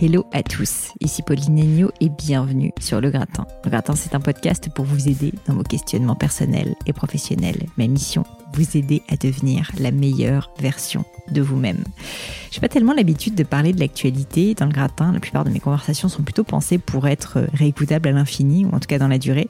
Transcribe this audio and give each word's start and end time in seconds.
Hello 0.00 0.26
à 0.32 0.42
tous, 0.42 0.92
ici 1.00 1.22
Pauline 1.22 1.60
Agneau 1.60 1.92
et 2.00 2.08
bienvenue 2.08 2.72
sur 2.80 3.00
Le 3.00 3.10
Gratin. 3.10 3.46
Le 3.64 3.70
Gratin, 3.70 3.94
c'est 3.94 4.16
un 4.16 4.20
podcast 4.20 4.68
pour 4.74 4.84
vous 4.84 5.08
aider 5.08 5.32
dans 5.46 5.54
vos 5.54 5.62
questionnements 5.62 6.16
personnels 6.16 6.74
et 6.86 6.92
professionnels. 6.92 7.66
Ma 7.78 7.86
mission, 7.86 8.24
vous 8.54 8.76
aider 8.76 9.02
à 9.08 9.16
devenir 9.16 9.70
la 9.78 9.92
meilleure 9.92 10.50
version 10.58 11.04
de 11.30 11.40
vous-même. 11.40 11.84
J'ai 12.54 12.60
pas 12.60 12.68
tellement 12.68 12.92
l'habitude 12.92 13.34
de 13.34 13.42
parler 13.42 13.72
de 13.72 13.80
l'actualité 13.80 14.54
dans 14.54 14.66
le 14.66 14.70
gratin. 14.70 15.10
La 15.10 15.18
plupart 15.18 15.42
de 15.42 15.50
mes 15.50 15.58
conversations 15.58 16.08
sont 16.08 16.22
plutôt 16.22 16.44
pensées 16.44 16.78
pour 16.78 17.08
être 17.08 17.48
réécoutables 17.52 18.08
à 18.08 18.12
l'infini, 18.12 18.64
ou 18.64 18.68
en 18.68 18.78
tout 18.78 18.86
cas 18.86 19.00
dans 19.00 19.08
la 19.08 19.18
durée. 19.18 19.48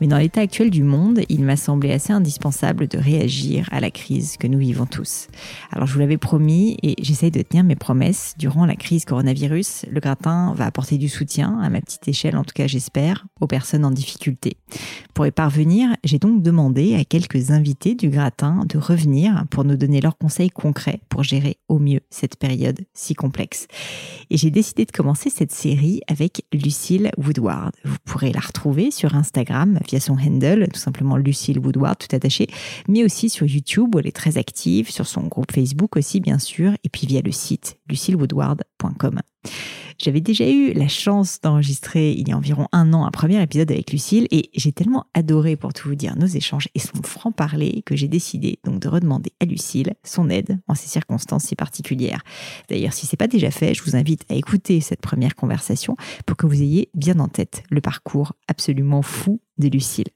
Mais 0.00 0.06
dans 0.06 0.16
l'état 0.16 0.40
actuel 0.40 0.70
du 0.70 0.82
monde, 0.82 1.20
il 1.28 1.44
m'a 1.44 1.56
semblé 1.56 1.92
assez 1.92 2.14
indispensable 2.14 2.88
de 2.88 2.96
réagir 2.96 3.68
à 3.72 3.80
la 3.80 3.90
crise 3.90 4.38
que 4.38 4.46
nous 4.46 4.58
vivons 4.58 4.86
tous. 4.86 5.28
Alors 5.70 5.86
je 5.86 5.92
vous 5.92 5.98
l'avais 5.98 6.16
promis 6.16 6.78
et 6.82 6.94
j'essaye 7.02 7.30
de 7.30 7.42
tenir 7.42 7.62
mes 7.62 7.76
promesses. 7.76 8.32
Durant 8.38 8.64
la 8.64 8.74
crise 8.74 9.04
coronavirus, 9.04 9.84
le 9.90 10.00
gratin 10.00 10.54
va 10.54 10.64
apporter 10.64 10.96
du 10.96 11.10
soutien, 11.10 11.58
à 11.60 11.68
ma 11.68 11.82
petite 11.82 12.08
échelle 12.08 12.38
en 12.38 12.44
tout 12.44 12.54
cas 12.54 12.66
j'espère, 12.66 13.26
aux 13.42 13.46
personnes 13.46 13.84
en 13.84 13.90
difficulté. 13.90 14.56
Pour 15.12 15.26
y 15.26 15.30
parvenir, 15.30 15.90
j'ai 16.04 16.18
donc 16.18 16.40
demandé 16.40 16.94
à 16.94 17.04
quelques 17.04 17.50
invités 17.50 17.94
du 17.94 18.08
gratin 18.08 18.64
de 18.66 18.78
revenir 18.78 19.44
pour 19.50 19.64
nous 19.64 19.76
donner 19.76 20.00
leurs 20.00 20.16
conseils 20.16 20.50
concrets 20.50 21.00
pour 21.10 21.22
gérer 21.22 21.58
au 21.68 21.78
mieux 21.78 22.00
cette 22.08 22.36
période 22.36 22.45
si 22.94 23.14
complexe. 23.14 23.66
Et 24.30 24.36
j'ai 24.36 24.50
décidé 24.50 24.84
de 24.84 24.92
commencer 24.92 25.30
cette 25.30 25.52
série 25.52 26.00
avec 26.08 26.44
Lucille 26.52 27.10
Woodward. 27.18 27.72
Vous 27.84 27.96
pourrez 28.04 28.32
la 28.32 28.40
retrouver 28.40 28.90
sur 28.90 29.14
Instagram 29.14 29.78
via 29.88 30.00
son 30.00 30.14
handle, 30.14 30.68
tout 30.72 30.80
simplement 30.80 31.16
Lucille 31.16 31.58
Woodward, 31.58 31.98
tout 31.98 32.14
attaché, 32.14 32.48
mais 32.88 33.04
aussi 33.04 33.28
sur 33.28 33.46
YouTube 33.46 33.94
où 33.94 33.98
elle 33.98 34.06
est 34.06 34.16
très 34.16 34.38
active, 34.38 34.90
sur 34.90 35.06
son 35.06 35.22
groupe 35.22 35.52
Facebook 35.52 35.96
aussi 35.96 36.20
bien 36.20 36.38
sûr, 36.38 36.72
et 36.84 36.88
puis 36.88 37.06
via 37.06 37.20
le 37.22 37.32
site 37.32 37.78
lucillewoodward.com. 37.88 39.20
J'avais 39.98 40.20
déjà 40.20 40.48
eu 40.48 40.72
la 40.74 40.88
chance 40.88 41.40
d'enregistrer 41.40 42.12
il 42.12 42.28
y 42.28 42.32
a 42.32 42.36
environ 42.36 42.68
un 42.72 42.92
an 42.92 43.06
un 43.06 43.10
premier 43.10 43.42
épisode 43.42 43.70
avec 43.70 43.92
Lucille 43.92 44.26
et 44.30 44.50
j'ai 44.54 44.72
tellement 44.72 45.06
adoré 45.14 45.56
pour 45.56 45.72
tout 45.72 45.88
vous 45.88 45.94
dire 45.94 46.16
nos 46.16 46.26
échanges 46.26 46.68
et 46.74 46.78
son 46.78 47.02
franc-parler 47.02 47.82
que 47.86 47.96
j'ai 47.96 48.08
décidé 48.08 48.58
donc 48.64 48.80
de 48.80 48.88
redemander 48.88 49.32
à 49.40 49.46
Lucille 49.46 49.94
son 50.04 50.28
aide 50.28 50.58
en 50.68 50.74
ces 50.74 50.88
circonstances 50.88 51.44
si 51.44 51.56
particulières. 51.56 52.22
D'ailleurs, 52.68 52.92
si 52.92 53.06
c'est 53.06 53.16
pas 53.16 53.26
déjà 53.26 53.50
fait, 53.50 53.72
je 53.72 53.82
vous 53.82 53.96
invite 53.96 54.24
à 54.30 54.34
écouter 54.34 54.80
cette 54.80 55.00
première 55.00 55.34
conversation 55.34 55.96
pour 56.26 56.36
que 56.36 56.46
vous 56.46 56.60
ayez 56.60 56.90
bien 56.94 57.18
en 57.18 57.28
tête 57.28 57.62
le 57.70 57.80
parcours 57.80 58.34
absolument 58.48 59.02
fou 59.02 59.40
de 59.58 59.68
Lucille. 59.68 60.08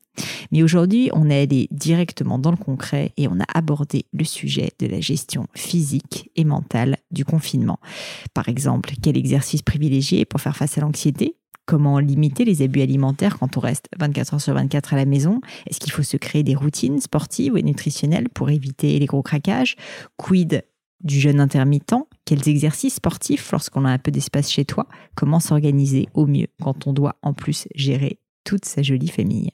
Mais 0.51 0.63
aujourd'hui, 0.63 1.11
on 1.13 1.31
est 1.31 1.43
allé 1.43 1.69
directement 1.71 2.39
dans 2.39 2.51
le 2.51 2.57
concret 2.57 3.13
et 3.17 3.29
on 3.29 3.39
a 3.41 3.45
abordé 3.55 4.07
le 4.13 4.25
sujet 4.25 4.71
de 4.79 4.87
la 4.87 5.01
gestion 5.01 5.47
physique 5.55 6.31
et 6.37 6.45
mentale 6.45 6.99
du 7.11 7.25
confinement. 7.25 7.79
Par 8.35 8.49
exemple, 8.49 8.93
quel 9.03 9.17
exercice 9.17 9.63
privilégier 9.63 10.25
pour 10.25 10.41
faire 10.41 10.57
face 10.57 10.79
à 10.79 10.81
l'anxiété? 10.81 11.37
Comment 11.67 12.01
limiter 12.01 12.45
les 12.45 12.63
abus 12.63 12.83
alimentaires 12.83 13.39
quand 13.39 13.57
on 13.57 13.61
reste 13.61 13.87
24 13.99 14.35
heures 14.35 14.41
sur 14.41 14.55
24 14.55 14.95
à 14.95 14.97
la 14.97 15.05
maison? 15.05 15.41
Est-ce 15.69 15.79
qu'il 15.79 15.93
faut 15.93 16.03
se 16.03 16.17
créer 16.17 16.43
des 16.43 16.57
routines 16.57 16.99
sportives 16.99 17.57
et 17.57 17.63
nutritionnelles 17.63 18.29
pour 18.29 18.51
éviter 18.51 18.99
les 18.99 19.07
gros 19.07 19.23
craquages? 19.23 19.77
Quid 20.17 20.65
du 21.03 21.21
jeûne 21.21 21.39
intermittent? 21.39 21.95
Quels 22.25 22.49
exercices 22.49 22.95
sportifs 22.95 23.53
lorsqu'on 23.53 23.85
a 23.85 23.91
un 23.91 23.99
peu 23.99 24.11
d'espace 24.11 24.51
chez 24.51 24.65
toi? 24.65 24.89
Comment 25.15 25.39
s'organiser 25.39 26.09
au 26.15 26.27
mieux 26.27 26.49
quand 26.61 26.89
on 26.89 26.93
doit 26.93 27.17
en 27.23 27.35
plus 27.35 27.69
gérer 27.75 28.19
toute 28.45 28.65
sa 28.65 28.83
jolie 28.83 29.09
famille. 29.09 29.51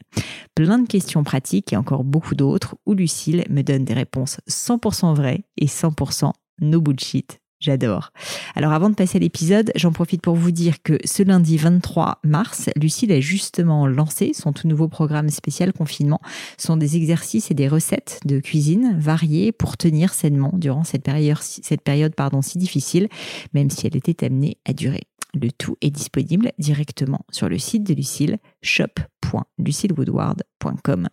Plein 0.55 0.79
de 0.79 0.87
questions 0.87 1.25
pratiques 1.25 1.73
et 1.73 1.77
encore 1.77 2.05
beaucoup 2.05 2.35
d'autres 2.35 2.77
où 2.87 2.95
Lucille 2.95 3.45
me 3.51 3.63
donne 3.63 3.85
des 3.85 3.95
réponses 3.95 4.41
100% 4.49 5.15
vraies 5.15 5.45
et 5.57 5.67
100% 5.67 6.33
no 6.61 6.81
bullshit. 6.81 7.41
J'adore. 7.59 8.13
Alors 8.55 8.73
avant 8.73 8.91
de 8.91 8.95
passer 8.95 9.17
à 9.17 9.21
l'épisode, 9.21 9.73
j'en 9.77 9.91
profite 9.91 10.21
pour 10.21 10.35
vous 10.35 10.51
dire 10.51 10.83
que 10.83 10.99
ce 11.05 11.23
lundi 11.23 11.57
23 11.57 12.21
mars, 12.23 12.69
Lucille 12.77 13.11
a 13.13 13.21
justement 13.21 13.87
lancé 13.87 14.33
son 14.35 14.53
tout 14.53 14.69
nouveau 14.69 14.89
programme 14.89 15.31
spécial 15.31 15.73
confinement. 15.73 16.21
Ce 16.59 16.67
sont 16.67 16.77
des 16.77 16.97
exercices 16.97 17.51
et 17.51 17.55
des 17.55 17.69
recettes 17.69 18.21
de 18.27 18.41
cuisine 18.41 18.97
variées 18.99 19.53
pour 19.53 19.79
tenir 19.79 20.13
sainement 20.13 20.53
durant 20.55 20.85
cette 20.85 21.03
période, 21.03 22.13
si 22.43 22.59
difficile, 22.59 23.09
même 23.55 23.71
si 23.71 23.87
elle 23.87 23.97
était 23.97 24.27
amenée 24.27 24.59
à 24.67 24.75
durer. 24.75 25.05
Le 25.37 25.53
tout 25.53 25.77
est 25.83 25.91
disponible 25.91 26.53
directement 26.59 27.27
sur 27.31 27.51
le 27.51 27.59
site 27.59 27.85
de 27.85 27.93
Lucille, 27.93 28.39
shop.lucillewoodward.com. 28.63 31.09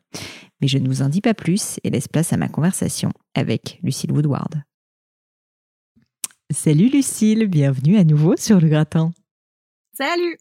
Mais 0.61 0.69
je 0.69 0.77
ne 0.77 0.87
vous 0.87 1.01
en 1.01 1.09
dis 1.09 1.19
pas 1.19 1.33
plus 1.33 1.81
et 1.83 1.89
laisse 1.89 2.07
place 2.07 2.31
à 2.31 2.37
ma 2.37 2.47
conversation 2.47 3.11
avec 3.33 3.81
Lucille 3.83 4.13
Woodward. 4.13 4.63
Salut 6.51 6.87
Lucille, 6.87 7.47
bienvenue 7.47 7.97
à 7.97 8.05
nouveau 8.05 8.37
sur 8.37 8.61
le 8.61 8.69
gratin. 8.69 9.11
Salut 9.93 10.37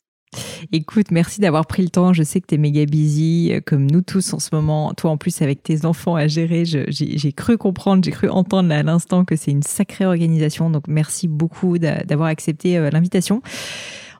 Écoute, 0.72 1.10
merci 1.10 1.40
d'avoir 1.40 1.66
pris 1.66 1.82
le 1.82 1.88
temps. 1.88 2.12
Je 2.12 2.22
sais 2.22 2.40
que 2.40 2.46
tu 2.46 2.54
es 2.54 2.58
méga 2.58 2.84
busy, 2.86 3.50
euh, 3.52 3.60
comme 3.64 3.90
nous 3.90 4.00
tous 4.00 4.32
en 4.32 4.38
ce 4.38 4.48
moment. 4.52 4.94
Toi, 4.94 5.10
en 5.10 5.16
plus, 5.16 5.42
avec 5.42 5.62
tes 5.62 5.84
enfants 5.84 6.16
à 6.16 6.26
gérer, 6.26 6.64
j'ai 6.64 7.32
cru 7.32 7.58
comprendre, 7.58 8.04
j'ai 8.04 8.10
cru 8.10 8.28
entendre 8.28 8.72
à 8.72 8.82
l'instant 8.82 9.24
que 9.24 9.36
c'est 9.36 9.50
une 9.50 9.62
sacrée 9.62 10.06
organisation. 10.06 10.70
Donc, 10.70 10.84
merci 10.88 11.28
beaucoup 11.28 11.78
d'avoir 11.78 12.28
accepté 12.28 12.78
euh, 12.78 12.90
l'invitation 12.90 13.42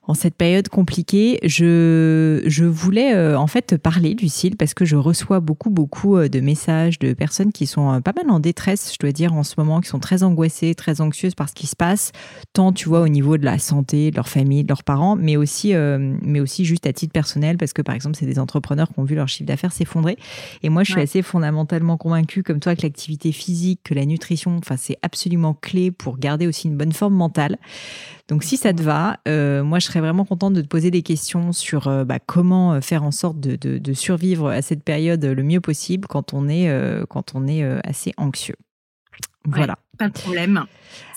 en 0.04 0.14
cette 0.14 0.34
période 0.34 0.68
compliquée, 0.68 1.38
je, 1.44 2.42
je 2.46 2.64
voulais 2.64 3.14
euh, 3.14 3.38
en 3.38 3.46
fait 3.46 3.76
parler, 3.76 4.16
Lucille, 4.20 4.56
parce 4.56 4.74
que 4.74 4.84
je 4.84 4.96
reçois 4.96 5.38
beaucoup, 5.38 5.70
beaucoup 5.70 6.16
euh, 6.16 6.28
de 6.28 6.40
messages 6.40 6.98
de 6.98 7.12
personnes 7.12 7.52
qui 7.52 7.66
sont 7.66 7.92
euh, 7.92 8.00
pas 8.00 8.12
mal 8.12 8.28
en 8.28 8.41
détresse, 8.41 8.92
je 8.92 8.98
dois 8.98 9.12
dire, 9.12 9.32
en 9.32 9.44
ce 9.44 9.54
moment, 9.58 9.80
qui 9.80 9.88
sont 9.88 10.00
très 10.00 10.24
angoissées, 10.24 10.74
très 10.74 11.00
anxieuses 11.00 11.36
par 11.36 11.48
ce 11.48 11.54
qui 11.54 11.68
se 11.68 11.76
passe, 11.76 12.10
tant, 12.52 12.72
tu 12.72 12.88
vois, 12.88 13.00
au 13.00 13.08
niveau 13.08 13.38
de 13.38 13.44
la 13.44 13.60
santé, 13.60 14.10
de 14.10 14.16
leur 14.16 14.28
famille, 14.28 14.64
de 14.64 14.68
leurs 14.68 14.82
parents, 14.82 15.14
mais 15.14 15.36
aussi, 15.36 15.72
mais 15.74 16.41
aussi 16.41 16.64
juste 16.64 16.86
à 16.86 16.92
titre 16.92 17.12
personnel, 17.12 17.56
parce 17.56 17.72
que, 17.72 17.82
par 17.82 17.94
exemple, 17.94 18.16
c'est 18.18 18.26
des 18.26 18.41
entrepreneurs 18.41 18.88
qui 18.88 18.98
ont 18.98 19.04
vu 19.04 19.14
leur 19.14 19.28
chiffre 19.28 19.46
d'affaires 19.46 19.72
s'effondrer. 19.72 20.16
Et 20.64 20.68
moi, 20.68 20.82
je 20.82 20.92
suis 20.92 21.00
assez 21.00 21.22
fondamentalement 21.22 21.97
convaincue, 21.97 22.42
comme 22.42 22.59
toi, 22.59 22.74
que 22.74 22.82
l'activité 22.82 23.30
physique, 23.30 23.80
que 23.84 23.94
la 23.94 24.04
nutrition, 24.04 24.56
enfin, 24.59 24.77
c'est 24.77 24.97
absolument 25.03 25.54
clé 25.54 25.91
pour 25.91 26.18
garder 26.18 26.47
aussi 26.47 26.68
une 26.68 26.77
bonne 26.77 26.92
forme 26.92 27.15
mentale. 27.15 27.59
Donc, 28.28 28.45
si 28.45 28.57
ça 28.57 28.72
te 28.72 28.83
va, 28.83 29.19
moi, 29.27 29.78
je 29.78 29.86
serais 29.86 30.01
vraiment 30.01 30.24
contente 30.24 30.54
de 30.54 30.63
te 30.63 30.66
poser 30.66 30.91
des 30.91 31.03
questions 31.03 31.53
sur 31.53 31.89
euh, 31.89 32.04
bah, 32.04 32.19
comment 32.19 32.74
euh, 32.74 32.80
faire 32.80 33.03
en 33.03 33.10
sorte 33.10 33.41
de, 33.41 33.92
survivre 33.95 34.48
à 34.48 34.63
cette 34.63 34.84
période 34.84 35.24
le 35.24 35.42
mieux 35.42 35.60
possible 35.60 36.07
quand 36.09 36.34
on 36.34 36.48
est, 36.48 36.69
euh, 36.69 37.04
quand 37.09 37.34
on 37.34 37.47
est 37.47 37.63
assez 37.86 38.13
anxieux. 38.16 38.57
Voilà. 39.45 39.77
pas 39.98 40.09
de 40.09 40.13
problème. 40.13 40.65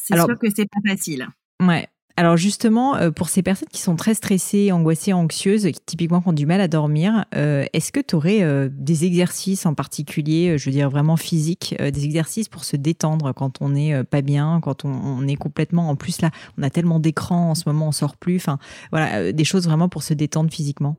C'est 0.02 0.16
sûr 0.16 0.38
que 0.40 0.48
c'est 0.54 0.68
pas 0.69 0.90
facile. 0.90 1.28
Ouais. 1.62 1.88
Alors 2.17 2.38
justement, 2.38 2.95
euh, 2.95 3.12
pour 3.12 3.27
ces 3.27 3.44
personnes 3.44 3.67
qui 3.69 3.81
sont 3.81 3.97
très 3.97 4.13
stressées, 4.13 4.71
angoissées, 4.71 5.12
anxieuses, 5.12 5.63
qui 5.63 5.81
typiquement 5.85 6.23
ont 6.25 6.31
du 6.31 6.45
mal 6.45 6.62
à 6.62 6.69
dormir, 6.69 7.25
euh, 7.35 7.65
est-ce 7.73 7.91
que 7.91 8.00
tu 8.00 8.15
aurais 8.15 8.41
euh, 8.41 8.69
des 8.71 9.03
exercices 9.03 9.65
en 9.65 9.73
particulier, 9.73 10.57
je 10.57 10.65
veux 10.65 10.71
dire 10.71 10.89
vraiment 10.89 11.17
physiques, 11.17 11.75
des 11.77 12.06
exercices 12.06 12.47
pour 12.47 12.63
se 12.63 12.77
détendre 12.77 13.33
quand 13.33 13.62
on 13.62 13.69
n'est 13.69 14.03
pas 14.06 14.21
bien, 14.21 14.62
quand 14.62 14.85
on, 14.85 15.27
est 15.27 15.35
complètement, 15.35 15.89
en 15.89 15.95
plus 15.95 16.21
là, 16.21 16.31
on 16.57 16.63
a 16.63 16.69
tellement 16.69 17.00
d'écrans 17.00 17.51
en 17.51 17.56
ce 17.56 17.63
moment, 17.67 17.89
on 17.89 17.91
sort 17.91 18.15
plus, 18.15 18.38
enfin 18.38 18.59
voilà, 18.91 19.33
des 19.33 19.44
choses 19.44 19.65
vraiment 19.65 19.89
pour 19.89 20.03
se 20.03 20.13
détendre 20.13 20.51
physiquement? 20.51 20.97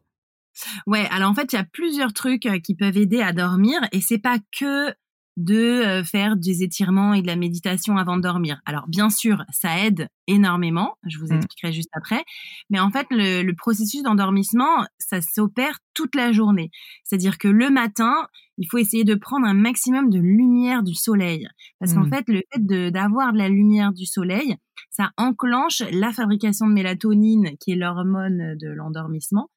Ouais, 0.87 1.07
alors 1.11 1.31
en 1.31 1.35
fait, 1.35 1.53
il 1.53 1.57
y 1.57 1.59
a 1.59 1.65
plusieurs 1.65 2.13
trucs 2.13 2.49
qui 2.63 2.75
peuvent 2.75 2.97
aider 2.97 3.21
à 3.21 3.33
dormir 3.33 3.81
et 3.93 4.01
c'est 4.01 4.19
pas 4.19 4.39
que 4.59 4.95
de 5.37 5.55
euh, 5.55 6.05
faire 6.05 6.37
des 6.37 6.63
étirements 6.63 7.13
et 7.13 7.21
de 7.21 7.27
la 7.27 7.37
méditation 7.37 7.99
avant 7.99 8.17
de 8.17 8.23
dormir. 8.23 8.61
Alors 8.65 8.89
bien 8.89 9.11
sûr, 9.11 9.45
ça 9.51 9.85
aide 9.85 10.09
énormément, 10.27 10.97
je 11.07 11.19
vous 11.19 11.27
mmh. 11.27 11.37
expliquerai 11.37 11.73
juste 11.73 11.91
après, 11.93 12.25
mais 12.71 12.81
en 12.81 12.91
fait 12.91 13.07
le, 13.11 13.53
processus 13.53 14.03
d'endormissement, 14.03 14.87
ça 14.99 15.21
s'opère 15.21 15.79
toute 15.95 16.15
la 16.15 16.33
journée. 16.33 16.71
C'est-à-dire 17.05 17.39
que 17.39 17.49
le 17.49 17.71
matin, 17.71 18.29
il 18.59 18.67
faut 18.71 18.79
essayer 18.79 19.05
de 19.05 19.15
prendre 19.15 19.47
un 19.47 19.55
maximum 19.55 20.11
de 20.11 20.19
lumière 20.19 20.83
du 20.83 20.95
soleil 20.95 21.49
parce 21.81 21.93
qu'en 21.93 22.07
mmh. 22.07 22.11
fait 22.11 22.29
le 22.29 22.43
fait 22.53 22.91
d'avoir 22.91 23.33
de, 23.33 23.39
la 23.39 23.49
lumière 23.49 23.93
du 23.93 24.07
soleil, 24.07 24.57
ça 24.91 25.11
enclenche 25.19 25.83
la 25.93 26.13
fabrication 26.13 26.67
de 26.67 26.73
mélatonine 26.73 27.57
qui 27.61 27.73
est 27.73 27.77
l'hormone 27.77 28.57
de 28.59 28.69
l'endormissement. 28.69 29.51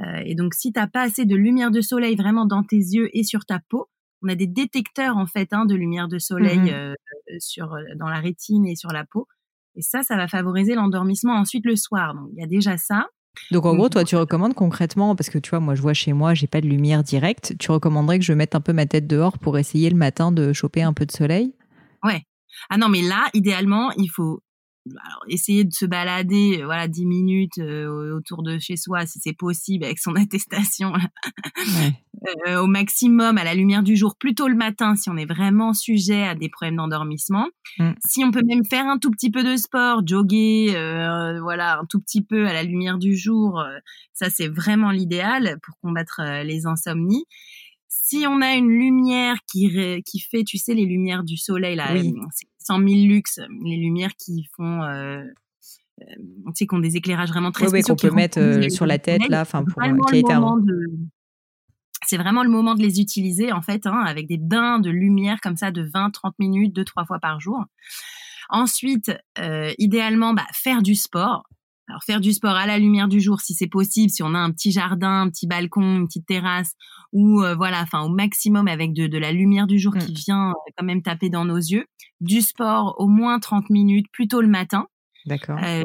Euh, 0.00 0.22
et 0.24 0.34
donc 0.34 0.54
si 0.54 0.72
t'as 0.72 0.88
pas 0.88 1.02
assez 1.02 1.24
de 1.24 1.36
lumière 1.36 1.70
de 1.70 1.80
soleil 1.80 2.16
vraiment 2.16 2.46
dans 2.46 2.62
tes 2.62 2.76
yeux 2.76 3.08
et 3.12 3.22
sur 3.22 3.44
ta 3.44 3.60
peau, 3.68 3.88
on 4.24 4.28
a 4.28 4.34
des 4.34 4.46
détecteurs 4.46 5.16
en 5.16 5.26
fait 5.26 5.52
hein, 5.52 5.66
de 5.66 5.74
lumière 5.74 6.08
de 6.08 6.18
soleil 6.18 6.58
mmh 6.58 6.68
euh, 6.70 6.94
sur 7.38 7.72
euh, 7.72 7.82
dans 7.96 8.08
la 8.08 8.20
rétine 8.20 8.66
et 8.66 8.76
sur 8.76 8.90
la 8.90 9.04
peau. 9.04 9.26
Et 9.76 9.82
ça, 9.82 10.02
ça 10.02 10.16
va 10.16 10.28
favoriser 10.28 10.74
l'endormissement 10.74 11.34
ensuite 11.34 11.64
le 11.64 11.76
soir. 11.76 12.14
Donc 12.14 12.28
il 12.32 12.40
y 12.40 12.44
a 12.44 12.46
déjà 12.46 12.76
ça. 12.76 13.08
Donc 13.50 13.66
en 13.66 13.74
gros, 13.74 13.88
toi, 13.88 14.04
tu 14.04 14.14
recommandes 14.14 14.54
concrètement, 14.54 15.16
parce 15.16 15.28
que 15.28 15.38
tu 15.38 15.50
vois, 15.50 15.60
moi 15.60 15.74
je 15.74 15.82
vois 15.82 15.94
chez 15.94 16.12
moi, 16.12 16.34
j'ai 16.34 16.46
pas 16.46 16.60
de 16.60 16.68
lumière 16.68 17.02
directe, 17.02 17.54
tu 17.58 17.70
recommanderais 17.70 18.18
que 18.18 18.24
je 18.24 18.32
mette 18.32 18.54
un 18.54 18.60
peu 18.60 18.72
ma 18.72 18.86
tête 18.86 19.06
dehors 19.06 19.38
pour 19.38 19.58
essayer 19.58 19.90
le 19.90 19.96
matin 19.96 20.30
de 20.30 20.52
choper 20.52 20.82
un 20.82 20.92
peu 20.92 21.04
de 21.04 21.12
soleil? 21.12 21.54
Ouais. 22.04 22.22
Ah 22.70 22.76
non, 22.76 22.88
mais 22.88 23.02
là, 23.02 23.28
idéalement, 23.34 23.90
il 23.92 24.08
faut 24.08 24.40
alors, 24.90 25.24
essayer 25.28 25.64
de 25.64 25.72
se 25.72 25.86
balader 25.86 26.60
euh, 26.60 26.66
voilà 26.66 26.88
10 26.88 27.06
minutes 27.06 27.58
euh, 27.58 28.14
autour 28.14 28.42
de 28.42 28.58
chez 28.58 28.76
soi 28.76 29.06
si 29.06 29.18
c'est 29.18 29.32
possible 29.32 29.84
avec 29.84 29.98
son 29.98 30.14
attestation 30.14 30.92
euh, 32.46 32.60
au 32.60 32.66
maximum 32.66 33.38
à 33.38 33.44
la 33.44 33.54
lumière 33.54 33.82
du 33.82 33.96
jour 33.96 34.16
plutôt 34.16 34.46
le 34.46 34.54
matin 34.54 34.94
si 34.94 35.08
on 35.08 35.16
est 35.16 35.24
vraiment 35.24 35.72
sujet 35.72 36.24
à 36.24 36.34
des 36.34 36.50
problèmes 36.50 36.76
d'endormissement. 36.76 37.48
Mm. 37.78 37.92
si 38.04 38.24
on 38.24 38.30
peut 38.30 38.42
même 38.46 38.64
faire 38.64 38.86
un 38.86 38.98
tout 38.98 39.10
petit 39.10 39.30
peu 39.30 39.42
de 39.42 39.56
sport 39.56 40.06
jogger 40.06 40.72
voilà 41.40 41.78
un 41.78 41.86
tout 41.86 42.00
petit 42.00 42.22
peu 42.22 42.46
à 42.46 42.52
la 42.52 42.62
lumière 42.62 42.98
du 42.98 43.16
jour 43.16 43.64
ça 44.12 44.28
c'est 44.28 44.48
vraiment 44.48 44.90
l'idéal 44.90 45.58
pour 45.62 45.78
combattre 45.80 46.20
les 46.44 46.66
insomnies. 46.66 47.24
Si 47.88 48.26
on 48.28 48.42
a 48.42 48.52
une 48.54 48.68
lumière 48.68 49.36
qui, 49.50 49.70
qui 50.04 50.20
fait, 50.20 50.44
tu 50.44 50.58
sais, 50.58 50.74
les 50.74 50.84
lumières 50.84 51.24
du 51.24 51.38
soleil, 51.38 51.74
là, 51.74 51.86
100 52.64 52.78
000 52.78 52.88
lux, 53.06 53.40
les 53.62 53.76
lumières 53.76 54.14
qui 54.16 54.48
font, 54.56 54.82
euh, 54.82 55.22
euh, 56.00 56.04
tu 56.46 56.52
sais, 56.54 56.66
qui 56.66 56.74
ont 56.74 56.78
des 56.78 56.96
éclairages 56.96 57.28
vraiment 57.28 57.52
très 57.52 57.70
oui, 57.70 57.82
qu'on 57.82 57.94
peut 57.94 58.10
mettre 58.10 58.40
euh, 58.40 58.68
sur 58.68 58.86
la 58.86 58.98
tête, 58.98 59.28
là, 59.28 59.42
enfin, 59.42 59.64
pour 59.64 59.82
C'est 62.06 62.16
vraiment 62.16 62.42
le 62.42 62.50
moment 62.50 62.74
de 62.74 62.82
les 62.82 63.00
utiliser, 63.00 63.52
en 63.52 63.62
fait, 63.62 63.86
hein, 63.86 64.02
avec 64.06 64.26
des 64.26 64.36
bains 64.36 64.78
de 64.78 64.90
lumière 64.90 65.40
comme 65.40 65.56
ça 65.56 65.70
de 65.70 65.84
20-30 65.86 66.32
minutes, 66.38 66.74
deux, 66.74 66.84
trois 66.84 67.04
fois 67.06 67.18
par 67.18 67.40
jour. 67.40 67.64
Ensuite, 68.50 69.10
idéalement, 69.78 70.34
bah, 70.34 70.44
faire 70.52 70.82
du 70.82 70.94
sport. 70.94 71.44
Alors 71.88 72.02
faire 72.02 72.20
du 72.20 72.32
sport 72.32 72.56
à 72.56 72.66
la 72.66 72.78
lumière 72.78 73.08
du 73.08 73.20
jour 73.20 73.40
si 73.40 73.52
c'est 73.54 73.66
possible, 73.66 74.10
si 74.10 74.22
on 74.22 74.34
a 74.34 74.38
un 74.38 74.50
petit 74.50 74.72
jardin, 74.72 75.22
un 75.22 75.30
petit 75.30 75.46
balcon, 75.46 75.98
une 75.98 76.06
petite 76.06 76.26
terrasse, 76.26 76.72
ou 77.12 77.42
euh, 77.42 77.54
voilà, 77.54 77.82
enfin 77.82 78.02
au 78.02 78.08
maximum 78.08 78.68
avec 78.68 78.94
de, 78.94 79.06
de 79.06 79.18
la 79.18 79.32
lumière 79.32 79.66
du 79.66 79.78
jour 79.78 79.94
qui 79.94 80.12
mmh. 80.12 80.14
vient 80.14 80.50
euh, 80.50 80.70
quand 80.76 80.84
même 80.84 81.02
taper 81.02 81.28
dans 81.28 81.44
nos 81.44 81.58
yeux. 81.58 81.86
Du 82.20 82.40
sport 82.40 82.94
au 82.98 83.06
moins 83.06 83.38
30 83.38 83.68
minutes, 83.68 84.06
plutôt 84.12 84.40
le 84.40 84.48
matin. 84.48 84.86
D'accord. 85.26 85.58
Euh, 85.62 85.82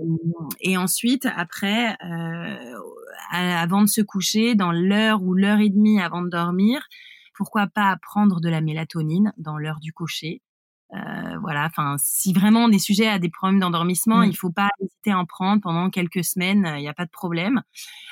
et 0.61 0.77
ensuite, 0.77 1.27
après, 1.35 1.95
avant 3.31 3.81
de 3.81 3.87
se 3.87 4.01
coucher, 4.01 4.55
dans 4.55 4.71
l'heure 4.71 5.21
ou 5.23 5.33
l'heure 5.33 5.59
et 5.59 5.69
demie 5.69 5.99
avant 6.01 6.21
de 6.21 6.29
dormir, 6.29 6.81
pourquoi 7.35 7.67
pas 7.67 7.97
prendre 8.01 8.41
de 8.41 8.49
la 8.49 8.61
mélatonine 8.61 9.33
dans 9.37 9.57
l'heure 9.57 9.79
du 9.79 9.93
coucher 9.93 10.41
euh, 10.95 11.37
voilà, 11.41 11.65
enfin, 11.65 11.95
si 11.99 12.33
vraiment 12.33 12.61
on 12.61 12.71
est 12.71 12.79
sujet 12.79 13.07
à 13.07 13.19
des 13.19 13.29
problèmes 13.29 13.59
d'endormissement, 13.59 14.19
mmh. 14.19 14.25
il 14.25 14.35
faut 14.35 14.49
pas 14.49 14.69
hésiter 14.81 15.11
à 15.11 15.19
en 15.19 15.25
prendre 15.25 15.61
pendant 15.61 15.89
quelques 15.89 16.23
semaines, 16.23 16.67
il 16.77 16.81
n'y 16.81 16.87
a 16.87 16.93
pas 16.93 17.05
de 17.05 17.11
problème. 17.11 17.61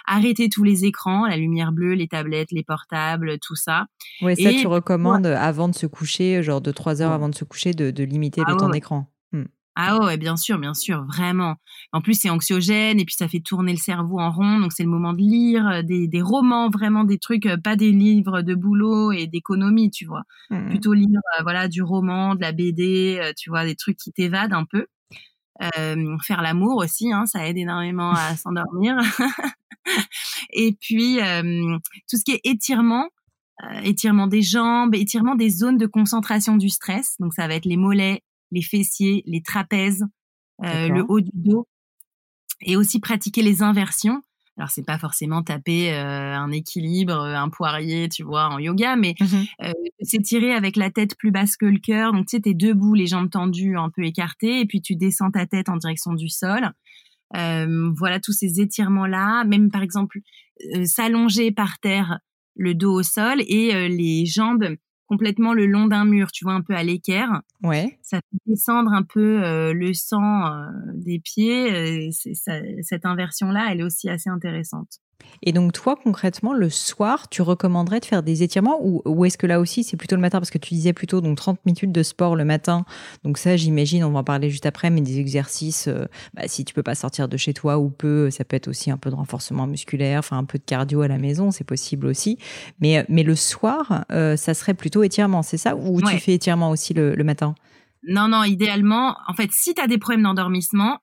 Arrêtez 0.06 0.48
tous 0.50 0.64
les 0.64 0.86
écrans, 0.86 1.26
la 1.26 1.38
lumière 1.38 1.72
bleue, 1.72 1.94
les 1.94 2.08
tablettes, 2.08 2.52
les 2.52 2.64
portables, 2.64 3.40
tout 3.40 3.56
ça. 3.56 3.88
Oui, 4.22 4.36
ça 4.36 4.52
tu 4.54 4.68
recommandes 4.68 5.26
avant 5.26 5.70
de 5.70 5.76
se 5.76 5.88
coucher, 5.88 6.44
genre 6.44 6.62
de 6.62 6.72
trois 6.72 7.02
heures 7.02 7.12
avant 7.12 7.30
de 7.30 7.36
se 7.36 7.46
coucher, 7.46 7.72
de, 7.72 8.04
limiter 8.04 8.42
le 8.42 8.54
ah 8.54 8.56
temps 8.56 8.70
d'écran. 8.70 9.12
Mmh. 9.32 9.46
Ah 9.80 10.00
ouais, 10.00 10.18
bien 10.18 10.36
sûr, 10.38 10.58
bien 10.58 10.74
sûr, 10.74 11.06
vraiment. 11.06 11.56
En 11.92 12.02
plus, 12.02 12.16
c'est 12.16 12.32
anxiogène 12.32 13.00
et 13.00 13.06
puis 13.06 13.14
ça 13.14 13.28
fait 13.28 13.42
tourner 13.42 13.74
le 13.74 13.78
cerveau 13.78 14.20
en 14.20 14.32
rond. 14.32 14.60
Donc, 14.60 14.74
c'est 14.74 14.82
le 14.82 14.90
moment 14.90 15.14
de 15.14 15.20
lire 15.20 15.68
euh, 15.68 15.82
des, 15.84 16.08
des, 16.08 16.22
romans, 16.24 16.72
vraiment 16.72 17.04
des 17.04 17.20
trucs, 17.20 17.46
euh, 17.46 17.58
pas 17.58 17.76
des 17.76 17.92
livres 17.92 18.42
de 18.42 18.56
boulot 18.56 19.12
et 19.12 19.28
d'économie, 19.28 19.92
tu 19.92 20.06
vois. 20.08 20.24
Mmh. 20.50 20.70
Plutôt 20.70 20.94
lire, 20.94 21.20
euh, 21.38 21.44
voilà, 21.44 21.68
du 21.68 21.84
roman, 21.84 22.34
de 22.34 22.42
la 22.42 22.54
BD, 22.54 23.22
tu 23.38 23.52
vois, 23.52 23.66
des 23.66 23.76
trucs 23.76 23.98
qui 23.98 24.12
t'évadent 24.12 24.54
un 24.54 24.66
peu. 24.66 24.88
Euh, 25.62 26.18
faire 26.26 26.42
l'amour 26.42 26.78
aussi, 26.78 27.12
hein, 27.14 27.28
ça 27.28 27.48
aide 27.48 27.58
énormément 27.58 28.14
à 28.14 28.36
s'endormir. 28.36 28.98
et 30.54 30.76
puis, 30.82 31.20
tout 32.10 32.18
ce 32.18 32.24
qui 32.24 32.32
est 32.32 32.42
étirement, 32.46 33.10
étirement 33.84 34.26
des 34.26 34.42
jambes, 34.42 34.96
étirement 34.96 35.36
des 35.36 35.52
zones 35.52 35.78
de 35.78 35.86
concentration 35.86 36.58
du 36.58 36.70
stress. 36.70 37.14
Donc, 37.20 37.36
ça 37.36 37.48
va 37.48 37.54
être 37.54 37.66
les 37.66 37.78
mollets, 37.78 38.24
les 38.52 38.62
fessiers, 38.62 39.24
les 39.26 39.42
trapèzes, 39.42 40.06
euh, 40.64 40.88
le 40.88 41.06
haut 41.08 41.22
du 41.22 41.32
dos, 41.34 41.68
et 42.62 42.76
aussi 42.76 43.00
pratiquer 43.00 43.42
les 43.42 43.62
inversions. 43.62 44.22
Alors 44.58 44.72
c'est 44.72 44.86
pas 44.86 44.98
forcément 44.98 45.44
taper 45.44 45.94
euh, 45.94 46.36
un 46.36 46.52
équilibre, 46.52 47.14
euh, 47.14 47.36
un 47.36 47.50
poirier, 47.50 48.10
tu 48.10 48.24
vois, 48.24 48.48
en 48.50 48.58
yoga, 48.58 48.96
mais 48.96 49.16
mmh 49.20 49.72
s'étirer 50.00 50.54
avec 50.54 50.76
la 50.76 50.92
tête 50.92 51.18
plus 51.18 51.32
basse 51.32 51.58
que 51.58 51.66
le 51.66 51.80
cœur. 51.80 52.14
Donc 52.14 52.28
tu 52.28 52.38
sais, 52.38 52.42
t'es 52.42 52.54
debout, 52.54 52.94
les 52.94 53.08
jambes 53.08 53.32
tendues, 53.32 53.76
un 53.78 53.90
peu 53.90 54.06
écartées, 54.06 54.62
et 54.62 54.66
puis 54.66 54.80
tu 54.80 54.96
descends 54.96 55.32
ta 55.32 55.48
tête 55.48 55.70
en 55.70 55.76
direction 55.76 56.14
du 56.14 56.30
sol. 56.30 56.72
voilà 57.34 58.20
tous 58.20 58.32
ces 58.32 58.62
étirements 58.62 59.08
là. 59.08 59.44
Même 59.44 59.72
par 59.72 59.82
exemple 59.82 60.20
s'allonger 60.86 61.52
par 61.52 61.80
terre, 61.80 62.20
le 62.56 62.76
dos 62.76 62.94
au 62.94 63.04
sol 63.04 63.42
et 63.42 63.90
les 63.90 64.28
jambes 64.28 64.78
complètement 65.08 65.54
le 65.54 65.66
long 65.66 65.88
d'un 65.88 66.06
mur, 66.06 66.32
tu 66.32 66.44
vois, 66.46 66.54
un 66.54 66.62
peu 66.62 66.76
à 66.76 66.84
l'équerre. 66.84 67.42
Ouais. 67.64 67.98
Ça 68.02 68.18
fait 68.18 68.38
descendre 68.46 68.92
un 68.92 69.04
peu 69.04 69.44
euh, 69.44 69.74
le 69.74 69.94
sang 69.94 70.48
euh, 70.48 70.68
des 70.94 71.20
pieds. 71.20 72.12
cette 72.12 73.06
inversion-là, 73.06 73.70
elle 73.72 73.80
est 73.80 73.84
aussi 73.84 74.10
assez 74.10 74.30
intéressante. 74.30 75.00
Et 75.44 75.52
donc, 75.52 75.74
toi, 75.74 75.96
concrètement, 76.02 76.54
le 76.54 76.70
soir, 76.70 77.30
tu 77.30 77.42
recommanderais 77.42 78.00
de 78.00 78.06
faire 78.06 78.24
des 78.24 78.44
étirements 78.44 78.80
ou, 78.82 79.26
est-ce 79.26 79.38
que 79.38 79.48
là 79.48 79.60
aussi, 79.60 79.84
c'est 79.84 79.98
plutôt 79.98 80.16
le 80.16 80.22
matin? 80.22 80.40
Parce 80.40 80.50
que 80.50 80.58
tu 80.58 80.74
disais 80.74 80.94
plutôt 80.94 81.22
donc 81.22 81.38
30 81.38 81.60
minutes 81.66 81.92
de 81.92 82.04
sport 82.04 82.36
le 82.36 82.46
matin. 82.46 82.86
Donc, 83.24 83.38
ça, 83.38 83.56
j'imagine, 83.56 84.04
on 84.04 84.12
va 84.12 84.20
en 84.20 84.24
parler 84.24 84.50
juste 84.50 84.66
après, 84.66 84.90
mais 84.90 85.02
des 85.02 85.20
exercices, 85.20 85.88
euh, 85.88 86.06
bah, 86.34 86.44
si 86.48 86.66
tu 86.66 86.74
peux 86.74 86.84
pas 86.84 86.96
sortir 86.96 87.28
de 87.28 87.38
chez 87.38 87.54
toi 87.54 87.78
ou 87.78 87.90
peu, 87.90 88.30
ça 88.32 88.44
peut 88.46 88.56
être 88.56 88.68
aussi 88.68 88.90
un 88.92 88.98
peu 88.98 89.10
de 89.10 89.16
renforcement 89.16 89.68
musculaire, 89.68 90.20
enfin 90.20 90.38
un 90.38 90.46
peu 90.46 90.58
de 90.58 90.64
cardio 90.64 91.02
à 91.02 91.08
la 91.08 91.18
maison, 91.18 91.52
c'est 91.52 91.64
possible 91.64 92.08
aussi. 92.08 92.38
Mais, 92.80 93.06
mais 93.10 93.24
le 93.24 93.36
soir, 93.36 94.06
euh, 94.12 94.36
ça 94.36 94.54
serait 94.54 94.74
plutôt 94.74 95.04
étirement, 95.04 95.44
c'est 95.44 95.58
ça? 95.58 95.76
Ou 95.76 96.02
tu 96.02 96.18
fais 96.18 96.34
étirement 96.34 96.72
aussi 96.72 96.94
le, 96.94 97.16
le 97.16 97.24
matin? 97.24 97.56
Non, 98.08 98.28
non, 98.28 98.44
idéalement, 98.44 99.18
en 99.28 99.34
fait, 99.34 99.50
si 99.52 99.74
tu 99.74 99.82
as 99.82 99.88
des 99.88 99.98
problèmes 99.98 100.24
d'endormissement, 100.24 101.00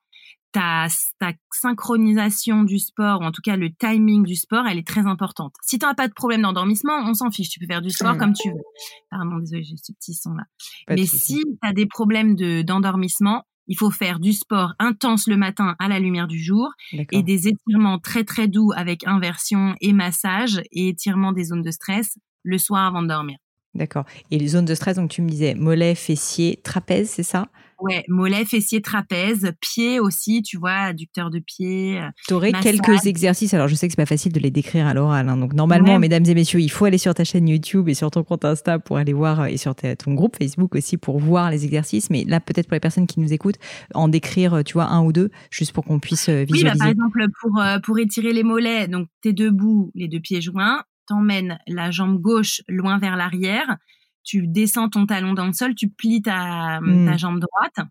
ta, 0.54 0.86
ta 1.18 1.32
synchronisation 1.52 2.62
du 2.62 2.78
sport, 2.78 3.20
ou 3.20 3.24
en 3.24 3.32
tout 3.32 3.42
cas 3.42 3.56
le 3.56 3.70
timing 3.74 4.22
du 4.22 4.36
sport, 4.36 4.66
elle 4.66 4.78
est 4.78 4.86
très 4.86 5.06
importante. 5.06 5.52
Si 5.62 5.78
tu 5.78 5.84
n'as 5.84 5.94
pas 5.94 6.08
de 6.08 6.14
problème 6.14 6.42
d'endormissement, 6.42 6.94
on 7.04 7.12
s'en 7.12 7.30
fiche, 7.30 7.50
tu 7.50 7.58
peux 7.58 7.66
faire 7.66 7.82
du 7.82 7.90
sport 7.90 8.16
comme 8.16 8.32
tu 8.32 8.50
veux. 8.50 8.62
Pardon, 9.10 9.38
désolé, 9.38 9.64
j'ai 9.64 9.76
ce 9.76 9.92
petit 9.92 10.14
son 10.14 10.32
là. 10.34 10.44
Mais 10.88 11.06
si 11.06 11.40
tu 11.40 11.58
as 11.60 11.72
des 11.72 11.86
problèmes 11.86 12.36
de 12.36 12.62
d'endormissement, 12.62 13.42
il 13.66 13.76
faut 13.76 13.90
faire 13.90 14.20
du 14.20 14.32
sport 14.32 14.74
intense 14.78 15.26
le 15.26 15.36
matin 15.36 15.74
à 15.78 15.88
la 15.88 15.98
lumière 15.98 16.28
du 16.28 16.38
jour 16.38 16.70
et 17.10 17.22
des 17.22 17.48
étirements 17.48 17.98
très 17.98 18.22
très 18.22 18.46
doux 18.46 18.70
avec 18.76 19.06
inversion 19.06 19.74
et 19.80 19.92
massage 19.92 20.62
et 20.70 20.88
étirement 20.88 21.32
des 21.32 21.44
zones 21.44 21.62
de 21.62 21.70
stress 21.70 22.16
le 22.44 22.58
soir 22.58 22.84
avant 22.84 23.02
de 23.02 23.08
dormir. 23.08 23.38
D'accord. 23.74 24.04
Et 24.30 24.38
les 24.38 24.48
zones 24.48 24.66
de 24.66 24.74
stress, 24.74 24.96
donc 24.96 25.10
tu 25.10 25.20
me 25.20 25.28
disais 25.28 25.54
mollet, 25.54 25.96
fessier, 25.96 26.60
trapèze, 26.62 27.10
c'est 27.10 27.24
ça? 27.24 27.48
Ouais, 27.80 28.04
mollet, 28.08 28.44
fessier, 28.44 28.80
trapèze, 28.80 29.52
pied 29.60 30.00
aussi, 30.00 30.42
tu 30.42 30.58
vois, 30.58 30.72
adducteur 30.72 31.30
de 31.30 31.38
pied. 31.38 32.00
Euh, 32.00 32.08
tu 32.26 32.34
aurais 32.34 32.52
quelques 32.52 33.06
exercices. 33.06 33.54
Alors, 33.54 33.68
je 33.68 33.74
sais 33.74 33.86
que 33.86 33.92
c'est 33.92 33.96
pas 33.96 34.06
facile 34.06 34.32
de 34.32 34.40
les 34.40 34.50
décrire 34.50 34.86
à 34.86 34.94
l'oral. 34.94 35.28
Hein. 35.28 35.36
Donc, 35.36 35.54
normalement, 35.54 35.98
mesdames 35.98 36.24
et 36.26 36.34
messieurs, 36.34 36.60
il 36.60 36.70
faut 36.70 36.84
aller 36.84 36.98
sur 36.98 37.14
ta 37.14 37.24
chaîne 37.24 37.48
YouTube 37.48 37.88
et 37.88 37.94
sur 37.94 38.10
ton 38.10 38.22
compte 38.22 38.44
Insta 38.44 38.78
pour 38.78 38.96
aller 38.96 39.12
voir 39.12 39.40
euh, 39.40 39.46
et 39.46 39.56
sur 39.56 39.74
ton 39.74 40.14
groupe 40.14 40.36
Facebook 40.36 40.74
aussi 40.74 40.96
pour 40.96 41.18
voir 41.18 41.50
les 41.50 41.64
exercices. 41.64 42.10
Mais 42.10 42.24
là, 42.24 42.40
peut-être 42.40 42.66
pour 42.66 42.74
les 42.74 42.80
personnes 42.80 43.06
qui 43.06 43.20
nous 43.20 43.32
écoutent, 43.32 43.58
en 43.94 44.08
décrire, 44.08 44.62
tu 44.64 44.74
vois, 44.74 44.86
un 44.86 45.02
ou 45.02 45.12
deux, 45.12 45.30
juste 45.50 45.72
pour 45.72 45.84
qu'on 45.84 45.98
puisse 45.98 46.28
visualiser. 46.28 46.52
Oui, 46.52 46.64
bah, 46.64 46.78
par 46.78 46.88
exemple, 46.88 47.26
pour, 47.40 47.60
euh, 47.60 47.78
pour 47.80 47.98
étirer 47.98 48.32
les 48.32 48.42
mollets, 48.42 48.88
donc 48.88 49.08
t'es 49.22 49.32
debout, 49.32 49.90
les 49.94 50.08
deux 50.08 50.20
pieds 50.20 50.40
joints, 50.40 50.84
t'emmènes 51.06 51.58
la 51.66 51.90
jambe 51.90 52.20
gauche 52.20 52.62
loin 52.68 52.98
vers 52.98 53.16
l'arrière, 53.16 53.76
tu 54.24 54.46
descends 54.46 54.88
ton 54.88 55.06
talon 55.06 55.34
dans 55.34 55.46
le 55.46 55.52
sol, 55.52 55.74
tu 55.74 55.88
plies 55.88 56.22
ta, 56.22 56.80
mmh. 56.80 57.06
ta 57.06 57.16
jambe 57.16 57.40
droite. 57.40 57.88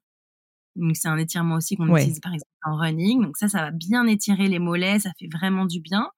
Donc 0.76 0.96
c'est 0.96 1.08
un 1.08 1.18
étirement 1.18 1.56
aussi 1.56 1.76
qu'on 1.76 1.96
utilise 1.96 2.20
par 2.20 2.34
exemple 2.34 2.52
en 2.64 2.76
running. 2.76 3.22
Donc 3.22 3.38
ça, 3.38 3.48
ça 3.48 3.62
va 3.62 3.72
bien 3.72 4.08
étirer 4.08 4.48
les 4.48 4.60
mollets, 4.60 5.00
ça 5.00 5.12
fait 5.20 5.30
vraiment 5.32 5.66
du 5.66 5.80
bien. 5.80 6.10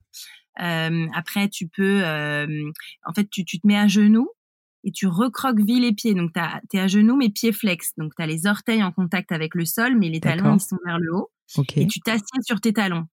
après, 0.56 1.50
tu 1.50 1.68
peux, 1.68 2.04
en 2.04 3.14
fait, 3.14 3.30
tu, 3.30 3.44
tu 3.46 3.60
te 3.60 3.68
mets 3.68 3.78
à 3.78 3.88
genoux 3.88 4.30
et 4.86 4.92
tu 4.92 5.08
recroquevilles 5.08 5.82
les 5.82 5.94
pieds. 5.94 6.14
Donc, 6.14 6.32
tu 6.34 6.78
es 6.78 6.80
à 6.80 6.88
genoux, 6.88 7.18
mais 7.18 7.30
pieds 7.30 7.52
flex. 7.52 7.92
Donc, 7.98 8.14
tu 8.16 8.22
as 8.22 8.28
les 8.28 8.46
orteils 8.46 8.84
en 8.84 8.92
contact 8.92 9.32
avec 9.32 9.56
le 9.56 9.66
sol, 9.66 9.98
mais 9.98 10.10
les 10.10 10.22
talons, 10.22 10.56
ils 10.56 10.62
sont 10.62 10.78
vers 10.86 11.00
le 11.00 11.14
haut. 11.14 11.32
Et 11.76 11.88
tu 11.88 12.00
t'assieds 12.00 12.42
sur 12.42 12.62
tes 12.62 12.72
talons. 12.72 13.06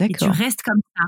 Et 0.00 0.08
tu 0.08 0.24
restes 0.24 0.62
comme 0.62 0.80
ça 0.96 1.04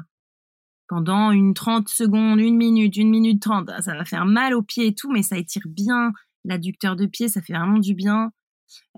pendant 0.89 1.31
une 1.33 1.55
30 1.55 1.89
secondes, 1.89 2.41
une 2.41 2.57
minute, 2.57 2.97
une 2.97 3.11
minute 3.11 3.43
30. 3.43 3.71
Ça 3.81 3.95
va 3.95 4.05
faire 4.05 4.25
mal 4.25 4.55
aux 4.55 4.63
pieds 4.63 4.89
et 4.89 4.95
tout, 4.95 5.11
mais 5.11 5.23
ça 5.23 5.37
étire 5.39 5.67
bien 5.67 6.13
l'adducteur 6.47 6.97
de 6.97 7.07
pied, 7.07 7.29
ça 7.29 7.43
fait 7.43 7.53
vraiment 7.53 7.79
du 7.79 7.95
bien. 7.95 8.33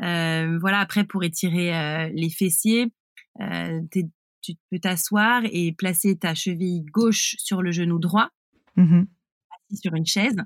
Euh, 0.03 0.59
voilà, 0.61 0.81
après, 0.81 1.05
pour 1.05 1.25
étirer 1.25 1.75
euh, 1.75 2.11
les 2.15 2.31
fessiers, 2.31 2.93
euh, 3.41 3.81
tu 4.41 4.55
peux 4.71 4.79
t'asseoir 4.79 5.43
et 5.45 5.73
placer 5.73 6.17
ta 6.17 6.35
cheville 6.35 6.85
gauche 6.85 7.35
sur 7.39 7.63
le 7.63 7.73
genou 7.73 7.99
droit, 7.99 8.31
mmh 8.77 9.03
assis 9.51 9.81
sur 9.83 9.95
une 9.95 10.07
chaise, 10.07 10.37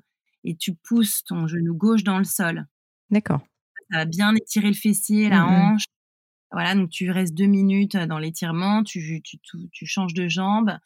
et 0.45 0.57
tu 0.57 0.75
pousses 0.75 1.23
ton 1.25 1.47
genou 1.47 1.75
gauche 1.75 2.03
dans 2.03 2.19
le 2.19 2.25
sol. 2.25 2.67
D'accord. 3.11 3.41
Ça 3.91 3.99
va 3.99 4.05
bien 4.05 4.35
étirer 4.35 4.69
le 4.69 4.75
fessier, 4.75 5.29
la 5.29 5.45
mmh 5.45 5.49
hanche. 5.49 5.85
Voilà, 6.53 6.75
donc 6.75 6.91
tu 6.91 7.11
restes 7.11 7.35
deux 7.35 7.47
minutes 7.47 7.97
dans 7.97 8.19
l'étirement, 8.19 8.83
tu, 8.83 9.23
tu, 9.23 9.39
tu, 9.73 9.87
changes 9.87 10.13
de 10.13 10.29
jambe. 10.29 10.77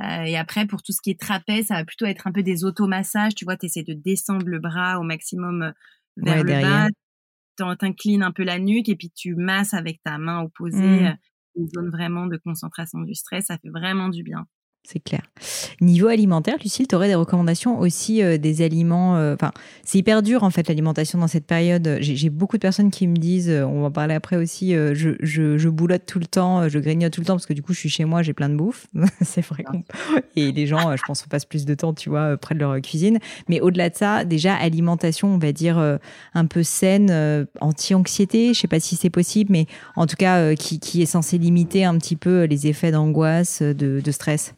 Euh, 0.00 0.22
et 0.24 0.36
après, 0.36 0.66
pour 0.66 0.82
tout 0.82 0.92
ce 0.92 1.00
qui 1.00 1.10
est 1.10 1.20
trapèze, 1.20 1.66
ça 1.66 1.74
va 1.74 1.84
plutôt 1.84 2.06
être 2.06 2.26
un 2.26 2.32
peu 2.32 2.42
des 2.42 2.64
automassages. 2.64 3.34
Tu 3.34 3.44
vois, 3.44 3.56
tu 3.56 3.66
essaies 3.66 3.84
de 3.84 3.94
descendre 3.94 4.46
le 4.46 4.58
bras 4.58 4.98
au 4.98 5.04
maximum 5.04 5.62
euh, 5.62 5.72
vers 6.16 6.42
le 6.42 6.60
bas. 6.60 6.88
Tu 7.56 7.64
inclines 7.84 8.22
un 8.22 8.32
peu 8.32 8.42
la 8.42 8.58
nuque 8.58 8.88
et 8.88 8.96
puis 8.96 9.10
tu 9.10 9.36
masses 9.36 9.74
avec 9.74 10.02
ta 10.02 10.18
main 10.18 10.42
opposée 10.42 10.78
mmh. 10.78 11.06
euh, 11.06 11.12
une 11.56 11.68
zone 11.68 11.90
vraiment 11.90 12.26
de 12.26 12.36
concentration 12.38 13.00
du 13.00 13.14
stress. 13.14 13.46
Ça 13.46 13.58
fait 13.58 13.70
vraiment 13.70 14.08
du 14.08 14.24
bien 14.24 14.46
c'est 14.84 14.98
clair. 14.98 15.22
Niveau 15.80 16.08
alimentaire, 16.08 16.56
Lucille, 16.62 16.88
tu 16.88 16.94
aurais 16.96 17.06
des 17.06 17.14
recommandations 17.14 17.78
aussi 17.78 18.20
euh, 18.22 18.36
des 18.36 18.62
aliments. 18.62 19.16
Euh, 19.16 19.34
enfin, 19.34 19.52
c'est 19.84 19.98
hyper 19.98 20.22
dur 20.22 20.42
en 20.42 20.50
fait 20.50 20.68
l'alimentation 20.68 21.18
dans 21.20 21.28
cette 21.28 21.46
période. 21.46 21.98
J'ai 22.00 22.30
beaucoup 22.30 22.56
de 22.56 22.62
personnes 22.62 22.90
qui 22.90 23.06
me 23.06 23.16
disent, 23.16 23.48
euh, 23.48 23.64
on 23.64 23.82
va 23.82 23.86
en 23.86 23.90
parler 23.92 24.14
après 24.14 24.36
aussi, 24.36 24.72
je, 24.72 25.14
je, 25.20 25.56
je, 25.56 25.68
boulotte 25.68 26.04
tout 26.04 26.18
le 26.18 26.26
temps, 26.26 26.68
je 26.68 26.78
grignote 26.80 27.12
tout 27.12 27.20
le 27.20 27.26
temps 27.26 27.34
parce 27.34 27.46
que 27.46 27.52
du 27.52 27.62
coup 27.62 27.72
je 27.72 27.78
suis 27.78 27.88
chez 27.88 28.04
moi, 28.04 28.22
j'ai 28.22 28.32
plein 28.32 28.48
de 28.48 28.56
bouffe. 28.56 28.86
c'est 29.22 29.44
vrai. 29.44 29.64
Et 30.34 30.50
les 30.50 30.66
gens, 30.66 30.96
je 30.96 31.02
pense, 31.06 31.22
passent 31.26 31.44
plus 31.44 31.64
de 31.64 31.74
temps, 31.74 31.94
tu 31.94 32.10
vois, 32.10 32.36
près 32.36 32.54
de 32.54 32.60
leur 32.60 32.80
cuisine. 32.80 33.18
Mais 33.48 33.60
au-delà 33.60 33.88
de 33.88 33.94
ça, 33.94 34.24
déjà 34.24 34.54
alimentation, 34.54 35.28
on 35.28 35.38
va 35.38 35.52
dire 35.52 35.78
un 36.34 36.46
peu 36.46 36.62
saine, 36.62 37.46
anti-anxiété. 37.60 38.52
Je 38.52 38.60
sais 38.60 38.68
pas 38.68 38.80
si 38.80 38.96
c'est 38.96 39.10
possible, 39.10 39.52
mais 39.52 39.66
en 39.96 40.06
tout 40.06 40.16
cas 40.16 40.54
qui, 40.54 40.80
qui 40.80 41.02
est 41.02 41.06
censé 41.06 41.38
limiter 41.38 41.84
un 41.84 41.96
petit 41.98 42.16
peu 42.16 42.44
les 42.44 42.66
effets 42.66 42.90
d'angoisse, 42.90 43.62
de, 43.62 44.00
de 44.00 44.10
stress. 44.10 44.54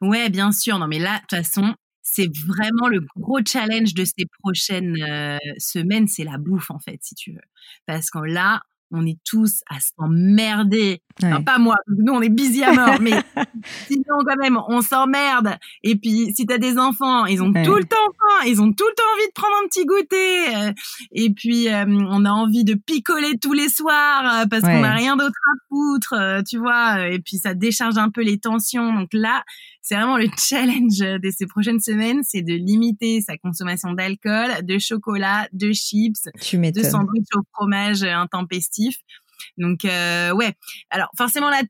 Ouais, 0.00 0.30
bien 0.30 0.52
sûr. 0.52 0.78
Non, 0.78 0.86
mais 0.88 0.98
là, 0.98 1.16
de 1.16 1.20
toute 1.20 1.38
façon, 1.44 1.74
c'est 2.02 2.28
vraiment 2.46 2.88
le 2.88 3.00
gros 3.16 3.40
challenge 3.46 3.94
de 3.94 4.04
ces 4.04 4.26
prochaines 4.42 4.96
euh, 5.02 5.38
semaines, 5.58 6.06
c'est 6.08 6.24
la 6.24 6.38
bouffe 6.38 6.70
en 6.70 6.78
fait, 6.78 6.98
si 7.02 7.14
tu 7.14 7.32
veux. 7.32 7.40
Parce 7.86 8.10
que 8.10 8.18
là, 8.20 8.62
on 8.90 9.06
est 9.06 9.18
tous 9.24 9.62
à 9.68 9.76
s'emmerder. 9.80 11.02
Enfin, 11.22 11.42
pas 11.42 11.58
moi, 11.58 11.76
nous 11.88 12.12
on 12.12 12.20
est 12.20 12.28
busy 12.28 12.62
à 12.62 12.72
mort, 12.72 13.00
mais 13.00 13.12
sinon 13.88 14.18
quand 14.26 14.36
même, 14.36 14.58
on 14.68 14.82
s'emmerde. 14.82 15.56
Et 15.82 15.96
puis, 15.96 16.32
si 16.34 16.46
t'as 16.46 16.58
des 16.58 16.78
enfants, 16.78 17.26
ils 17.26 17.42
ont 17.42 17.52
tout 17.52 17.74
le 17.74 17.84
temps 17.84 17.96
faim, 17.96 18.46
ils 18.46 18.60
ont 18.60 18.72
tout 18.72 18.84
le 18.84 18.94
temps 18.94 19.02
envie 19.14 19.26
de 19.26 19.32
prendre 19.34 19.54
un 19.64 19.68
petit 19.68 19.84
goûter. 19.84 20.56
Euh, 20.56 20.72
et 21.12 21.30
puis, 21.30 21.68
euh, 21.68 21.84
on 21.86 22.24
a 22.24 22.30
envie 22.30 22.64
de 22.64 22.74
picoler 22.74 23.38
tous 23.38 23.52
les 23.52 23.68
soirs 23.68 24.46
parce 24.50 24.62
qu'on 24.62 24.80
n'a 24.80 24.94
rien 24.94 25.16
d'autre 25.16 25.38
à 25.52 25.56
foutre, 25.68 26.42
tu 26.48 26.58
vois. 26.58 27.08
Et 27.08 27.18
puis, 27.18 27.38
ça 27.38 27.54
décharge 27.54 27.96
un 27.98 28.10
peu 28.10 28.22
les 28.22 28.38
tensions. 28.38 28.92
Donc 28.92 29.08
là, 29.12 29.42
c'est 29.86 29.94
vraiment 29.94 30.16
le 30.16 30.26
challenge 30.36 30.98
de 30.98 31.30
ces 31.30 31.46
prochaines 31.46 31.78
semaines, 31.78 32.22
c'est 32.24 32.42
de 32.42 32.54
limiter 32.54 33.20
sa 33.20 33.38
consommation 33.38 33.92
d'alcool, 33.92 34.50
de 34.64 34.78
chocolat, 34.78 35.48
de 35.52 35.72
chips, 35.72 36.24
de 36.24 36.82
sandwich 36.82 37.28
au 37.36 37.42
fromage 37.54 38.02
intempestif. 38.02 38.96
Donc 39.58 39.84
euh, 39.84 40.32
ouais, 40.32 40.54
alors 40.90 41.08
forcément 41.16 41.50
là, 41.50 41.62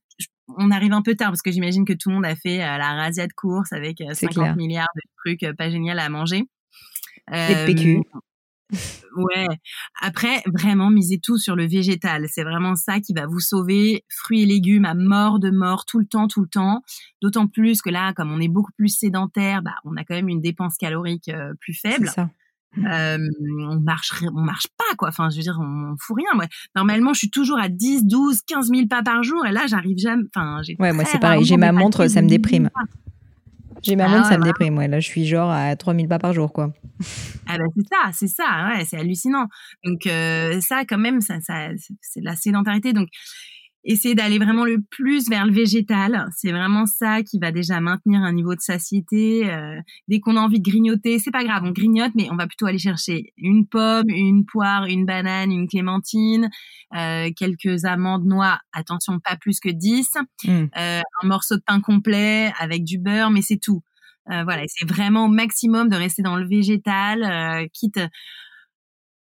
on 0.56 0.70
arrive 0.70 0.94
un 0.94 1.02
peu 1.02 1.14
tard 1.14 1.28
parce 1.28 1.42
que 1.42 1.50
j'imagine 1.50 1.84
que 1.84 1.92
tout 1.92 2.08
le 2.08 2.14
monde 2.14 2.24
a 2.24 2.36
fait 2.36 2.62
euh, 2.62 2.78
la 2.78 2.94
razzia 2.94 3.26
de 3.26 3.32
course 3.34 3.72
avec 3.72 4.02
50 4.10 4.38
euh, 4.38 4.54
milliards 4.54 4.88
de 4.94 5.02
trucs 5.18 5.56
pas 5.56 5.68
génial 5.68 5.98
à 5.98 6.08
manger. 6.08 6.44
Euh, 7.32 7.66
PQ. 7.66 8.02
Ouais. 9.16 9.46
Après, 10.02 10.42
vraiment, 10.52 10.90
misez 10.90 11.18
tout 11.22 11.38
sur 11.38 11.56
le 11.56 11.66
végétal. 11.66 12.26
C'est 12.30 12.42
vraiment 12.42 12.74
ça 12.74 13.00
qui 13.00 13.14
va 13.14 13.26
vous 13.26 13.40
sauver. 13.40 14.04
Fruits 14.08 14.42
et 14.42 14.46
légumes 14.46 14.84
à 14.84 14.94
mort 14.94 15.38
de 15.38 15.50
mort 15.50 15.84
tout 15.86 15.98
le 15.98 16.06
temps, 16.06 16.28
tout 16.28 16.42
le 16.42 16.48
temps. 16.48 16.82
D'autant 17.22 17.46
plus 17.46 17.80
que 17.80 17.90
là, 17.90 18.12
comme 18.12 18.30
on 18.30 18.40
est 18.40 18.48
beaucoup 18.48 18.72
plus 18.76 18.88
sédentaire, 18.88 19.62
bah, 19.62 19.74
on 19.84 19.96
a 19.96 20.04
quand 20.04 20.14
même 20.14 20.28
une 20.28 20.40
dépense 20.40 20.76
calorique 20.76 21.28
euh, 21.28 21.54
plus 21.60 21.74
faible. 21.74 22.08
Ça. 22.08 22.28
Euh, 22.84 23.18
on 23.40 23.80
marche, 23.80 24.12
on 24.34 24.42
marche 24.42 24.66
pas 24.76 24.94
quoi. 24.98 25.08
Enfin, 25.08 25.30
je 25.30 25.36
veux 25.36 25.42
dire, 25.42 25.58
on, 25.60 25.92
on 25.92 25.96
fout 25.98 26.16
rien. 26.16 26.28
Moi, 26.34 26.44
normalement, 26.74 27.14
je 27.14 27.20
suis 27.20 27.30
toujours 27.30 27.58
à 27.58 27.68
10, 27.68 28.04
12, 28.04 28.42
15 28.46 28.68
000 28.68 28.86
pas 28.86 29.02
par 29.02 29.22
jour, 29.22 29.46
et 29.46 29.52
là, 29.52 29.62
j'arrive 29.66 29.96
jamais. 29.98 30.24
Enfin, 30.34 30.60
j'ai. 30.62 30.76
Ouais, 30.78 30.92
moi 30.92 31.04
c'est 31.06 31.18
pareil. 31.18 31.44
J'ai 31.44 31.56
ma 31.56 31.72
montre, 31.72 32.06
ça 32.08 32.20
me 32.20 32.28
déprime. 32.28 32.68
J'ai 33.82 33.96
ma 33.96 34.06
ah, 34.06 34.24
ça 34.24 34.38
me 34.38 34.44
déprime. 34.44 34.76
Ouais. 34.78 34.88
Là, 34.88 35.00
je 35.00 35.06
suis 35.06 35.26
genre 35.26 35.50
à 35.50 35.74
3000 35.76 36.08
pas 36.08 36.18
par 36.18 36.32
jour, 36.32 36.52
quoi. 36.52 36.72
Ah 37.46 37.58
ben 37.58 37.66
c'est 37.76 37.86
ça, 37.88 38.10
c'est 38.12 38.28
ça, 38.28 38.68
ouais, 38.68 38.84
c'est 38.84 38.96
hallucinant. 38.98 39.46
Donc 39.84 40.06
euh, 40.06 40.60
ça, 40.60 40.84
quand 40.84 40.98
même, 40.98 41.20
ça, 41.20 41.40
ça 41.40 41.68
c'est 42.00 42.20
de 42.20 42.24
la 42.24 42.36
sédentarité. 42.36 42.92
Donc 42.92 43.08
essayer 43.86 44.14
d'aller 44.14 44.38
vraiment 44.38 44.64
le 44.64 44.78
plus 44.90 45.28
vers 45.30 45.46
le 45.46 45.52
végétal, 45.52 46.28
c'est 46.36 46.50
vraiment 46.50 46.86
ça 46.86 47.22
qui 47.22 47.38
va 47.38 47.52
déjà 47.52 47.80
maintenir 47.80 48.20
un 48.20 48.32
niveau 48.32 48.54
de 48.54 48.60
satiété. 48.60 49.50
Euh, 49.50 49.80
dès 50.08 50.20
qu'on 50.20 50.36
a 50.36 50.40
envie 50.40 50.60
de 50.60 50.68
grignoter, 50.68 51.18
c'est 51.18 51.30
pas 51.30 51.44
grave, 51.44 51.62
on 51.64 51.70
grignote, 51.70 52.12
mais 52.14 52.28
on 52.30 52.36
va 52.36 52.46
plutôt 52.46 52.66
aller 52.66 52.78
chercher 52.78 53.32
une 53.38 53.66
pomme, 53.66 54.08
une 54.08 54.44
poire, 54.44 54.86
une 54.86 55.06
banane, 55.06 55.52
une 55.52 55.68
clémentine, 55.68 56.50
euh, 56.96 57.30
quelques 57.34 57.84
amandes, 57.84 58.26
noix. 58.26 58.58
Attention, 58.72 59.20
pas 59.20 59.36
plus 59.36 59.60
que 59.60 59.70
10. 59.70 60.10
Mmh. 60.44 60.50
Euh, 60.50 61.00
un 61.22 61.26
morceau 61.26 61.56
de 61.56 61.62
pain 61.64 61.80
complet 61.80 62.52
avec 62.58 62.84
du 62.84 62.98
beurre, 62.98 63.30
mais 63.30 63.42
c'est 63.42 63.58
tout. 63.58 63.82
Euh, 64.30 64.42
voilà, 64.42 64.62
c'est 64.66 64.88
vraiment 64.88 65.26
au 65.26 65.28
maximum 65.28 65.88
de 65.88 65.96
rester 65.96 66.22
dans 66.22 66.36
le 66.36 66.46
végétal, 66.46 67.22
euh, 67.22 67.66
quitte 67.72 68.00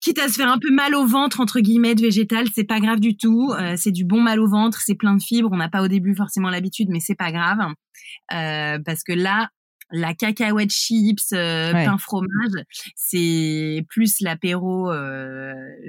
quitte 0.03 0.19
à 0.19 0.29
se 0.29 0.35
faire 0.35 0.51
un 0.51 0.59
peu 0.59 0.71
mal 0.71 0.95
au 0.95 1.07
ventre 1.07 1.41
entre 1.41 1.61
guillemets 1.61 1.95
de 1.95 2.03
végétal, 2.03 2.47
c'est 2.55 2.65
pas 2.65 2.81
grave 2.81 3.01
du 3.01 3.17
tout. 3.17 3.53
Euh, 3.59 3.75
c'est 3.77 3.93
du 3.93 4.05
bon 4.05 4.21
mal 4.21 4.41
au 4.41 4.49
ventre, 4.49 4.81
c'est 4.81 4.95
plein 4.95 5.17
de 5.17 5.23
fibres. 5.23 5.49
On 5.53 5.57
n'a 5.57 5.69
pas 5.69 5.83
au 5.83 5.89
début 5.89 6.15
forcément 6.15 6.51
l'habitude, 6.51 6.89
mais 6.91 7.01
c'est 7.01 7.15
pas 7.15 7.33
grave 7.33 7.59
parce 8.29 9.05
que 9.05 9.13
là, 9.13 9.49
la 9.91 10.15
cacahuète 10.15 10.71
chips, 10.71 11.31
pain 11.31 11.99
fromage, 11.99 12.65
c'est 12.97 13.85
plus 13.89 14.21
l'apéro, 14.21 14.91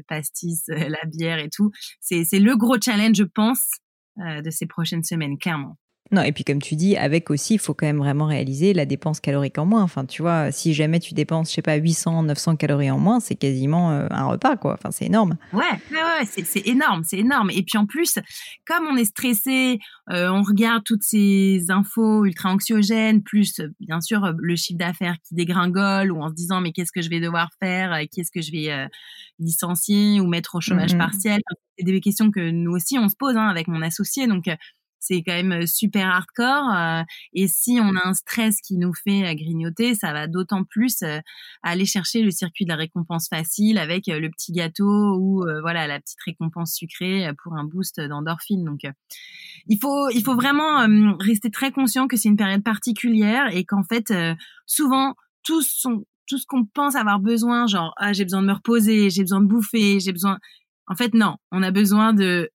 pastis, 0.08 0.64
la 0.68 1.04
bière 1.06 1.40
et 1.40 1.50
tout. 1.50 1.72
C'est 2.00 2.24
c'est 2.24 2.40
le 2.40 2.56
gros 2.56 2.80
challenge, 2.80 3.16
je 3.16 3.24
pense, 3.24 3.70
de 4.18 4.50
ces 4.50 4.68
prochaines 4.68 5.04
semaines, 5.04 5.38
clairement. 5.38 5.78
Non, 6.12 6.22
et 6.22 6.32
puis 6.32 6.44
comme 6.44 6.62
tu 6.62 6.76
dis, 6.76 6.96
avec 6.96 7.32
aussi, 7.32 7.56
il 7.56 7.60
faut 7.60 7.74
quand 7.74 7.88
même 7.88 7.98
vraiment 7.98 8.26
réaliser 8.26 8.74
la 8.74 8.86
dépense 8.86 9.20
calorique 9.20 9.58
en 9.58 9.66
moins. 9.66 9.82
Enfin, 9.82 10.06
tu 10.06 10.22
vois, 10.22 10.52
si 10.52 10.74
jamais 10.74 11.00
tu 11.00 11.14
dépenses, 11.14 11.50
je 11.50 11.56
sais 11.56 11.62
pas, 11.62 11.76
800, 11.76 12.24
900 12.24 12.56
calories 12.58 12.92
en 12.92 13.00
moins, 13.00 13.20
c'est 13.20 13.36
quasiment 13.36 13.92
euh, 13.92 14.08
un 14.12 14.26
repas, 14.26 14.58
quoi. 14.58 14.74
Enfin, 14.74 14.92
c'est 14.92 15.06
énorme. 15.06 15.38
Ouais, 15.54 15.64
ouais, 15.92 16.26
c'est 16.26 16.68
énorme, 16.68 17.04
c'est 17.04 17.18
énorme. 17.18 17.50
Et 17.50 17.64
puis 17.64 17.78
en 17.78 17.88
plus, 17.88 18.20
comme 18.68 18.86
on 18.86 18.96
est 18.96 19.06
stressé, 19.06 19.80
euh, 20.12 20.30
on 20.30 20.44
regarde 20.44 20.84
toutes 20.84 21.04
ces 21.04 21.66
infos 21.70 22.26
ultra 22.26 22.50
anxiogènes, 22.50 23.24
plus 23.24 23.62
bien 23.80 24.02
sûr 24.02 24.34
le 24.38 24.56
chiffre 24.56 24.78
d'affaires 24.78 25.16
qui 25.28 25.34
dégringole, 25.34 26.12
ou 26.12 26.22
en 26.22 26.30
se 26.30 26.36
disant 26.36 26.62
mais 26.62 26.74
qu'est-ce 26.74 26.92
que 26.92 27.02
je 27.02 27.10
vais 27.10 27.22
devoir 27.22 27.50
faire, 27.60 27.98
qu'est-ce 28.12 28.32
que 28.32 28.42
je 28.42 28.52
vais 28.52 28.72
euh, 28.72 28.88
licencier 29.40 30.20
ou 30.20 30.28
mettre 30.28 30.56
au 30.56 30.62
chômage 30.62 30.94
mm-hmm. 30.94 30.98
partiel. 30.98 31.42
C'est 31.78 31.86
des 31.86 32.02
questions 32.02 32.30
que 32.30 32.52
nous 32.52 32.74
aussi 32.74 33.00
on 33.00 33.10
se 33.10 33.16
pose 33.16 33.36
hein, 33.36 33.48
avec 33.48 33.68
mon 33.68 33.82
associé, 33.82 34.28
donc 34.28 34.48
c'est 35.04 35.22
quand 35.22 35.34
même 35.34 35.52
euh, 35.52 35.66
super 35.66 36.08
hardcore. 36.08 36.74
Euh, 36.74 37.04
et 37.34 37.48
si 37.48 37.78
on 37.82 37.96
a 37.96 38.08
un 38.08 38.14
stress 38.14 38.62
qui 38.62 38.78
nous 38.78 38.94
fait 38.94 39.26
euh, 39.26 39.34
grignoter, 39.34 39.96
ça 39.96 40.14
va 40.14 40.28
d'autant 40.28 40.64
plus 40.64 41.04
aller 41.62 41.86
chercher 41.86 42.22
le 42.22 42.32
circuit 42.32 42.66
de 42.66 42.70
la 42.70 42.78
récompense 42.78 43.28
facile 43.28 43.78
avec 43.78 44.08
le 44.08 44.30
petit 44.30 44.52
gâteau 44.52 45.18
ou 45.20 45.44
voilà 45.62 45.88
la 45.88 46.00
petite 46.00 46.20
récompense 46.26 46.74
sucrée 46.74 47.30
pour 47.44 47.54
un 47.54 47.64
boost 47.64 48.00
d'endorphine. 48.00 48.64
Donc 48.64 48.82
il 49.68 49.78
faut 49.82 50.10
il 50.10 50.24
faut 50.24 50.36
vraiment 50.36 50.86
rester 51.20 51.50
très 51.50 51.72
conscient 51.72 52.08
que 52.08 52.18
c'est 52.18 52.30
une 52.30 52.38
période 52.38 52.64
particulière 52.64 53.48
et 53.52 53.66
qu'en 53.66 53.84
fait 53.84 54.14
souvent 54.66 55.16
tous 55.44 55.68
sont 55.68 56.06
tout 56.28 56.38
ce 56.38 56.46
qu'on 56.46 56.66
pense 56.66 56.96
avoir 56.96 57.20
besoin, 57.20 57.68
genre 57.68 57.94
ah 57.98 58.14
j'ai 58.14 58.24
besoin 58.24 58.42
de 58.42 58.48
me 58.48 58.54
reposer, 58.54 59.10
j'ai 59.10 59.24
besoin 59.24 59.42
de 59.42 59.48
bouffer, 59.48 60.00
j'ai 60.00 60.14
besoin. 60.14 60.40
En 60.88 60.96
fait 60.96 61.14
non, 61.14 61.36
on 61.52 61.64
a 61.64 61.72
besoin 61.72 62.14
de 62.14 62.50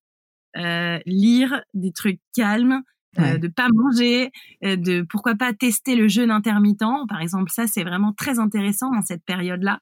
lire 0.55 1.61
des 1.73 1.91
trucs 1.91 2.19
calmes, 2.35 2.81
euh, 3.19 3.37
de 3.37 3.47
pas 3.47 3.67
manger, 3.73 4.31
euh, 4.63 4.75
de 4.75 5.01
pourquoi 5.01 5.35
pas 5.35 5.53
tester 5.53 5.95
le 5.95 6.07
jeûne 6.07 6.31
intermittent. 6.31 7.07
Par 7.07 7.21
exemple, 7.21 7.51
ça 7.51 7.67
c'est 7.67 7.83
vraiment 7.83 8.13
très 8.13 8.39
intéressant 8.39 8.91
dans 8.91 9.01
cette 9.01 9.23
période-là, 9.25 9.79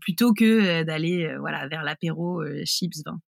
plutôt 0.00 0.32
que 0.32 0.82
d'aller 0.84 1.34
voilà 1.40 1.66
vers 1.68 1.82
l'apéro 1.82 2.42
chips 2.64 3.02
vin. 3.04 3.20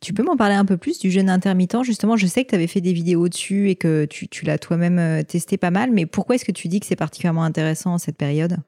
Tu 0.00 0.12
peux 0.12 0.22
m'en 0.22 0.36
parler 0.36 0.54
un 0.54 0.64
peu 0.64 0.76
plus 0.76 0.98
du 0.98 1.10
jeûne 1.10 1.30
intermittent? 1.30 1.82
Justement, 1.82 2.16
je 2.16 2.26
sais 2.26 2.44
que 2.44 2.50
tu 2.50 2.54
avais 2.54 2.66
fait 2.66 2.80
des 2.80 2.92
vidéos 2.92 3.28
dessus 3.28 3.68
et 3.68 3.76
que 3.76 4.04
tu, 4.04 4.28
tu 4.28 4.44
l'as 4.44 4.58
toi-même 4.58 4.98
euh, 4.98 5.22
testé 5.22 5.56
pas 5.56 5.70
mal, 5.70 5.90
mais 5.90 6.06
pourquoi 6.06 6.34
est-ce 6.34 6.44
que 6.44 6.52
tu 6.52 6.68
dis 6.68 6.80
que 6.80 6.86
c'est 6.86 6.96
particulièrement 6.96 7.44
intéressant 7.44 7.94
en 7.94 7.98
cette 7.98 8.16
période? 8.16 8.58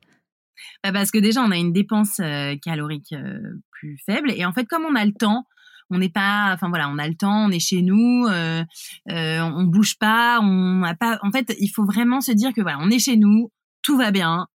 Bah 0.82 0.92
Parce 0.92 1.11
que 1.11 1.18
déjà, 1.18 1.42
on 1.42 1.50
a 1.50 1.56
une 1.56 1.73
dépense 1.73 2.20
euh, 2.20 2.54
calorique 2.62 3.12
euh, 3.12 3.38
plus 3.70 3.99
faible. 4.04 4.30
Et 4.32 4.44
en 4.44 4.52
fait, 4.52 4.66
comme 4.66 4.85
on 4.85 4.94
a 4.94 5.04
le 5.04 5.12
temps, 5.12 5.47
on 5.90 5.99
n'est 5.99 6.09
pas, 6.09 6.52
enfin 6.54 6.68
voilà, 6.68 6.88
on 6.88 6.99
a 6.99 7.09
le 7.09 7.14
temps, 7.14 7.47
on 7.47 7.50
est 7.50 7.61
chez 7.61 7.82
nous, 7.82 8.26
euh, 8.28 8.64
on 9.09 9.64
bouge 9.64 9.99
pas, 9.99 10.40
on 10.40 10.80
n'a 10.80 10.94
pas. 10.94 11.18
En 11.23 11.30
fait, 11.30 11.54
il 11.59 11.68
faut 11.68 11.85
vraiment 11.85 12.20
se 12.20 12.32
dire 12.32 12.52
que 12.52 12.61
voilà, 12.61 12.78
on 12.80 12.90
est 12.90 12.99
chez 12.99 13.16
nous, 13.16 13.50
tout 13.82 13.97
va 13.97 14.11
bien, 14.11 14.47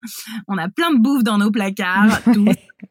on 0.47 0.57
a 0.57 0.69
plein 0.69 0.93
de 0.93 0.99
bouffe 0.99 1.23
dans 1.23 1.37
nos 1.37 1.51
placards. 1.51 2.23
Tout. 2.33 2.47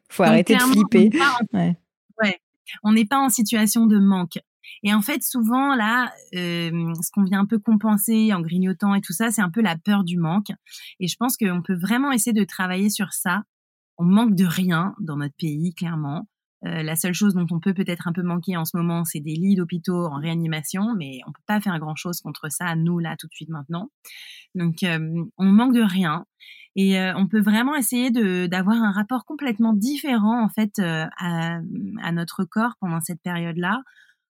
faut 0.09 0.23
arrêter 0.23 0.55
de 0.55 0.61
flipper. 0.61 1.09
ouais. 1.53 1.77
ouais 2.21 2.39
on 2.83 2.93
n'est 2.93 3.05
pas 3.05 3.19
en 3.19 3.29
situation 3.29 3.85
de 3.85 3.99
manque. 3.99 4.39
Et 4.83 4.93
en 4.93 5.01
fait, 5.01 5.23
souvent, 5.23 5.75
là, 5.75 6.11
euh, 6.35 6.93
ce 7.01 7.11
qu'on 7.11 7.23
vient 7.23 7.39
un 7.39 7.45
peu 7.45 7.59
compenser 7.59 8.33
en 8.33 8.41
grignotant 8.41 8.95
et 8.95 9.01
tout 9.01 9.13
ça, 9.13 9.31
c'est 9.31 9.41
un 9.41 9.49
peu 9.49 9.61
la 9.61 9.77
peur 9.77 10.03
du 10.03 10.17
manque. 10.17 10.49
Et 10.99 11.07
je 11.07 11.15
pense 11.17 11.37
qu'on 11.37 11.61
peut 11.61 11.75
vraiment 11.75 12.11
essayer 12.11 12.33
de 12.33 12.43
travailler 12.43 12.89
sur 12.89 13.13
ça. 13.13 13.43
On 13.97 14.05
manque 14.05 14.35
de 14.35 14.45
rien 14.45 14.95
dans 14.99 15.17
notre 15.17 15.35
pays, 15.35 15.73
clairement. 15.73 16.27
Euh, 16.65 16.83
la 16.83 16.95
seule 16.95 17.13
chose 17.13 17.33
dont 17.33 17.45
on 17.51 17.59
peut 17.59 17.73
peut-être 17.73 18.07
un 18.07 18.13
peu 18.13 18.23
manquer 18.23 18.57
en 18.57 18.65
ce 18.65 18.75
moment, 18.75 19.05
c'est 19.05 19.19
des 19.19 19.35
lits 19.35 19.55
d'hôpitaux 19.55 20.05
en 20.05 20.19
réanimation, 20.19 20.95
mais 20.95 21.19
on 21.27 21.31
peut 21.31 21.43
pas 21.45 21.59
faire 21.61 21.77
grand-chose 21.79 22.21
contre 22.21 22.49
ça, 22.49 22.75
nous, 22.75 22.99
là, 22.99 23.15
tout 23.19 23.27
de 23.27 23.33
suite, 23.33 23.49
maintenant. 23.49 23.91
Donc, 24.55 24.83
euh, 24.83 25.25
on 25.37 25.45
manque 25.45 25.75
de 25.75 25.81
rien. 25.81 26.25
Et 26.75 26.99
euh, 26.99 27.13
on 27.15 27.27
peut 27.27 27.41
vraiment 27.41 27.75
essayer 27.75 28.09
d'avoir 28.47 28.81
un 28.81 28.91
rapport 28.91 29.25
complètement 29.25 29.73
différent 29.73 30.43
en 30.43 30.49
fait 30.49 30.77
euh, 30.79 31.05
à, 31.17 31.61
notre 32.11 32.43
corps 32.43 32.73
pendant 32.81 32.99
cette 32.99 33.21
période-là, 33.21 33.81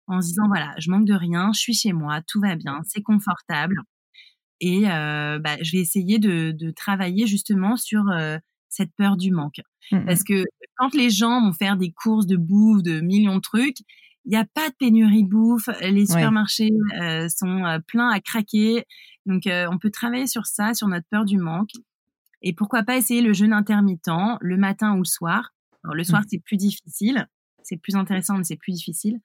en 0.08 0.22
se 0.22 0.28
disant 0.28 0.48
voilà, 0.48 0.76
je 0.78 0.92
manque 0.92 1.06
de 1.06 1.16
rien, 1.16 1.52
je 1.54 1.60
suis 1.60 1.74
chez 1.74 1.94
moi, 1.94 2.22
tout 2.28 2.40
va 2.40 2.56
bien, 2.56 2.82
c'est 2.84 3.02
confortable, 3.02 3.82
et 4.62 4.84
bah, 4.84 5.58
je 5.62 5.72
vais 5.72 5.80
essayer 5.80 6.20
de 6.20 6.72
travailler 6.72 7.26
justement 7.26 7.78
sur 7.78 8.04
cette 8.76 8.92
peur 8.98 9.18
du 9.18 9.32
manque, 9.32 9.62
mmh 9.92 10.06
parce 10.06 10.24
que 10.24 10.44
quand 10.78 10.94
les 10.94 11.10
gens 11.10 11.42
vont 11.42 11.54
faire 11.54 11.78
des 11.78 11.92
courses 11.92 12.28
de 12.28 12.38
bouffe, 12.38 12.84
de 12.84 13.02
millions 13.02 13.36
de 13.36 13.42
trucs, 13.42 13.80
il 14.26 14.32
n'y 14.32 14.38
a 14.38 14.46
pas 14.46 14.70
de 14.70 14.76
pénurie 14.76 15.24
de 15.24 15.30
bouffe, 15.30 15.70
les 15.82 16.06
supermarchés 16.06 16.72
sont 17.30 17.80
pleins 17.88 18.10
à 18.10 18.20
craquer, 18.20 18.84
donc 19.26 19.44
on 19.48 19.78
peut 19.78 19.92
travailler 19.92 20.28
sur 20.28 20.46
ça, 20.46 20.74
sur 20.74 20.88
notre 20.88 21.06
peur 21.10 21.26
du 21.26 21.38
manque. 21.38 21.72
Et 22.42 22.54
pourquoi 22.54 22.84
pas 22.84 22.98
essayer 22.98 23.22
le 23.22 23.34
jeûne 23.34 23.54
intermittent 23.54 24.10
le 24.40 24.58
matin 24.58 24.94
ou 24.94 25.00
le 25.00 25.06
soir. 25.06 25.52
Alors, 25.84 25.96
le 25.96 26.04
soir, 26.04 26.22
mmh. 26.22 26.26
c'est 26.30 26.40
plus 26.40 26.58
difficile. 26.58 27.28
C'est 27.64 27.78
plus 27.78 27.96
intéressant, 27.96 28.38
mais 28.38 28.44
c'est 28.44 28.58
plus 28.58 28.74
difficile. 28.74 29.20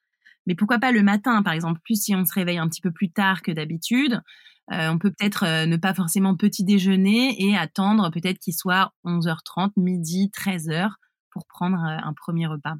Mais 0.47 0.54
pourquoi 0.54 0.78
pas 0.78 0.92
le 0.92 1.02
matin, 1.02 1.42
par 1.42 1.52
exemple, 1.52 1.80
plus 1.85 2.02
si 2.02 2.14
on 2.14 2.25
se 2.25 2.33
réveille 2.33 2.59
un 2.59 2.69
petit 2.69 2.80
peu 2.80 2.90
plus 2.90 3.11
tard 3.11 3.42
que 3.42 3.52
d'habitude. 3.52 4.23
Euh, 4.72 4.88
on 4.88 4.98
peut 4.98 5.10
peut-être 5.10 5.44
euh, 5.44 5.66
ne 5.66 5.76
pas 5.76 5.94
forcément 5.94 6.36
petit 6.36 6.64
déjeuner 6.64 7.42
et 7.42 7.56
attendre 7.56 8.10
peut-être 8.10 8.38
qu'il 8.38 8.54
soit 8.54 8.92
11h30, 9.04 9.72
midi, 9.76 10.30
13h 10.34 10.90
pour 11.30 11.46
prendre 11.46 11.78
euh, 11.78 11.96
un 12.02 12.12
premier 12.12 12.46
repas. 12.46 12.74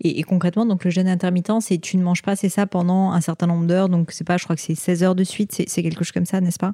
Et, 0.00 0.22
concrètement, 0.24 0.66
donc 0.66 0.84
le 0.84 0.90
jeûne 0.90 1.08
intermittent, 1.08 1.60
c'est 1.60 1.78
tu 1.78 1.96
ne 1.96 2.02
manges 2.02 2.22
pas, 2.22 2.34
c'est 2.34 2.48
ça, 2.48 2.66
pendant 2.66 3.12
un 3.12 3.20
certain 3.20 3.46
nombre 3.46 3.66
d'heures. 3.66 3.88
Donc 3.88 4.10
c'est 4.10 4.24
pas, 4.24 4.36
je 4.36 4.44
crois 4.44 4.56
que 4.56 4.62
c'est 4.62 4.74
16 4.74 5.04
heures 5.04 5.14
de 5.14 5.24
suite, 5.24 5.52
c'est 5.52 5.82
quelque 5.82 5.98
chose 5.98 6.12
comme 6.12 6.26
ça, 6.26 6.40
n'est-ce 6.40 6.58
pas? 6.58 6.72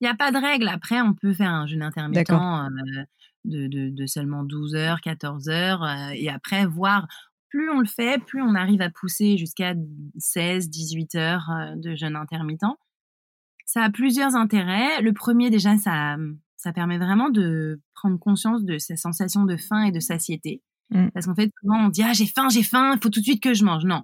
Il 0.00 0.06
n'y 0.06 0.10
a 0.10 0.16
pas 0.16 0.32
de 0.32 0.36
règle. 0.36 0.68
Après, 0.68 1.00
on 1.00 1.14
peut 1.14 1.32
faire 1.32 1.50
un 1.50 1.66
jeûne 1.66 1.82
intermittent 1.82 2.28
euh, 2.28 3.04
de, 3.44 3.68
de, 3.68 4.06
seulement 4.06 4.42
12 4.42 4.74
heures, 4.74 5.00
14 5.00 5.48
heures. 5.48 5.84
Euh, 5.84 6.10
et 6.14 6.28
après, 6.28 6.66
voir, 6.66 7.06
plus 7.48 7.70
on 7.70 7.78
le 7.78 7.86
fait, 7.86 8.20
plus 8.20 8.42
on 8.42 8.56
arrive 8.56 8.82
à 8.82 8.90
pousser 8.90 9.38
jusqu'à 9.38 9.74
16, 10.18 10.68
18 10.70 11.14
heures 11.14 11.48
euh, 11.50 11.76
de 11.76 11.94
jeûne 11.94 12.16
intermittent. 12.16 12.64
Ça 13.72 13.82
a 13.82 13.90
plusieurs 13.90 14.34
intérêts. 14.34 15.00
Le 15.00 15.12
premier, 15.12 15.48
déjà, 15.48 15.78
ça, 15.78 16.16
ça 16.56 16.72
permet 16.72 16.98
vraiment 16.98 17.30
de 17.30 17.80
prendre 17.94 18.18
conscience 18.18 18.64
de 18.64 18.78
ces 18.78 18.96
sensations 18.96 19.44
de 19.44 19.56
faim 19.56 19.84
et 19.84 19.92
de 19.92 20.00
satiété. 20.00 20.62
Mmh. 20.90 21.08
Parce 21.14 21.26
qu'en 21.26 21.34
fait, 21.34 21.50
souvent, 21.60 21.86
on 21.86 21.88
dit, 21.88 22.02
ah, 22.02 22.12
j'ai 22.12 22.26
faim, 22.26 22.48
j'ai 22.50 22.62
faim, 22.62 22.92
il 22.94 23.02
faut 23.02 23.08
tout 23.08 23.20
de 23.20 23.24
suite 23.24 23.42
que 23.42 23.54
je 23.54 23.64
mange. 23.64 23.84
Non. 23.84 24.02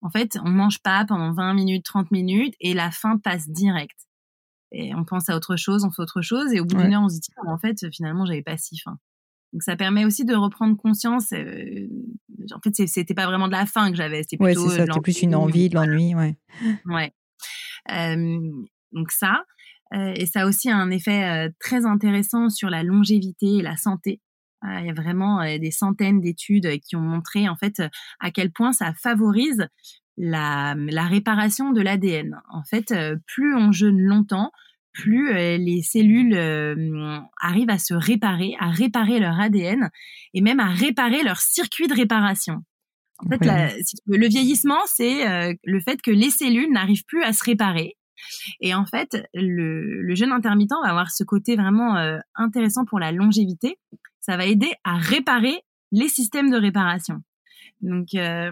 En 0.00 0.10
fait, 0.10 0.38
on 0.42 0.48
mange 0.48 0.80
pas 0.82 1.04
pendant 1.04 1.32
20 1.32 1.52
minutes, 1.52 1.84
30 1.84 2.10
minutes 2.10 2.54
et 2.60 2.72
la 2.72 2.90
faim 2.90 3.18
passe 3.22 3.48
direct 3.50 3.96
et 4.72 4.94
on 4.94 5.04
pense 5.04 5.28
à 5.28 5.36
autre 5.36 5.56
chose, 5.56 5.84
on 5.84 5.90
fait 5.90 6.00
autre 6.02 6.22
chose, 6.22 6.52
et 6.52 6.60
au 6.60 6.64
bout 6.64 6.76
d'une 6.76 6.94
heure, 6.94 7.02
on 7.02 7.08
se 7.08 7.20
dit, 7.20 7.28
en 7.46 7.58
fait, 7.58 7.86
finalement, 7.92 8.24
j'avais 8.24 8.42
pas 8.42 8.56
si 8.56 8.78
faim. 8.78 8.98
Donc 9.52 9.62
ça 9.62 9.76
permet 9.76 10.06
aussi 10.06 10.24
de 10.24 10.34
reprendre 10.34 10.78
conscience. 10.78 11.32
Euh, 11.32 11.86
en 12.54 12.60
fait, 12.60 12.88
c'était 12.88 13.12
pas 13.12 13.26
vraiment 13.26 13.48
de 13.48 13.52
la 13.52 13.66
faim 13.66 13.90
que 13.90 13.96
j'avais, 13.96 14.22
c'était 14.22 14.38
plutôt 14.38 14.66
ouais, 14.66 14.76
c'est 14.76 15.00
plus 15.02 15.20
une 15.20 15.34
envie, 15.34 15.68
de 15.68 15.74
l'ennui, 15.74 16.14
ouais. 16.14 16.38
Ouais. 16.86 17.12
Donc 18.92 19.10
ça, 19.10 19.44
euh, 19.94 20.12
et 20.16 20.26
ça 20.26 20.42
a 20.42 20.46
aussi 20.46 20.70
un 20.70 20.90
effet 20.90 21.24
euh, 21.24 21.50
très 21.60 21.84
intéressant 21.86 22.48
sur 22.48 22.70
la 22.70 22.82
longévité 22.82 23.58
et 23.58 23.62
la 23.62 23.76
santé. 23.76 24.20
Il 24.64 24.86
y 24.86 24.90
a 24.90 24.94
vraiment 24.94 25.42
des 25.58 25.72
centaines 25.72 26.20
d'études 26.20 26.78
qui 26.82 26.94
ont 26.94 27.00
montré 27.00 27.48
en 27.48 27.56
fait 27.56 27.82
à 28.20 28.30
quel 28.30 28.52
point 28.52 28.70
ça 28.70 28.94
favorise 28.94 29.66
la, 30.16 30.74
la 30.76 31.06
réparation 31.06 31.72
de 31.72 31.80
l'ADN. 31.80 32.40
En 32.50 32.62
fait, 32.64 32.92
euh, 32.92 33.16
plus 33.26 33.54
on 33.54 33.72
jeûne 33.72 34.00
longtemps, 34.00 34.52
plus 34.92 35.30
euh, 35.30 35.56
les 35.56 35.82
cellules 35.82 36.34
euh, 36.34 37.18
arrivent 37.40 37.70
à 37.70 37.78
se 37.78 37.94
réparer, 37.94 38.54
à 38.60 38.70
réparer 38.70 39.18
leur 39.18 39.40
ADN 39.40 39.90
et 40.34 40.40
même 40.40 40.60
à 40.60 40.68
réparer 40.68 41.22
leur 41.22 41.38
circuit 41.38 41.88
de 41.88 41.94
réparation. 41.94 42.62
En 43.18 43.28
fait, 43.28 43.44
le 44.06 44.26
vieillissement, 44.26 44.80
c'est 44.86 45.56
le 45.62 45.80
fait 45.80 46.02
que 46.02 46.10
les 46.10 46.30
cellules 46.30 46.72
n'arrivent 46.72 47.04
plus 47.06 47.22
à 47.22 47.32
se 47.32 47.44
réparer. 47.44 47.96
Et 48.60 48.74
en 48.74 48.86
fait, 48.86 49.26
le, 49.34 50.02
le 50.02 50.14
jeûne 50.14 50.32
intermittent 50.32 50.72
va 50.82 50.90
avoir 50.90 51.10
ce 51.10 51.24
côté 51.24 51.56
vraiment 51.56 51.96
intéressant 52.34 52.84
pour 52.84 52.98
la 52.98 53.12
longévité. 53.12 53.78
Ça 54.20 54.36
va 54.36 54.46
aider 54.46 54.72
à 54.84 54.96
réparer 54.96 55.60
les 55.90 56.08
systèmes 56.08 56.50
de 56.50 56.56
réparation. 56.56 57.22
Donc, 57.80 58.14
euh, 58.14 58.50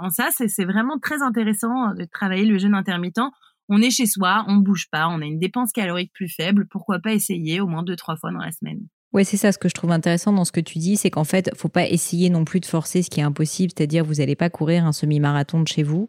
en 0.00 0.10
ça, 0.10 0.28
c'est 0.30 0.64
vraiment 0.64 0.98
très 0.98 1.22
intéressant 1.22 1.92
de 1.94 2.04
travailler 2.04 2.44
le 2.44 2.58
jeûne 2.58 2.74
intermittent. 2.74 3.20
On 3.68 3.80
est 3.82 3.90
chez 3.90 4.06
soi, 4.06 4.44
on 4.48 4.56
bouge 4.56 4.88
pas, 4.90 5.08
on 5.08 5.20
a 5.20 5.24
une 5.24 5.38
dépense 5.38 5.72
calorique 5.72 6.12
plus 6.12 6.28
faible. 6.28 6.66
Pourquoi 6.68 7.00
pas 7.00 7.12
essayer 7.12 7.60
au 7.60 7.66
moins 7.66 7.82
deux, 7.82 7.96
trois 7.96 8.16
fois 8.16 8.30
dans 8.30 8.38
la 8.38 8.52
semaine 8.52 8.80
oui, 9.14 9.24
c'est 9.24 9.36
ça. 9.36 9.52
Ce 9.52 9.58
que 9.58 9.68
je 9.68 9.74
trouve 9.74 9.92
intéressant 9.92 10.32
dans 10.32 10.44
ce 10.44 10.52
que 10.52 10.60
tu 10.60 10.78
dis, 10.78 10.96
c'est 10.96 11.10
qu'en 11.10 11.24
fait, 11.24 11.50
faut 11.56 11.68
pas 11.68 11.86
essayer 11.86 12.30
non 12.30 12.44
plus 12.44 12.58
de 12.60 12.66
forcer 12.66 13.02
ce 13.02 13.08
qui 13.08 13.20
est 13.20 13.22
impossible, 13.22 13.72
c'est-à-dire 13.74 14.04
vous 14.04 14.14
n'allez 14.14 14.34
pas 14.34 14.50
courir 14.50 14.84
un 14.84 14.92
semi-marathon 14.92 15.60
de 15.60 15.68
chez 15.68 15.84
vous, 15.84 16.08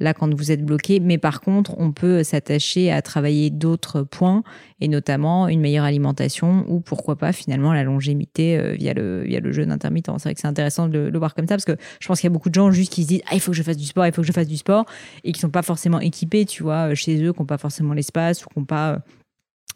là 0.00 0.14
quand 0.14 0.34
vous 0.34 0.50
êtes 0.50 0.64
bloqué. 0.64 0.98
Mais 0.98 1.18
par 1.18 1.42
contre, 1.42 1.74
on 1.78 1.92
peut 1.92 2.24
s'attacher 2.24 2.90
à 2.90 3.02
travailler 3.02 3.50
d'autres 3.50 4.02
points, 4.02 4.42
et 4.80 4.88
notamment 4.88 5.48
une 5.48 5.60
meilleure 5.60 5.84
alimentation 5.84 6.64
ou 6.68 6.80
pourquoi 6.80 7.16
pas 7.16 7.32
finalement 7.32 7.72
la 7.72 7.82
longévité 7.82 8.58
euh, 8.58 8.72
via 8.72 8.92
le 8.92 9.22
via 9.24 9.40
le 9.40 9.52
jeûne 9.52 9.70
intermittent. 9.70 10.10
C'est 10.18 10.24
vrai 10.24 10.34
que 10.34 10.40
c'est 10.40 10.46
intéressant 10.46 10.88
de 10.88 10.98
le, 10.98 11.18
voir 11.18 11.34
comme 11.34 11.46
ça 11.46 11.54
parce 11.54 11.64
que 11.64 11.76
je 12.00 12.06
pense 12.06 12.20
qu'il 12.20 12.28
y 12.28 12.32
a 12.32 12.34
beaucoup 12.34 12.50
de 12.50 12.54
gens 12.54 12.70
juste 12.70 12.92
qui 12.92 13.02
se 13.02 13.08
disent 13.08 13.22
ah 13.26 13.34
il 13.34 13.40
faut 13.40 13.52
que 13.52 13.56
je 13.56 13.62
fasse 13.62 13.76
du 13.76 13.86
sport, 13.86 14.06
il 14.06 14.12
faut 14.12 14.20
que 14.20 14.26
je 14.26 14.32
fasse 14.32 14.48
du 14.48 14.56
sport 14.56 14.84
et 15.24 15.32
qui 15.32 15.40
sont 15.40 15.50
pas 15.50 15.62
forcément 15.62 16.00
équipés, 16.00 16.44
tu 16.44 16.62
vois, 16.62 16.94
chez 16.94 17.22
eux, 17.22 17.32
qui 17.32 17.40
n'ont 17.40 17.46
pas 17.46 17.58
forcément 17.58 17.94
l'espace 17.94 18.44
ou 18.44 18.48
qui 18.48 18.58
n'ont 18.58 18.66
pas 18.66 18.92
euh, 18.92 18.98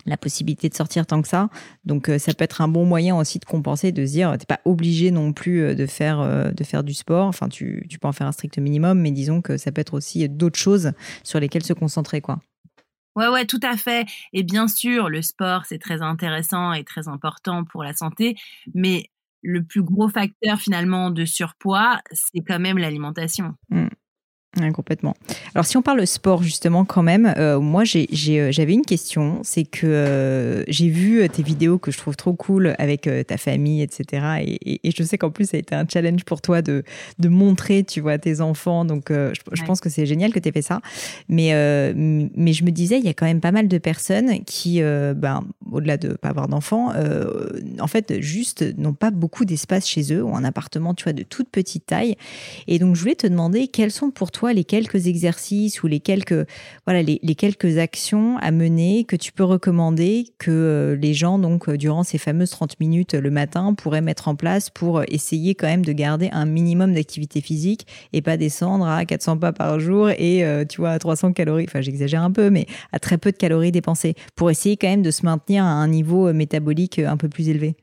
la 0.06 0.16
possibilité 0.16 0.68
de 0.68 0.74
sortir 0.74 1.06
tant 1.06 1.22
que 1.22 1.28
ça. 1.28 1.48
Donc 1.84 2.08
euh, 2.08 2.18
ça 2.18 2.32
peut 2.34 2.44
être 2.44 2.60
un 2.60 2.68
bon 2.68 2.84
moyen 2.84 3.16
aussi 3.16 3.38
de 3.38 3.44
compenser, 3.44 3.92
de 3.92 4.06
se 4.06 4.12
dire 4.12 4.36
t'es 4.38 4.46
pas 4.46 4.60
obligé 4.64 5.10
non 5.10 5.32
plus 5.32 5.62
euh, 5.62 5.74
de 5.74 5.86
faire 5.86 6.20
euh, 6.20 6.50
de 6.50 6.64
faire 6.64 6.84
du 6.84 6.94
sport. 6.94 7.26
Enfin 7.26 7.48
tu, 7.48 7.86
tu 7.88 7.98
peux 7.98 8.08
en 8.08 8.12
faire 8.12 8.26
un 8.26 8.32
strict 8.32 8.58
minimum, 8.58 8.98
mais 9.00 9.10
disons 9.10 9.42
que 9.42 9.56
ça 9.56 9.72
peut 9.72 9.80
être 9.80 9.94
aussi 9.94 10.28
d'autres 10.28 10.58
choses 10.58 10.92
sur 11.22 11.40
lesquelles 11.40 11.64
se 11.64 11.72
concentrer 11.72 12.20
quoi. 12.20 12.40
Ouais, 13.16 13.26
ouais, 13.26 13.44
tout 13.44 13.60
à 13.62 13.76
fait. 13.76 14.06
Et 14.32 14.44
bien 14.44 14.68
sûr, 14.68 15.08
le 15.08 15.20
sport, 15.20 15.64
c'est 15.66 15.80
très 15.80 16.00
intéressant 16.00 16.72
et 16.72 16.84
très 16.84 17.08
important 17.08 17.64
pour 17.64 17.82
la 17.82 17.92
santé, 17.92 18.36
mais 18.72 19.10
le 19.42 19.64
plus 19.64 19.82
gros 19.82 20.08
facteur 20.08 20.58
finalement 20.58 21.10
de 21.10 21.24
surpoids, 21.24 22.00
c'est 22.12 22.40
quand 22.46 22.60
même 22.60 22.78
l'alimentation. 22.78 23.54
Mmh 23.68 23.88
complètement. 24.72 25.14
Alors 25.54 25.64
si 25.64 25.76
on 25.76 25.82
parle 25.82 26.04
sport 26.06 26.42
justement 26.42 26.84
quand 26.84 27.02
même, 27.02 27.32
euh, 27.36 27.60
moi 27.60 27.84
euh, 27.94 28.48
j'avais 28.50 28.72
une 28.72 28.84
question, 28.84 29.40
c'est 29.44 29.64
que 29.64 29.86
euh, 29.86 30.64
j'ai 30.66 30.88
vu 30.88 31.28
tes 31.28 31.42
vidéos 31.42 31.78
que 31.78 31.92
je 31.92 31.98
trouve 31.98 32.16
trop 32.16 32.32
cool 32.32 32.74
avec 32.78 33.08
ta 33.26 33.36
famille, 33.36 33.80
etc. 33.82 34.24
Et, 34.62 34.90
je 34.90 35.02
sais 35.04 35.18
qu'en 35.18 35.30
plus 35.30 35.50
ça 35.50 35.56
a 35.56 35.60
été 35.60 35.74
un 35.74 35.86
challenge 35.88 36.24
pour 36.24 36.40
toi 36.40 36.62
de, 36.62 36.82
de 37.18 37.28
montrer, 37.28 37.84
tu 37.84 38.00
vois, 38.00 38.18
tes 38.18 38.40
enfants. 38.40 38.84
Donc 38.84 39.10
je, 39.10 39.64
pense 39.64 39.80
que 39.80 39.88
c'est 39.88 40.06
génial 40.06 40.32
que 40.32 40.40
tu 40.40 40.48
aies 40.48 40.52
fait 40.52 40.62
ça. 40.62 40.80
Mais, 41.28 41.52
mais 41.94 42.52
je 42.52 42.64
me 42.64 42.70
disais, 42.70 42.98
il 42.98 43.04
y 43.04 43.08
a 43.08 43.14
quand 43.14 43.26
même 43.26 43.40
pas 43.40 43.52
mal 43.52 43.68
de 43.68 43.78
personnes 43.78 44.44
qui, 44.44 44.80
ben, 44.80 45.44
au-delà 45.70 45.96
de 45.96 46.14
pas 46.14 46.30
avoir 46.30 46.48
d'enfants, 46.48 46.92
en 47.78 47.86
fait 47.86 48.20
juste 48.20 48.64
n'ont 48.78 48.94
pas 48.94 49.10
beaucoup 49.10 49.44
d'espace 49.44 49.86
chez 49.86 50.12
eux, 50.12 50.22
ou 50.24 50.34
un 50.34 50.44
appartement, 50.44 50.94
tu 50.94 51.04
vois, 51.04 51.12
de 51.12 51.22
toute 51.22 51.48
petite 51.50 51.86
taille. 51.86 52.16
Et 52.66 52.80
donc 52.80 52.96
je 52.96 53.00
voulais 53.00 53.14
te 53.14 53.28
demander 53.28 53.68
quels 53.68 53.92
sont 53.92 54.10
pour 54.10 54.32
toi 54.32 54.39
les 54.48 54.64
quelques 54.64 55.06
exercices 55.06 55.82
ou 55.82 55.86
les 55.86 56.00
quelques 56.00 56.46
voilà 56.86 57.02
les, 57.02 57.18
quelques 57.34 57.78
actions 57.78 58.38
à 58.38 58.50
mener 58.50 59.04
que 59.04 59.16
tu 59.16 59.32
peux 59.32 59.44
recommander 59.44 60.26
que 60.38 60.50
euh, 60.50 60.96
les 60.96 61.14
gens 61.14 61.38
donc 61.38 61.68
euh, 61.68 61.76
durant 61.76 62.02
ces 62.02 62.18
fameuses 62.18 62.50
30 62.50 62.80
minutes 62.80 63.14
le 63.14 63.30
matin 63.30 63.74
pourraient 63.74 64.00
mettre 64.00 64.28
en 64.28 64.34
place 64.34 64.70
pour 64.70 65.02
essayer 65.08 65.54
quand 65.54 65.66
même 65.66 65.84
de 65.84 65.92
garder 65.92 66.28
un 66.32 66.46
minimum 66.46 66.94
d'activité 66.94 67.40
physique 67.40 67.86
et 68.12 68.22
pas 68.22 68.36
descendre 68.36 68.86
à 68.86 69.04
400 69.04 69.38
pas 69.38 69.52
par 69.52 69.78
jour 69.78 70.10
et 70.10 70.44
tu 70.68 70.80
vois 70.80 70.90
à 70.90 70.98
300 70.98 71.32
calories 71.32 71.66
enfin 71.68 71.80
j'exagère 71.80 72.22
un 72.22 72.32
peu 72.32 72.50
mais 72.50 72.66
à 72.92 72.98
très 72.98 73.18
peu 73.18 73.32
de 73.32 73.36
calories 73.36 73.72
dépensées 73.72 74.14
pour 74.34 74.50
essayer 74.50 74.76
quand 74.76 74.88
même 74.88 75.02
de 75.02 75.10
se 75.10 75.24
maintenir 75.24 75.64
à 75.64 75.68
un 75.68 75.88
niveau 75.88 76.32
métabolique 76.32 76.98
un 76.98 77.16
peu 77.16 77.28
plus 77.28 77.48
élevé. 77.48 77.76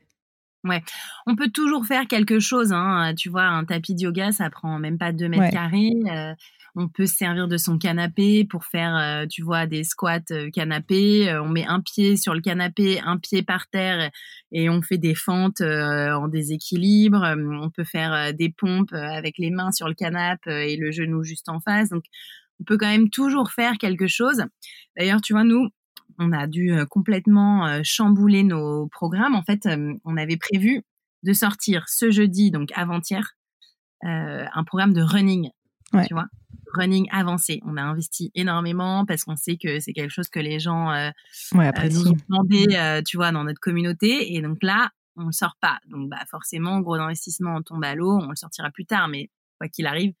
Ouais, 0.68 0.82
on 1.26 1.36
peut 1.36 1.50
toujours 1.50 1.86
faire 1.86 2.06
quelque 2.06 2.40
chose. 2.40 2.72
Hein. 2.72 3.14
Tu 3.16 3.28
vois, 3.28 3.44
un 3.44 3.64
tapis 3.64 3.94
de 3.94 4.02
yoga, 4.02 4.32
ça 4.32 4.50
prend 4.50 4.78
même 4.78 4.98
pas 4.98 5.12
2 5.12 5.28
mètres 5.28 5.52
carrés. 5.52 5.92
Euh, 6.10 6.34
on 6.74 6.88
peut 6.88 7.06
se 7.06 7.14
servir 7.14 7.48
de 7.48 7.56
son 7.56 7.78
canapé 7.78 8.44
pour 8.44 8.64
faire, 8.64 8.94
euh, 8.96 9.26
tu 9.26 9.42
vois, 9.42 9.66
des 9.66 9.82
squats 9.82 10.20
euh, 10.30 10.50
canapé. 10.50 11.32
on 11.42 11.48
met 11.48 11.64
un 11.66 11.80
pied 11.80 12.16
sur 12.16 12.34
le 12.34 12.40
canapé, 12.40 13.00
un 13.00 13.16
pied 13.16 13.42
par 13.42 13.68
terre 13.68 14.10
et 14.52 14.68
on 14.68 14.82
fait 14.82 14.98
des 14.98 15.14
fentes 15.14 15.60
en 15.60 16.28
déséquilibre. 16.28 17.34
On 17.62 17.70
peut 17.70 17.84
faire 17.84 18.32
des 18.34 18.50
pompes 18.50 18.92
avec 18.92 19.38
les 19.38 19.50
mains 19.50 19.72
sur 19.72 19.88
le 19.88 19.94
canapé 19.94 20.72
et 20.72 20.76
le 20.76 20.90
genou 20.90 21.24
juste 21.24 21.48
en 21.48 21.60
face. 21.60 21.88
Donc, 21.88 22.04
on 22.60 22.64
peut 22.64 22.76
quand 22.76 22.88
même 22.88 23.10
toujours 23.10 23.50
faire 23.50 23.78
quelque 23.78 24.06
chose. 24.06 24.44
D'ailleurs, 24.96 25.20
tu 25.20 25.32
vois, 25.32 25.44
nous, 25.44 25.68
on 26.18 26.32
a 26.32 26.46
dû 26.46 26.72
complètement 26.90 27.82
chambouler 27.82 28.42
nos 28.42 28.88
programmes. 28.88 29.34
En 29.34 29.42
fait, 29.42 29.68
on 30.04 30.16
avait 30.16 30.36
prévu 30.36 30.82
de 31.22 31.32
sortir 31.32 31.88
ce 31.88 32.10
jeudi, 32.10 32.50
donc 32.50 32.70
avant-hier, 32.74 33.34
un 34.02 34.64
programme 34.64 34.92
de 34.92 35.02
running. 35.02 35.50
Tu 36.06 36.12
vois, 36.12 36.26
running 36.74 37.08
avancé. 37.10 37.60
On 37.64 37.76
a 37.76 37.82
investi 37.82 38.30
énormément 38.34 39.06
parce 39.06 39.24
qu'on 39.24 39.36
sait 39.36 39.56
que 39.56 39.80
c'est 39.80 39.92
quelque 39.92 40.10
chose 40.10 40.28
que 40.28 40.38
les 40.38 40.58
gens 40.58 40.90
euh, 40.90 41.10
nous 41.54 42.08
ont 42.08 42.16
demandé, 42.28 43.02
tu 43.06 43.16
vois, 43.16 43.32
dans 43.32 43.44
notre 43.44 43.60
communauté. 43.60 44.34
Et 44.34 44.42
donc 44.42 44.58
là, 44.62 44.90
on 45.16 45.26
ne 45.26 45.32
sort 45.32 45.56
pas. 45.60 45.78
Donc, 45.88 46.10
bah, 46.10 46.24
forcément, 46.30 46.80
gros 46.80 46.94
investissement, 46.94 47.56
on 47.56 47.62
tombe 47.62 47.84
à 47.84 47.94
l'eau. 47.94 48.18
On 48.20 48.28
le 48.28 48.36
sortira 48.36 48.70
plus 48.70 48.84
tard, 48.86 49.08
mais 49.08 49.30
quoi 49.58 49.68
qu'il 49.68 49.86
arrive, 49.86 50.12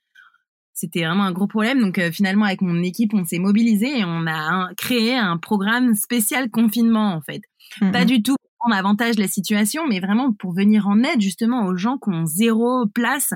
c'était 0.78 1.04
vraiment 1.04 1.24
un 1.24 1.32
gros 1.32 1.48
problème. 1.48 1.80
Donc 1.80 1.98
euh, 1.98 2.12
finalement, 2.12 2.44
avec 2.44 2.62
mon 2.62 2.82
équipe, 2.82 3.12
on 3.14 3.24
s'est 3.24 3.40
mobilisé 3.40 3.98
et 3.98 4.04
on 4.04 4.26
a 4.26 4.68
créé 4.76 5.16
un 5.16 5.36
programme 5.36 5.94
spécial 5.94 6.50
confinement 6.50 7.14
en 7.14 7.20
fait. 7.20 7.42
Mmh 7.80 7.90
Pas 7.90 8.04
du 8.04 8.22
tout 8.22 8.36
pour 8.40 8.50
prendre 8.60 8.76
avantage 8.76 9.16
de 9.16 9.20
la 9.20 9.28
situation, 9.28 9.86
mais 9.88 9.98
vraiment 9.98 10.32
pour 10.32 10.54
venir 10.54 10.86
en 10.86 11.02
aide 11.02 11.20
justement 11.20 11.66
aux 11.66 11.76
gens 11.76 11.98
qui 11.98 12.10
ont 12.10 12.26
zéro 12.26 12.86
place 12.86 13.32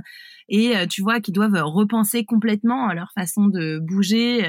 et 0.49 0.77
euh, 0.77 0.87
tu 0.87 1.03
vois 1.03 1.21
qui 1.21 1.33
doivent 1.33 1.61
repenser 1.65 2.25
complètement 2.25 2.93
leur 2.93 3.11
façon 3.15 3.47
de 3.47 3.81
bouger. 3.81 4.47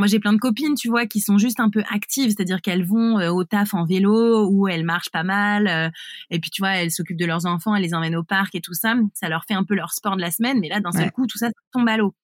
Moi, 0.00 0.06
j'ai 0.06 0.18
plein 0.18 0.32
de 0.32 0.38
copines, 0.38 0.76
tu 0.76 0.88
vois, 0.88 1.04
qui 1.04 1.20
sont 1.20 1.36
juste 1.36 1.60
un 1.60 1.68
peu 1.68 1.82
actives, 1.90 2.30
c'est-à-dire 2.30 2.62
qu'elles 2.62 2.86
vont 2.86 3.18
euh, 3.18 3.28
au 3.28 3.44
taf 3.44 3.74
en 3.74 3.84
vélo 3.84 4.48
ou 4.48 4.66
elles 4.66 4.82
marchent 4.82 5.10
pas 5.10 5.24
mal. 5.24 5.66
Euh, 5.68 5.90
et 6.30 6.40
puis, 6.40 6.48
tu 6.48 6.62
vois, 6.62 6.70
elles 6.70 6.90
s'occupent 6.90 7.18
de 7.18 7.26
leurs 7.26 7.44
enfants, 7.44 7.74
elles 7.74 7.82
les 7.82 7.92
emmènent 7.92 8.16
au 8.16 8.24
parc 8.24 8.54
et 8.54 8.62
tout 8.62 8.72
ça. 8.72 8.94
Ça 9.12 9.28
leur 9.28 9.44
fait 9.44 9.52
un 9.52 9.62
peu 9.62 9.74
leur 9.74 9.92
sport 9.92 10.16
de 10.16 10.22
la 10.22 10.30
semaine. 10.30 10.58
Mais 10.58 10.70
là, 10.70 10.80
d'un 10.80 10.90
seul 10.90 11.10
coup, 11.12 11.26
tout 11.26 11.36
ça 11.36 11.50
tombe 11.70 11.86
à 11.86 11.98
l'eau. 11.98 12.14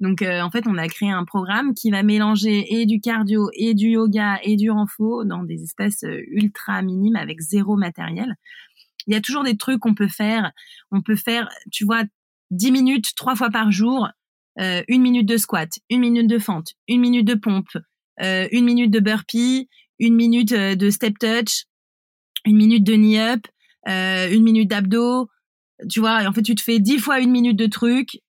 Donc, 0.00 0.22
euh, 0.22 0.40
en 0.40 0.50
fait, 0.50 0.66
on 0.66 0.78
a 0.78 0.88
créé 0.88 1.10
un 1.10 1.26
programme 1.26 1.74
qui 1.74 1.90
va 1.90 2.02
mélanger 2.02 2.80
et 2.80 2.86
du 2.86 2.98
cardio, 2.98 3.50
et 3.52 3.74
du 3.74 3.88
yoga, 3.88 4.38
et 4.42 4.56
du 4.56 4.70
renfo 4.70 5.24
dans 5.24 5.42
des 5.42 5.62
espèces 5.62 6.06
ultra 6.28 6.80
minimes 6.80 7.16
avec 7.16 7.42
zéro 7.42 7.76
matériel. 7.76 8.36
Il 9.06 9.12
y 9.12 9.16
a 9.18 9.20
toujours 9.20 9.44
des 9.44 9.58
trucs 9.58 9.80
qu'on 9.80 9.94
peut 9.94 10.08
faire. 10.08 10.52
On 10.90 11.02
peut 11.02 11.16
faire, 11.16 11.50
tu 11.70 11.84
vois, 11.84 12.04
10 12.52 12.72
minutes 12.72 13.14
trois 13.16 13.36
fois 13.36 13.50
par 13.50 13.70
jour 13.70 14.08
euh, 14.60 14.82
une 14.88 15.02
minute 15.02 15.26
de 15.26 15.36
squat, 15.36 15.70
une 15.88 16.00
minute 16.00 16.26
de 16.26 16.38
fente, 16.38 16.72
une 16.88 17.00
minute 17.00 17.26
de 17.26 17.34
pompe, 17.34 17.68
euh, 18.20 18.48
une 18.50 18.64
minute 18.64 18.90
de 18.90 18.98
burpee, 18.98 19.68
une 20.00 20.16
minute 20.16 20.52
euh, 20.52 20.74
de 20.74 20.90
step 20.90 21.16
touch, 21.18 21.66
une 22.44 22.56
minute 22.56 22.84
de 22.84 22.94
knee 22.94 23.20
up, 23.20 23.40
une 23.86 24.42
minute 24.42 24.68
d'abdos. 24.68 25.28
Tu 25.88 26.00
vois, 26.00 26.26
en 26.26 26.32
fait, 26.32 26.42
tu 26.42 26.56
te 26.56 26.62
fais 26.62 26.80
dix 26.80 26.98
fois 26.98 27.20
une 27.20 27.30
minute 27.30 27.56
de 27.56 27.66
truc 27.66 28.20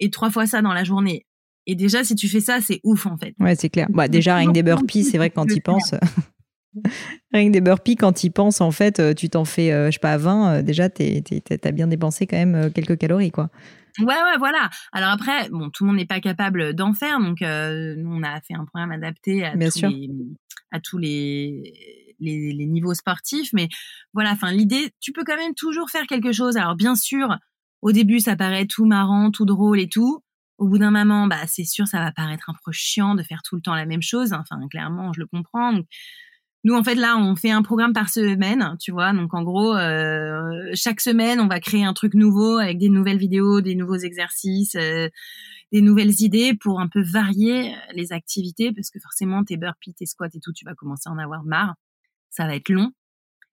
et 0.00 0.10
trois 0.10 0.30
fois 0.30 0.46
ça 0.46 0.60
dans 0.60 0.72
la 0.72 0.82
journée. 0.82 1.24
Et 1.66 1.76
déjà, 1.76 2.02
si 2.02 2.16
tu 2.16 2.28
fais 2.28 2.40
ça, 2.40 2.60
c'est 2.60 2.80
ouf 2.82 3.06
en 3.06 3.16
fait. 3.16 3.34
Ouais, 3.38 3.54
c'est 3.54 3.70
clair. 3.70 3.86
Bah, 3.90 4.08
déjà, 4.08 4.36
rien 4.36 4.48
que 4.48 4.52
des 4.52 4.62
burpees, 4.62 5.04
c'est 5.04 5.18
vrai 5.18 5.30
quand 5.30 5.46
tu 5.46 5.60
penses. 5.60 5.94
rien 7.32 7.46
que 7.46 7.52
des 7.52 7.60
burpees, 7.60 7.96
quand 7.96 8.12
tu 8.12 8.30
penses, 8.30 8.60
en 8.60 8.72
fait, 8.72 9.14
tu 9.14 9.30
t'en 9.30 9.44
fais, 9.44 9.70
je 9.86 9.92
sais 9.92 10.00
pas, 10.00 10.16
20. 10.16 10.62
déjà, 10.62 10.90
tu 10.90 11.22
as 11.62 11.72
bien 11.72 11.86
dépensé 11.86 12.26
quand 12.26 12.36
même 12.36 12.72
quelques 12.72 12.98
calories, 12.98 13.30
quoi. 13.30 13.50
Ouais, 13.98 14.06
ouais, 14.06 14.38
voilà. 14.38 14.70
Alors 14.92 15.10
après, 15.10 15.48
bon, 15.50 15.70
tout 15.70 15.84
le 15.84 15.88
monde 15.88 15.96
n'est 15.96 16.06
pas 16.06 16.20
capable 16.20 16.74
d'en 16.74 16.92
faire, 16.92 17.18
donc 17.20 17.42
euh, 17.42 17.94
nous, 17.96 18.14
on 18.14 18.22
a 18.22 18.40
fait 18.40 18.54
un 18.54 18.64
programme 18.64 18.92
adapté 18.92 19.44
à 19.44 19.52
tous 19.56 19.86
les, 19.86 20.10
à 20.70 20.80
tous 20.80 20.98
les, 20.98 22.14
les, 22.18 22.52
les, 22.52 22.66
niveaux 22.66 22.94
sportifs, 22.94 23.50
mais 23.52 23.68
voilà. 24.12 24.32
Enfin, 24.32 24.52
l'idée, 24.52 24.92
tu 25.00 25.12
peux 25.12 25.24
quand 25.24 25.36
même 25.36 25.54
toujours 25.54 25.90
faire 25.90 26.06
quelque 26.06 26.32
chose. 26.32 26.56
Alors 26.56 26.76
bien 26.76 26.94
sûr, 26.94 27.36
au 27.82 27.92
début, 27.92 28.20
ça 28.20 28.36
paraît 28.36 28.66
tout 28.66 28.84
marrant, 28.84 29.30
tout 29.30 29.44
drôle 29.44 29.80
et 29.80 29.88
tout. 29.88 30.22
Au 30.58 30.68
bout 30.68 30.78
d'un 30.78 30.90
moment, 30.90 31.26
bah, 31.26 31.46
c'est 31.46 31.64
sûr, 31.64 31.86
ça 31.86 32.00
va 32.00 32.12
paraître 32.12 32.48
un 32.48 32.54
peu 32.64 32.72
chiant 32.72 33.14
de 33.14 33.22
faire 33.22 33.42
tout 33.42 33.56
le 33.56 33.62
temps 33.62 33.74
la 33.74 33.86
même 33.86 34.02
chose. 34.02 34.32
Enfin, 34.32 34.58
clairement, 34.70 35.12
je 35.12 35.20
le 35.20 35.26
comprends. 35.26 35.72
Donc, 35.72 35.86
nous, 36.66 36.74
en 36.74 36.82
fait, 36.82 36.96
là, 36.96 37.16
on 37.16 37.36
fait 37.36 37.52
un 37.52 37.62
programme 37.62 37.92
par 37.92 38.08
semaine, 38.08 38.76
tu 38.80 38.90
vois. 38.90 39.12
Donc, 39.12 39.34
en 39.34 39.44
gros, 39.44 39.76
euh, 39.76 40.68
chaque 40.74 41.00
semaine, 41.00 41.38
on 41.38 41.46
va 41.46 41.60
créer 41.60 41.84
un 41.84 41.92
truc 41.92 42.14
nouveau 42.14 42.58
avec 42.58 42.78
des 42.78 42.88
nouvelles 42.88 43.18
vidéos, 43.18 43.60
des 43.60 43.76
nouveaux 43.76 43.98
exercices, 43.98 44.74
euh, 44.74 45.08
des 45.70 45.80
nouvelles 45.80 46.22
idées 46.22 46.54
pour 46.54 46.80
un 46.80 46.88
peu 46.88 47.04
varier 47.04 47.72
les 47.94 48.12
activités, 48.12 48.72
parce 48.72 48.90
que 48.90 48.98
forcément, 48.98 49.44
tes 49.44 49.56
burpees, 49.56 49.94
tes 49.94 50.06
squats 50.06 50.26
et 50.34 50.40
tout, 50.40 50.52
tu 50.52 50.64
vas 50.64 50.74
commencer 50.74 51.08
à 51.08 51.12
en 51.12 51.18
avoir 51.18 51.44
marre. 51.44 51.76
Ça 52.30 52.48
va 52.48 52.56
être 52.56 52.68
long. 52.68 52.90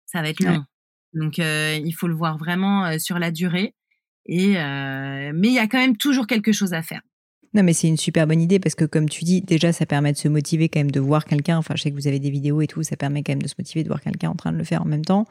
Ça 0.07 0.23
va 0.23 0.29
être 0.29 0.43
long. 0.43 0.65
Donc, 1.13 1.37
euh, 1.37 1.79
il 1.85 1.91
faut 1.91 2.07
le 2.07 2.15
voir 2.15 2.39
vraiment 2.39 2.97
sur 2.97 3.19
la 3.19 3.29
durée. 3.29 3.75
Et 4.25 4.53
mais 4.55 5.49
il 5.49 5.53
y 5.53 5.59
a 5.59 5.67
quand 5.67 5.77
même 5.77 5.97
toujours 5.97 6.25
quelque 6.25 6.51
chose 6.51 6.73
à 6.73 6.81
faire. 6.81 7.01
Non, 7.55 7.61
mais 7.61 7.73
c'est 7.73 7.87
une 7.87 7.97
super 7.97 8.25
bonne 8.25 8.41
idée 8.41 8.59
parce 8.59 8.73
que, 8.73 8.85
comme 8.85 9.07
tu 9.07 9.25
dis, 9.25 9.41
déjà, 9.41 9.71
ça 9.71 9.85
permet 9.85 10.11
de 10.11 10.17
se 10.17 10.27
motiver 10.27 10.69
quand 10.69 10.79
même 10.79 10.89
de 10.89 10.99
voir 10.99 11.25
quelqu'un. 11.25 11.57
Enfin, 11.59 11.75
je 11.77 11.83
sais 11.83 11.91
que 11.91 11.95
vous 11.95 12.07
avez 12.07 12.17
des 12.17 12.31
vidéos 12.31 12.61
et 12.61 12.67
tout, 12.67 12.81
ça 12.81 12.95
permet 12.95 13.21
quand 13.21 13.33
même 13.33 13.43
de 13.43 13.47
se 13.47 13.53
motiver 13.59 13.83
de 13.83 13.89
voir 13.89 14.01
quelqu'un 14.01 14.31
en 14.31 14.35
train 14.35 14.51
de 14.51 14.57
le 14.57 14.63
faire 14.63 14.81
en 14.81 14.85
même 14.85 15.05
temps. 15.05 15.25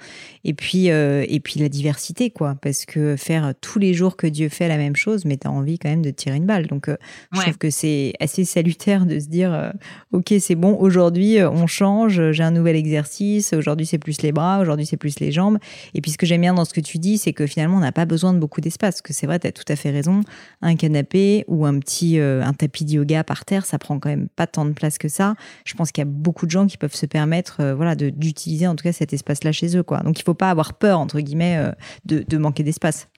Et 0.45 0.55
puis, 0.55 0.91
euh, 0.91 1.25
et 1.29 1.41
puis 1.41 1.59
la 1.59 1.69
diversité, 1.69 2.31
quoi. 2.31 2.57
Parce 2.63 2.87
que 2.87 3.17
faire 3.17 3.55
tous 3.61 3.81
les 3.81 3.93
jours 3.93 4.17
que 4.17 4.29
Dieu 4.29 4.49
fait 4.49 4.69
la 4.69 4.77
même 4.77 4.95
chose, 4.95 5.25
mais 5.25 5.37
tu 5.37 5.49
as 5.49 5.51
envie 5.51 5.81
quand 5.81 5.89
même 5.89 6.03
de 6.03 6.11
tirer 6.11 6.37
une 6.37 6.47
balle. 6.47 6.69
Donc, 6.69 6.89
euh, 6.89 6.97
je 7.33 7.41
trouve 7.41 7.59
que 7.59 7.71
c'est 7.71 8.13
assez 8.21 8.45
salutaire 8.45 9.05
de 9.05 9.19
se 9.19 9.27
dire, 9.27 9.53
euh, 9.53 9.71
OK, 10.13 10.33
c'est 10.39 10.55
bon, 10.55 10.77
aujourd'hui, 10.79 11.39
on 11.43 11.67
change, 11.67 12.31
j'ai 12.31 12.45
un 12.45 12.53
nouvel 12.53 12.77
exercice. 12.77 13.53
Aujourd'hui, 13.53 13.87
c'est 13.87 13.99
plus 13.99 14.23
les 14.23 14.31
bras, 14.31 14.61
aujourd'hui, 14.61 14.87
c'est 14.87 14.97
plus 14.97 15.19
les 15.19 15.33
jambes. 15.33 15.59
Et 15.95 16.01
puis, 16.01 16.13
ce 16.13 16.19
que 16.19 16.27
j'aime 16.27 16.43
bien 16.43 16.55
dans 16.55 16.65
ce 16.65 16.73
que 16.73 16.81
tu 16.81 16.99
dis, 16.99 17.19
c'est 17.19 17.33
que 17.33 17.49
finalement, 17.49 17.79
on 17.79 17.81
n'a 17.81 17.91
pas 17.91 18.05
besoin 18.05 18.33
de 18.33 18.39
beaucoup 18.39 18.61
d'espace. 18.61 18.93
Parce 18.93 19.03
que 19.03 19.13
c'est 19.13 19.27
vrai, 19.27 19.41
tu 19.41 19.49
as 19.49 19.53
tout 19.53 19.65
à 19.67 19.75
fait 19.75 19.91
raison. 19.91 20.21
Un 20.61 20.77
canapé 20.77 21.45
ou 21.49 21.67
un 21.67 21.79
petit 21.81 22.12
euh, 22.19 22.43
un 22.43 22.53
tapis 22.53 22.85
de 22.85 22.93
yoga 22.93 23.25
par 23.25 23.45
terre, 23.45 23.65
ça 23.65 23.79
prend 23.79 23.99
quand 23.99 24.09
même 24.09 24.29
pas 24.29 24.47
tant 24.47 24.65
de 24.65 24.73
place 24.73 24.99
que 24.99 25.09
ça. 25.09 25.35
Je 25.65 25.75
pense 25.75 25.93
qu'il 25.93 26.03
y 26.03 26.07
a 26.07 26.11
beaucoup 26.11 26.47
de 26.47 26.51
gens 26.51 26.67
qui 26.67 26.77
peuvent 26.77 26.95
se 26.95 27.07
permettre, 27.07 27.61
euh, 27.61 27.75
voilà, 27.75 27.95
d'utiliser 27.95 28.67
en 28.67 28.77
tout 28.77 28.85
cas 28.85 28.93
cet 28.93 29.13
espace-là 29.13 29.53
chez 29.53 29.77
eux, 29.77 29.83
quoi. 29.83 30.01
Donc 30.01 30.19
il 30.19 30.23
faut 30.23 30.35
pas 30.35 30.51
avoir 30.51 30.75
peur 30.75 30.99
entre 30.99 31.21
guillemets 31.21 31.57
euh, 31.59 31.73
de, 32.05 32.39
manquer 32.39 32.63
d'espace. 32.63 33.09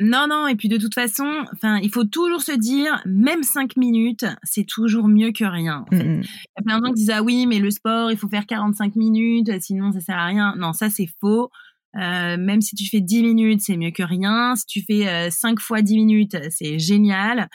Non, 0.00 0.26
non, 0.28 0.48
et 0.48 0.56
puis 0.56 0.68
de 0.68 0.76
toute 0.76 0.94
façon, 0.94 1.44
enfin, 1.52 1.78
il 1.78 1.90
faut 1.90 2.04
toujours 2.04 2.40
se 2.40 2.52
dire, 2.52 3.00
même 3.06 3.44
cinq 3.44 3.76
minutes, 3.76 4.26
c'est 4.42 4.64
toujours 4.64 5.06
mieux 5.06 5.30
que 5.30 5.44
rien. 5.44 5.84
Mm, 5.92 5.96
mm. 5.96 6.22
Il 6.22 6.24
y 6.24 6.60
a 6.60 6.62
plein 6.64 6.80
de 6.80 6.86
gens 6.86 6.92
qui 6.92 7.00
disent, 7.00 7.10
ah 7.10 7.22
oui, 7.22 7.46
mais 7.46 7.60
le 7.60 7.70
sport, 7.70 8.10
il 8.10 8.16
faut 8.16 8.28
faire 8.28 8.46
45 8.46 8.96
minutes, 8.96 9.50
sinon 9.60 9.92
ça 9.92 10.00
sert 10.00 10.18
à 10.18 10.26
rien. 10.26 10.54
Non, 10.56 10.72
ça 10.72 10.90
c'est 10.90 11.08
faux. 11.20 11.50
Euh, 11.96 12.36
même 12.36 12.60
si 12.60 12.76
tu 12.76 12.88
fais 12.88 13.00
10 13.00 13.22
minutes, 13.22 13.60
c'est 13.62 13.76
mieux 13.76 13.90
que 13.90 14.02
rien. 14.02 14.54
Si 14.56 14.66
tu 14.66 14.82
fais 14.82 15.08
euh, 15.08 15.30
5 15.30 15.58
fois 15.58 15.82
10 15.82 15.96
minutes, 15.96 16.36
c'est 16.50 16.78
génial. 16.78 17.48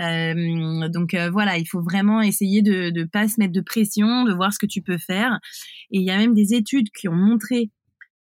Euh, 0.00 0.88
donc 0.88 1.14
euh, 1.14 1.30
voilà, 1.30 1.58
il 1.58 1.66
faut 1.66 1.82
vraiment 1.82 2.20
essayer 2.22 2.62
de 2.62 2.90
ne 2.90 3.04
pas 3.04 3.28
se 3.28 3.38
mettre 3.38 3.52
de 3.52 3.60
pression, 3.60 4.24
de 4.24 4.32
voir 4.32 4.52
ce 4.52 4.58
que 4.58 4.66
tu 4.66 4.82
peux 4.82 4.98
faire. 4.98 5.38
Et 5.90 5.98
il 5.98 6.04
y 6.04 6.10
a 6.10 6.16
même 6.16 6.34
des 6.34 6.54
études 6.54 6.90
qui 6.90 7.08
ont 7.08 7.14
montré 7.14 7.70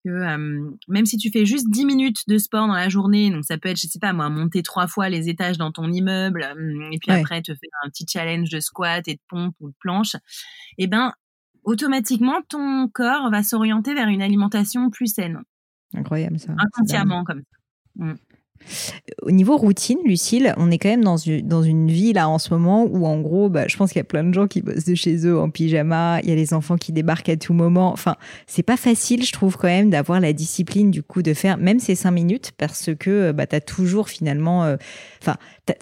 que 0.04 0.10
euh, 0.10 0.70
même 0.88 1.04
si 1.04 1.18
tu 1.18 1.30
fais 1.30 1.44
juste 1.44 1.68
10 1.70 1.84
minutes 1.84 2.20
de 2.26 2.38
sport 2.38 2.66
dans 2.66 2.74
la 2.74 2.88
journée, 2.88 3.30
donc 3.30 3.44
ça 3.44 3.58
peut 3.58 3.68
être, 3.68 3.78
je 3.78 3.86
sais 3.86 3.98
pas 3.98 4.14
moi, 4.14 4.30
monter 4.30 4.62
trois 4.62 4.86
fois 4.86 5.08
les 5.10 5.28
étages 5.28 5.58
dans 5.58 5.72
ton 5.72 5.92
immeuble, 5.92 6.48
et 6.90 6.98
puis 6.98 7.10
après 7.10 7.42
te 7.42 7.52
faire 7.52 7.70
un 7.84 7.90
petit 7.90 8.06
challenge 8.10 8.48
de 8.48 8.60
squat 8.60 9.06
et 9.08 9.14
de 9.14 9.20
pompe 9.28 9.54
ou 9.60 9.68
de 9.68 9.74
planche, 9.78 10.14
et 10.78 10.84
eh 10.84 10.86
ben 10.86 11.12
automatiquement 11.64 12.40
ton 12.48 12.88
corps 12.88 13.30
va 13.30 13.42
s'orienter 13.42 13.92
vers 13.94 14.08
une 14.08 14.22
alimentation 14.22 14.88
plus 14.88 15.12
saine. 15.12 15.42
Incroyable 15.94 16.38
ça. 16.38 16.52
Inconsciemment 16.58 17.24
comme 17.24 17.40
ça. 17.40 18.04
Mm. 18.04 18.14
Au 19.22 19.30
niveau 19.30 19.56
routine, 19.56 19.98
Lucille, 20.04 20.54
on 20.58 20.70
est 20.70 20.78
quand 20.78 20.90
même 20.90 21.04
dans 21.04 21.16
une, 21.16 21.46
dans 21.46 21.62
une 21.62 21.90
vie 21.90 22.12
là 22.12 22.28
en 22.28 22.38
ce 22.38 22.52
moment 22.52 22.84
où 22.84 23.06
en 23.06 23.18
gros, 23.20 23.48
bah, 23.48 23.66
je 23.66 23.76
pense 23.76 23.90
qu'il 23.90 23.98
y 23.98 24.02
a 24.02 24.04
plein 24.04 24.22
de 24.22 24.32
gens 24.32 24.46
qui 24.46 24.60
bossent 24.60 24.84
de 24.84 24.94
chez 24.94 25.26
eux 25.26 25.38
en 25.38 25.50
pyjama, 25.50 26.20
il 26.22 26.28
y 26.28 26.32
a 26.32 26.34
les 26.34 26.52
enfants 26.52 26.76
qui 26.76 26.92
débarquent 26.92 27.30
à 27.30 27.36
tout 27.36 27.54
moment. 27.54 27.90
Enfin, 27.90 28.16
c'est 28.46 28.62
pas 28.62 28.76
facile, 28.76 29.24
je 29.24 29.32
trouve 29.32 29.56
quand 29.56 29.68
même, 29.68 29.90
d'avoir 29.90 30.20
la 30.20 30.32
discipline 30.32 30.90
du 30.90 31.02
coup 31.02 31.22
de 31.22 31.32
faire 31.32 31.56
même 31.56 31.80
ces 31.80 31.94
cinq 31.94 32.10
minutes 32.10 32.52
parce 32.58 32.90
que 32.98 33.32
bah, 33.32 33.46
tu 33.46 33.56
as 33.56 33.60
toujours 33.60 34.08
finalement, 34.08 34.64
euh, 34.64 34.76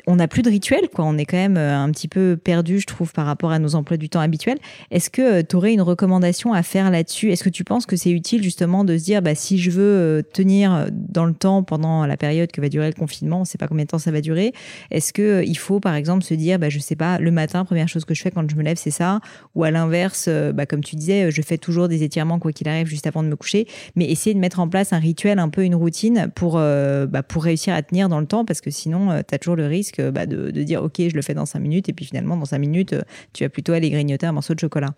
on 0.06 0.16
n'a 0.16 0.28
plus 0.28 0.42
de 0.42 0.50
rituel, 0.50 0.88
quoi. 0.92 1.04
On 1.04 1.18
est 1.18 1.24
quand 1.24 1.36
même 1.36 1.56
euh, 1.56 1.76
un 1.76 1.90
petit 1.90 2.08
peu 2.08 2.36
perdu, 2.42 2.80
je 2.80 2.86
trouve, 2.86 3.12
par 3.12 3.26
rapport 3.26 3.50
à 3.50 3.58
nos 3.58 3.74
emplois 3.74 3.96
du 3.96 4.08
temps 4.08 4.20
habituels. 4.20 4.58
Est-ce 4.90 5.10
que 5.10 5.40
euh, 5.40 5.42
tu 5.48 5.56
aurais 5.56 5.72
une 5.72 5.82
recommandation 5.82 6.52
à 6.52 6.62
faire 6.62 6.90
là-dessus? 6.90 7.30
Est-ce 7.30 7.44
que 7.44 7.48
tu 7.48 7.64
penses 7.64 7.86
que 7.86 7.96
c'est 7.96 8.10
utile 8.10 8.42
justement 8.42 8.84
de 8.84 8.96
se 8.96 9.04
dire, 9.04 9.22
bah, 9.22 9.34
si 9.34 9.58
je 9.58 9.70
veux 9.70 9.82
euh, 9.82 10.22
tenir 10.22 10.86
dans 10.92 11.24
le 11.24 11.34
temps 11.34 11.62
pendant 11.62 12.06
la 12.06 12.16
période 12.16 12.50
que 12.50 12.60
va 12.60 12.68
durer 12.68 12.88
le 12.88 12.94
confinement, 12.94 13.38
on 13.38 13.40
ne 13.40 13.46
sait 13.46 13.58
pas 13.58 13.68
combien 13.68 13.84
de 13.84 13.88
temps 13.88 13.98
ça 13.98 14.10
va 14.10 14.20
durer, 14.20 14.52
est-ce 14.90 15.12
que 15.12 15.42
il 15.46 15.58
faut, 15.58 15.80
par 15.80 15.94
exemple, 15.94 16.24
se 16.24 16.34
dire, 16.34 16.58
bah, 16.58 16.68
je 16.68 16.78
sais 16.78 16.96
pas, 16.96 17.18
le 17.18 17.30
matin, 17.30 17.64
première 17.64 17.88
chose 17.88 18.04
que 18.04 18.14
je 18.14 18.22
fais 18.22 18.30
quand 18.30 18.48
je 18.48 18.56
me 18.56 18.62
lève, 18.62 18.76
c'est 18.76 18.90
ça, 18.90 19.20
ou 19.54 19.64
à 19.64 19.70
l'inverse, 19.70 20.28
bah, 20.54 20.66
comme 20.66 20.82
tu 20.82 20.96
disais, 20.96 21.30
je 21.30 21.42
fais 21.42 21.58
toujours 21.58 21.88
des 21.88 22.02
étirements 22.02 22.38
quoi 22.38 22.52
qu'il 22.52 22.68
arrive 22.68 22.86
juste 22.86 23.06
avant 23.06 23.22
de 23.22 23.28
me 23.28 23.36
coucher, 23.36 23.66
mais 23.96 24.10
essayer 24.10 24.34
de 24.34 24.40
mettre 24.40 24.60
en 24.60 24.68
place 24.68 24.92
un 24.92 24.98
rituel, 24.98 25.38
un 25.38 25.48
peu 25.48 25.64
une 25.64 25.74
routine 25.74 26.30
pour, 26.34 26.54
bah, 26.54 27.22
pour 27.26 27.44
réussir 27.44 27.74
à 27.74 27.82
tenir 27.82 28.08
dans 28.08 28.20
le 28.20 28.26
temps, 28.26 28.44
parce 28.44 28.60
que 28.60 28.70
sinon, 28.70 29.22
tu 29.26 29.34
as 29.34 29.38
toujours 29.38 29.56
le 29.56 29.66
risque 29.66 29.77
bah, 30.12 30.26
de, 30.26 30.50
de, 30.50 30.62
dire 30.62 30.82
ok 30.82 30.96
je 30.98 31.14
le 31.14 31.22
fais 31.22 31.34
dans 31.34 31.46
cinq 31.46 31.60
minutes 31.60 31.88
et 31.88 31.92
puis 31.92 32.04
finalement 32.04 32.36
dans 32.36 32.44
cinq 32.44 32.58
minutes 32.58 32.94
tu 33.32 33.44
vas 33.44 33.50
plutôt 33.50 33.72
aller 33.72 33.90
grignoter 33.90 34.26
un 34.26 34.32
morceau 34.32 34.54
de 34.54 34.60
chocolat. 34.60 34.94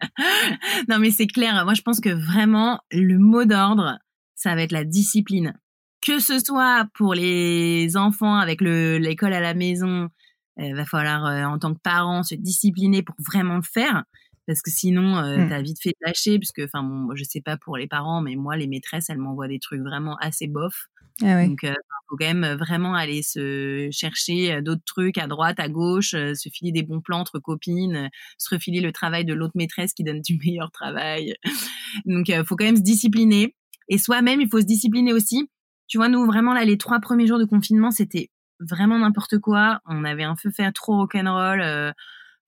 non 0.88 0.98
mais 0.98 1.10
c'est 1.10 1.26
clair, 1.26 1.64
moi 1.64 1.74
je 1.74 1.82
pense 1.82 2.00
que 2.00 2.10
vraiment 2.10 2.80
le 2.90 3.18
mot 3.18 3.44
d'ordre 3.44 3.98
ça 4.34 4.54
va 4.54 4.62
être 4.62 4.72
la 4.72 4.84
discipline. 4.84 5.54
Que 6.00 6.18
ce 6.18 6.38
soit 6.38 6.86
pour 6.94 7.12
les 7.12 7.96
enfants 7.98 8.36
avec 8.36 8.62
l'école 8.62 9.34
à 9.34 9.40
la 9.40 9.52
maison, 9.52 10.08
il 10.56 10.74
va 10.74 10.86
falloir 10.86 11.26
euh, 11.26 11.44
en 11.44 11.58
tant 11.58 11.74
que 11.74 11.80
parent 11.80 12.22
se 12.22 12.34
discipliner 12.34 13.02
pour 13.02 13.14
vraiment 13.18 13.56
le 13.56 13.62
faire 13.62 14.04
parce 14.46 14.62
que 14.62 14.70
sinon 14.70 15.16
euh, 15.16 15.38
mmh. 15.38 15.48
t'as 15.48 15.62
vite 15.62 15.80
fait 15.80 15.94
lâcher 16.00 16.38
puisque 16.38 16.62
enfin 16.64 16.82
bon, 16.82 17.14
je 17.14 17.24
sais 17.24 17.40
pas 17.40 17.56
pour 17.56 17.76
les 17.76 17.86
parents 17.86 18.20
mais 18.20 18.34
moi 18.34 18.56
les 18.56 18.66
maîtresses 18.66 19.08
elles 19.10 19.18
m'envoient 19.18 19.48
des 19.48 19.58
trucs 19.58 19.80
vraiment 19.80 20.16
assez 20.16 20.48
bof 20.48 20.88
ah 21.22 21.46
donc 21.46 21.64
euh, 21.64 21.74
faut 22.08 22.16
quand 22.16 22.26
même 22.26 22.56
vraiment 22.56 22.94
aller 22.94 23.22
se 23.22 23.88
chercher 23.92 24.54
euh, 24.54 24.60
d'autres 24.62 24.82
trucs 24.84 25.18
à 25.18 25.26
droite 25.26 25.60
à 25.60 25.68
gauche 25.68 26.14
euh, 26.14 26.34
se 26.34 26.48
filer 26.48 26.72
des 26.72 26.82
bons 26.82 27.00
plans 27.00 27.20
entre 27.20 27.38
copines 27.38 28.08
se 28.38 28.54
refiler 28.54 28.80
le 28.80 28.92
travail 28.92 29.24
de 29.24 29.34
l'autre 29.34 29.52
maîtresse 29.54 29.92
qui 29.92 30.04
donne 30.04 30.20
du 30.20 30.38
meilleur 30.44 30.70
travail. 30.70 31.34
Donc 32.06 32.32
faut 32.46 32.56
quand 32.56 32.64
même 32.64 32.76
se 32.76 32.82
discipliner. 32.82 33.54
Et 33.88 33.98
soi-même 33.98 34.40
il 34.40 34.48
faut 34.48 34.60
se 34.60 34.66
discipliner 34.66 35.12
aussi. 35.12 35.50
Tu 35.88 35.98
vois 35.98 36.08
nous 36.08 36.24
vraiment 36.24 36.54
là 36.54 36.64
les 36.64 36.78
trois 36.78 37.00
premiers 37.00 37.26
jours 37.26 37.38
de 37.38 37.44
confinement 37.44 37.90
c'était 37.90 38.30
vraiment 38.60 38.98
n'importe 38.98 39.38
quoi. 39.38 39.80
On 39.86 40.04
avait 40.04 40.24
un 40.24 40.36
feu 40.36 40.50
fait 40.50 40.70
trop 40.72 40.96
rock'n'roll 40.96 41.60
euh, 41.60 41.92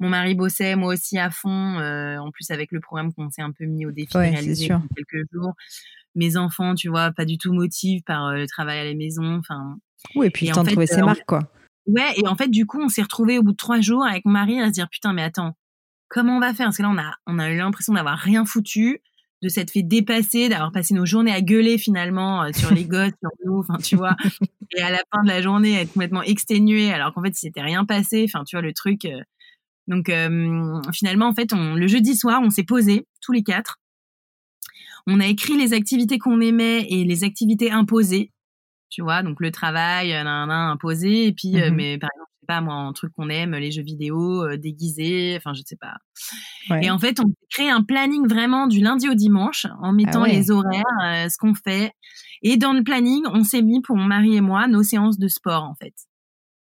mon 0.03 0.09
mari 0.09 0.35
bossait, 0.35 0.75
moi 0.75 0.93
aussi 0.93 1.17
à 1.19 1.31
fond. 1.31 1.79
Euh, 1.79 2.19
en 2.19 2.33
plus, 2.33 2.51
avec 2.51 2.73
le 2.73 2.81
programme 2.81 3.13
qu'on 3.15 3.31
s'est 3.31 3.41
un 3.41 3.53
peu 3.53 3.65
mis 3.65 3.87
au 3.87 3.93
défi 3.93 4.17
ouais, 4.17 4.31
réalisé 4.31 4.69
quelques 4.97 5.33
jours. 5.33 5.53
Mes 6.15 6.37
enfants, 6.37 6.75
tu 6.75 6.89
vois, 6.89 7.11
pas 7.13 7.25
du 7.25 7.39
tout 7.39 7.53
motivés 7.53 8.03
par 8.05 8.27
euh, 8.27 8.35
le 8.35 8.47
travail 8.47 8.79
à 8.81 8.85
la 8.85 8.95
maison. 8.95 9.37
Enfin. 9.39 9.77
Oui, 10.15 10.27
et 10.27 10.31
puis 10.31 10.47
le 10.47 10.53
temps 10.53 10.65
de 10.65 10.71
trouver 10.71 10.87
ses 10.87 11.01
euh, 11.01 11.07
marques, 11.07 11.25
quoi. 11.27 11.41
Ouais, 11.87 12.13
et 12.17 12.29
en 12.29 12.37
fait, 12.37 12.49
du 12.49 12.67
coup, 12.67 12.81
on 12.81 12.89
s'est 12.89 13.03
retrouvés 13.03 13.39
au 13.39 13.43
bout 13.43 13.53
de 13.53 13.57
trois 13.57 13.81
jours 13.81 14.05
avec 14.05 14.25
mon 14.25 14.33
mari 14.33 14.61
à 14.61 14.67
se 14.67 14.73
dire 14.73 14.89
putain, 14.89 15.13
mais 15.13 15.23
attends, 15.23 15.57
comment 16.09 16.37
on 16.37 16.41
va 16.41 16.55
faire? 16.55 16.67
Parce 16.67 16.77
que 16.77 16.83
là, 16.83 16.91
on 16.91 16.99
a, 16.99 17.15
on 17.27 17.39
a 17.39 17.51
eu 17.51 17.57
l'impression 17.57 17.95
d'avoir 17.95 18.19
rien 18.19 18.45
foutu, 18.45 19.01
de 19.43 19.49
s'être 19.49 19.73
fait 19.73 19.83
dépasser, 19.83 20.49
d'avoir 20.49 20.71
passé 20.71 20.95
nos 20.95 21.07
journées 21.07 21.33
à 21.33 21.41
gueuler 21.41 21.79
finalement 21.79 22.53
sur 22.53 22.73
les 22.73 22.85
gosses, 22.87 23.13
sur 23.19 23.31
nous, 23.45 23.59
enfin, 23.59 23.79
tu 23.79 23.97
vois. 23.97 24.17
et 24.77 24.81
à 24.81 24.91
la 24.91 25.03
fin 25.13 25.23
de 25.23 25.29
la 25.29 25.43
journée, 25.43 25.81
être 25.81 25.93
complètement 25.93 26.23
exténué, 26.23 26.93
alors 26.93 27.13
qu'en 27.15 27.23
fait, 27.23 27.31
il 27.31 27.41
s'était 27.41 27.63
rien 27.63 27.85
passé. 27.85 28.25
Enfin, 28.29 28.45
tu 28.45 28.55
vois, 28.55 28.63
le 28.63 28.73
truc. 28.73 29.07
Donc 29.89 30.09
euh, 30.09 30.81
finalement, 30.93 31.29
en 31.29 31.35
fait, 31.35 31.53
on, 31.53 31.75
le 31.75 31.87
jeudi 31.87 32.17
soir, 32.17 32.41
on 32.43 32.51
s'est 32.51 32.65
posé 32.65 33.07
tous 33.21 33.33
les 33.33 33.43
quatre. 33.43 33.79
On 35.07 35.21
a 35.21 35.27
écrit 35.27 35.57
les 35.57 35.73
activités 35.73 36.19
qu'on 36.19 36.41
aimait 36.41 36.87
et 36.89 37.05
les 37.05 37.25
activités 37.25 37.71
imposées. 37.71 38.33
Tu 38.91 39.03
vois, 39.03 39.23
donc 39.23 39.41
le 39.41 39.51
travail, 39.51 40.11
nan, 40.11 40.49
nan, 40.49 40.71
imposé, 40.71 41.27
et 41.27 41.33
puis, 41.33 41.61
euh, 41.61 41.71
mmh 41.71 41.75
mais 41.75 41.99
par 41.99 42.11
exemple, 42.15 42.31
je 42.35 42.41
sais 42.41 42.47
pas 42.47 42.61
moi, 42.61 42.75
un 42.75 42.93
truc 42.93 43.13
qu'on 43.15 43.31
aime, 43.31 43.53
les 43.53 43.71
jeux 43.71 43.83
vidéo, 43.83 44.45
euh, 44.45 44.59
déguisés, 44.59 45.35
enfin, 45.39 45.55
je 45.55 45.63
sais 45.65 45.79
pas. 45.81 45.97
Et 46.83 46.91
en 46.91 46.99
fait, 46.99 47.19
on 47.21 47.33
crée 47.51 47.71
un 47.71 47.83
planning 47.83 48.29
vraiment 48.29 48.67
du 48.67 48.81
lundi 48.81 49.09
au 49.09 49.15
dimanche 49.15 49.65
en 49.81 49.91
ah 49.91 49.93
mettant 49.93 50.25
les 50.25 50.51
horaires, 50.51 51.31
ce 51.31 51.37
qu'on 51.39 51.55
fait. 51.55 51.93
Et 52.43 52.57
dans 52.57 52.73
le 52.73 52.83
planning, 52.83 53.23
on 53.33 53.45
s'est 53.45 53.63
mis 53.63 53.81
pour 53.81 53.97
mon 53.97 54.05
mari 54.05 54.37
et 54.37 54.41
moi 54.41 54.69
nos 54.69 54.83
séances 54.83 55.19
de 55.19 55.29
sport, 55.29 55.65
en 55.65 55.75
fait. 55.75 55.95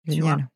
Génial. 0.05 0.47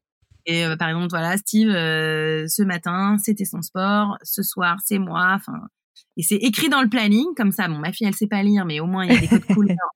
Et 0.46 0.66
euh, 0.66 0.76
par 0.76 0.90
exemple, 0.90 1.08
voilà, 1.10 1.38
Steve, 1.38 1.70
euh, 1.70 2.48
ce 2.48 2.64
matin, 2.64 3.18
c'était 3.18 3.46
son 3.46 3.62
sport. 3.62 4.18
Ce 4.24 4.44
soir, 4.44 4.78
c'est 4.84 5.00
moi. 5.00 5.34
Enfin, 5.36 5.68
et 6.18 6.24
c'est 6.24 6.36
écrit 6.36 6.70
dans 6.70 6.82
le 6.82 6.90
planning, 6.90 7.26
comme 7.36 7.52
ça. 7.52 7.68
Bon, 7.68 7.80
ma 7.80 7.92
fille, 7.92 8.08
elle 8.08 8.16
sait 8.16 8.28
pas 8.28 8.44
lire, 8.44 8.66
mais 8.66 8.80
au 8.80 8.86
moins, 8.86 9.06
il 9.06 9.14
y 9.14 9.18
a 9.18 9.20
des 9.20 9.28
codes 9.28 9.46
couleurs. 9.46 9.78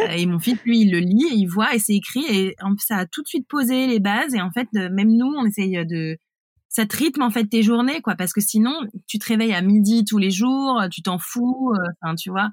Euh, 0.00 0.08
et 0.08 0.24
mon 0.24 0.38
fils, 0.38 0.58
lui, 0.64 0.80
il 0.80 0.90
le 0.90 1.00
lit, 1.00 1.26
et 1.30 1.34
il 1.34 1.44
voit, 1.44 1.74
et 1.74 1.78
c'est 1.78 1.94
écrit. 1.94 2.24
Et 2.30 2.56
ça 2.78 2.96
a 2.96 3.06
tout 3.06 3.20
de 3.20 3.28
suite 3.28 3.46
posé 3.46 3.86
les 3.86 4.00
bases. 4.00 4.34
Et 4.34 4.40
en 4.40 4.50
fait, 4.50 4.66
même 4.72 5.14
nous, 5.14 5.26
on 5.26 5.44
essaye 5.44 5.84
de 5.84 6.16
ça 6.70 6.86
te 6.86 6.96
rythme 6.96 7.20
en 7.20 7.30
fait 7.30 7.44
tes 7.44 7.62
journées 7.62 8.00
quoi 8.00 8.14
parce 8.14 8.32
que 8.32 8.40
sinon 8.40 8.72
tu 9.06 9.18
te 9.18 9.26
réveilles 9.26 9.52
à 9.52 9.60
midi 9.60 10.06
tous 10.06 10.16
les 10.16 10.30
jours 10.30 10.80
tu 10.90 11.02
t'en 11.02 11.18
fous 11.18 11.74
enfin 12.00 12.14
tu 12.14 12.30
vois 12.30 12.48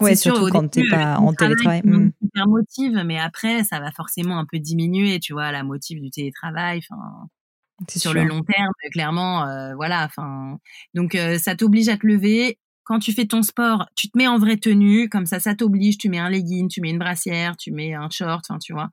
Ouais, 0.00 0.14
surtout 0.14 0.42
sûr, 0.42 0.50
quand 0.50 0.68
t'es 0.68 0.88
pas 0.88 1.18
en 1.18 1.32
télétravail. 1.32 1.82
Mmh. 1.84 2.12
Super 2.22 2.46
motive, 2.46 3.02
mais 3.04 3.18
après, 3.18 3.64
ça 3.64 3.80
va 3.80 3.90
forcément 3.90 4.38
un 4.38 4.44
peu 4.44 4.58
diminuer, 4.58 5.18
tu 5.18 5.32
vois, 5.32 5.50
la 5.50 5.64
motive 5.64 6.00
du 6.00 6.10
télétravail. 6.10 6.80
Enfin, 6.88 7.28
sur 7.88 8.12
le 8.12 8.24
long 8.24 8.42
terme, 8.42 8.72
clairement, 8.92 9.46
euh, 9.46 9.74
voilà. 9.74 10.04
Enfin, 10.04 10.58
donc 10.94 11.14
euh, 11.14 11.38
ça 11.38 11.54
t'oblige 11.54 11.88
à 11.88 11.96
te 11.96 12.06
lever. 12.06 12.58
Quand 12.84 12.98
tu 12.98 13.12
fais 13.12 13.26
ton 13.26 13.42
sport, 13.42 13.86
tu 13.94 14.08
te 14.10 14.16
mets 14.16 14.26
en 14.26 14.38
vraie 14.38 14.56
tenue, 14.56 15.08
comme 15.08 15.26
ça, 15.26 15.40
ça 15.40 15.54
t'oblige. 15.54 15.98
Tu 15.98 16.08
mets 16.08 16.18
un 16.18 16.30
legging, 16.30 16.68
tu 16.68 16.80
mets 16.80 16.90
une 16.90 16.98
brassière, 16.98 17.56
tu 17.56 17.70
mets 17.70 17.94
un 17.94 18.08
short, 18.10 18.44
enfin, 18.48 18.58
tu 18.58 18.72
vois. 18.72 18.88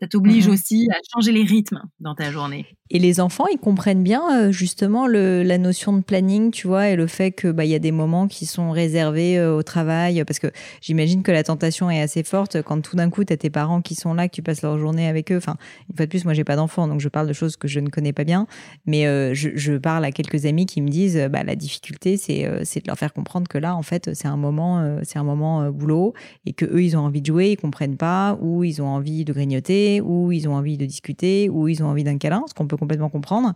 Ça 0.00 0.06
t'oblige 0.06 0.48
mmh 0.48 0.52
aussi 0.52 0.88
à 0.90 0.98
changer 1.12 1.32
les 1.32 1.42
rythmes 1.42 1.82
dans 2.00 2.14
ta 2.14 2.30
journée. 2.30 2.66
Et 2.90 2.98
les 2.98 3.20
enfants, 3.20 3.46
ils 3.52 3.58
comprennent 3.58 4.02
bien 4.02 4.22
euh, 4.32 4.52
justement 4.52 5.06
le, 5.06 5.42
la 5.42 5.58
notion 5.58 5.92
de 5.92 6.00
planning, 6.00 6.50
tu 6.50 6.66
vois, 6.66 6.88
et 6.88 6.96
le 6.96 7.06
fait 7.06 7.32
que 7.32 7.48
bah 7.48 7.66
il 7.66 7.70
y 7.70 7.74
a 7.74 7.78
des 7.78 7.92
moments 7.92 8.28
qui 8.28 8.46
sont 8.46 8.70
réservés 8.70 9.38
euh, 9.38 9.54
au 9.54 9.62
travail, 9.62 10.24
parce 10.26 10.38
que 10.38 10.46
j'imagine 10.80 11.22
que 11.22 11.30
la 11.30 11.44
tentation 11.44 11.90
est 11.90 12.00
assez 12.00 12.22
forte 12.22 12.62
quand 12.62 12.80
tout 12.80 12.96
d'un 12.96 13.10
coup 13.10 13.24
tu 13.24 13.32
as 13.32 13.36
tes 13.36 13.50
parents 13.50 13.82
qui 13.82 13.94
sont 13.94 14.14
là, 14.14 14.26
que 14.28 14.34
tu 14.34 14.42
passes 14.42 14.62
leur 14.62 14.78
journée 14.78 15.06
avec 15.06 15.30
eux. 15.32 15.36
Enfin, 15.36 15.56
une 15.90 15.96
fois 15.96 16.06
de 16.06 16.10
plus, 16.10 16.24
moi 16.24 16.32
j'ai 16.32 16.44
pas 16.44 16.56
d'enfants, 16.56 16.88
donc 16.88 17.00
je 17.00 17.08
parle 17.08 17.28
de 17.28 17.34
choses 17.34 17.56
que 17.56 17.68
je 17.68 17.80
ne 17.80 17.90
connais 17.90 18.14
pas 18.14 18.24
bien, 18.24 18.46
mais 18.86 19.06
euh, 19.06 19.34
je, 19.34 19.50
je, 19.54 19.74
parle 19.74 20.04
à 20.06 20.10
quelques 20.10 20.46
amis 20.46 20.64
qui 20.64 20.80
me 20.80 20.88
disent, 20.88 21.28
bah 21.30 21.44
la 21.44 21.56
difficulté 21.56 22.16
c'est 22.16 22.48
c'est 22.64 22.80
de 22.80 22.86
leur 22.88 22.98
faire 22.98 23.12
comprendre 23.12 23.48
que 23.48 23.58
là 23.58 23.76
en 23.76 23.82
fait 23.82 24.14
c'est 24.14 24.26
un 24.26 24.36
moment 24.36 24.98
c'est 25.04 25.18
un 25.18 25.24
moment 25.24 25.70
boulot 25.70 26.14
et 26.46 26.52
que 26.52 26.64
eux 26.64 26.82
ils 26.82 26.96
ont 26.96 27.00
envie 27.00 27.20
de 27.20 27.26
jouer, 27.26 27.52
ils 27.52 27.56
comprennent 27.56 27.96
pas, 27.96 28.36
ou 28.40 28.64
ils 28.64 28.82
ont 28.82 28.88
envie 28.88 29.24
de 29.24 29.32
grignoter, 29.32 29.87
ou 30.04 30.32
ils 30.32 30.48
ont 30.48 30.54
envie 30.54 30.76
de 30.76 30.86
discuter, 30.86 31.48
ou 31.48 31.68
ils 31.68 31.82
ont 31.82 31.86
envie 31.86 32.04
d'un 32.04 32.18
câlin, 32.18 32.44
ce 32.48 32.54
qu'on 32.54 32.66
peut 32.66 32.76
complètement 32.76 33.10
comprendre. 33.10 33.54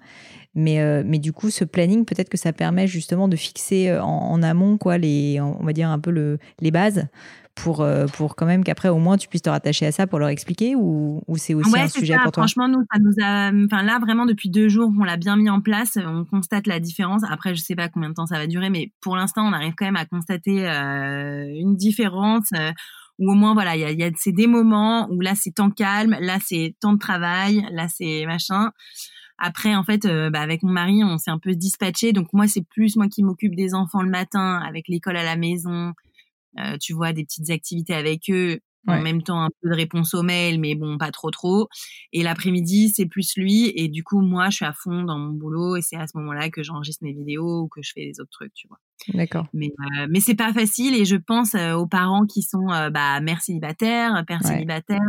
Mais, 0.55 0.81
euh, 0.81 1.03
mais 1.05 1.19
du 1.19 1.33
coup, 1.33 1.51
ce 1.51 1.65
planning, 1.65 2.05
peut-être 2.05 2.29
que 2.29 2.37
ça 2.37 2.53
permet 2.53 2.87
justement 2.87 3.27
de 3.27 3.37
fixer 3.37 3.89
euh, 3.89 4.03
en, 4.03 4.43
amont, 4.43 4.77
quoi, 4.77 4.99
les, 4.99 5.41
on 5.41 5.65
va 5.65 5.73
dire 5.73 5.89
un 5.89 5.99
peu 5.99 6.11
le, 6.11 6.39
les 6.61 6.71
bases 6.71 7.07
pour, 7.55 7.81
euh, 7.81 8.07
pour 8.07 8.37
quand 8.37 8.45
même 8.45 8.63
qu'après, 8.63 8.91
au 8.91 8.99
moins, 8.99 9.17
tu 9.17 9.29
puisses 9.29 9.43
te 9.43 9.51
rattacher 9.51 9.87
à 9.87 9.93
ça 9.93 10.07
pour 10.07 10.19
leur 10.19 10.29
expliquer 10.29 10.75
ou, 10.75 11.23
ou 11.27 11.37
c'est 11.39 11.55
aussi 11.55 11.79
un 11.79 11.89
sujet 11.89 12.17
pour 12.23 12.33
toi? 12.33 12.43
Franchement, 12.43 12.69
nous, 12.69 12.85
ça 12.93 12.99
nous 12.99 13.15
a. 13.23 13.51
Enfin, 13.65 13.83
là, 13.83 13.99
vraiment, 13.99 14.27
depuis 14.27 14.51
deux 14.51 14.69
jours, 14.69 14.91
on 15.01 15.05
l'a 15.05 15.17
bien 15.17 15.37
mis 15.37 15.49
en 15.49 15.61
place. 15.63 15.97
On 15.97 16.25
constate 16.27 16.67
la 16.67 16.81
différence. 16.81 17.23
Après, 17.31 17.55
je 17.55 17.61
sais 17.63 17.75
pas 17.75 17.89
combien 17.89 18.11
de 18.11 18.15
temps 18.15 18.27
ça 18.27 18.37
va 18.37 18.47
durer, 18.47 18.69
mais 18.69 18.93
pour 19.01 19.17
l'instant, 19.17 19.47
on 19.47 19.53
arrive 19.53 19.73
quand 19.75 19.87
même 19.87 19.97
à 19.97 20.05
constater 20.05 20.67
une 20.67 21.77
différence 21.77 22.51
ou 23.23 23.31
au 23.31 23.35
moins 23.35 23.55
voilà 23.55 23.77
il 23.77 23.99
y 23.99 24.05
a, 24.05 24.11
c'est 24.17 24.33
des 24.33 24.47
moments 24.47 25.09
où 25.11 25.21
là 25.21 25.35
c'est 25.35 25.53
temps 25.53 25.71
calme 25.71 26.17
là 26.21 26.39
c'est 26.45 26.75
temps 26.81 26.93
de 26.93 26.99
travail 26.99 27.67
là 27.71 27.87
c'est 27.89 28.27
machin 28.27 28.73
après, 29.45 29.75
en 29.75 29.83
fait, 29.83 30.05
euh, 30.05 30.31
bah, 30.31 30.41
avec 30.41 30.63
mon 30.63 30.71
mari, 30.71 31.03
on 31.03 31.19
s'est 31.19 31.33
un 31.33 31.41
peu 31.41 31.57
dispatché. 31.57 32.13
Donc 32.13 32.33
moi, 32.33 32.47
c'est 32.47 32.65
plus 32.65 32.95
moi 32.95 33.09
qui 33.09 33.25
m'occupe 33.25 33.57
des 33.57 33.75
enfants 33.75 34.03
le 34.03 34.09
matin, 34.09 34.63
avec 34.65 34.87
l'école 34.87 35.17
à 35.17 35.25
la 35.25 35.35
maison. 35.35 35.95
Euh, 36.61 36.77
tu 36.81 36.93
vois, 36.93 37.13
des 37.13 37.25
petites 37.25 37.51
activités 37.51 37.95
avec 37.95 38.31
eux. 38.31 38.61
En 38.89 39.01
même 39.01 39.23
temps, 39.23 39.43
un 39.43 39.51
peu 39.63 39.71
de 39.71 39.75
réponse 39.75 40.13
aux 40.15 40.23
mails, 40.23 40.59
mais 40.59 40.75
bon, 40.75 40.99
pas 40.99 41.11
trop 41.13 41.31
trop. 41.31 41.69
Et 42.13 42.23
l'après-midi, 42.23 42.89
c'est 42.89 43.07
plus 43.07 43.37
lui. 43.37 43.73
Et 43.77 43.89
du 43.89 44.03
coup, 44.03 44.21
moi, 44.21 44.51
je 44.51 44.57
suis 44.57 44.65
à 44.65 44.73
fond 44.73 45.05
dans 45.05 45.19
mon 45.19 45.33
boulot. 45.33 45.77
Et 45.77 45.83
c'est 45.83 45.97
à 45.97 46.07
ce 46.07 46.17
moment-là 46.19 46.51
que 46.51 46.63
j'enregistre 46.63 47.05
mes 47.05 47.13
vidéos 47.13 47.63
ou 47.63 47.69
que 47.69 47.81
je 47.83 47.93
fais 47.95 48.01
les 48.01 48.21
autres 48.21 48.31
trucs, 48.31 48.55
tu 48.55 48.67
vois. 48.69 48.79
D'accord. 49.15 49.47
Mais, 49.53 49.69
euh, 49.69 50.07
mais 50.11 50.21
c'est 50.21 50.35
pas 50.35 50.53
facile. 50.53 50.95
Et 50.95 51.05
je 51.05 51.17
pense 51.17 51.55
euh, 51.55 51.75
aux 51.75 51.87
parents 51.87 52.27
qui 52.27 52.43
sont 52.43 52.71
euh, 52.71 52.91
bah, 52.91 53.21
mère 53.21 53.41
célibataire, 53.41 54.25
père 54.27 54.43
célibataire. 54.43 55.01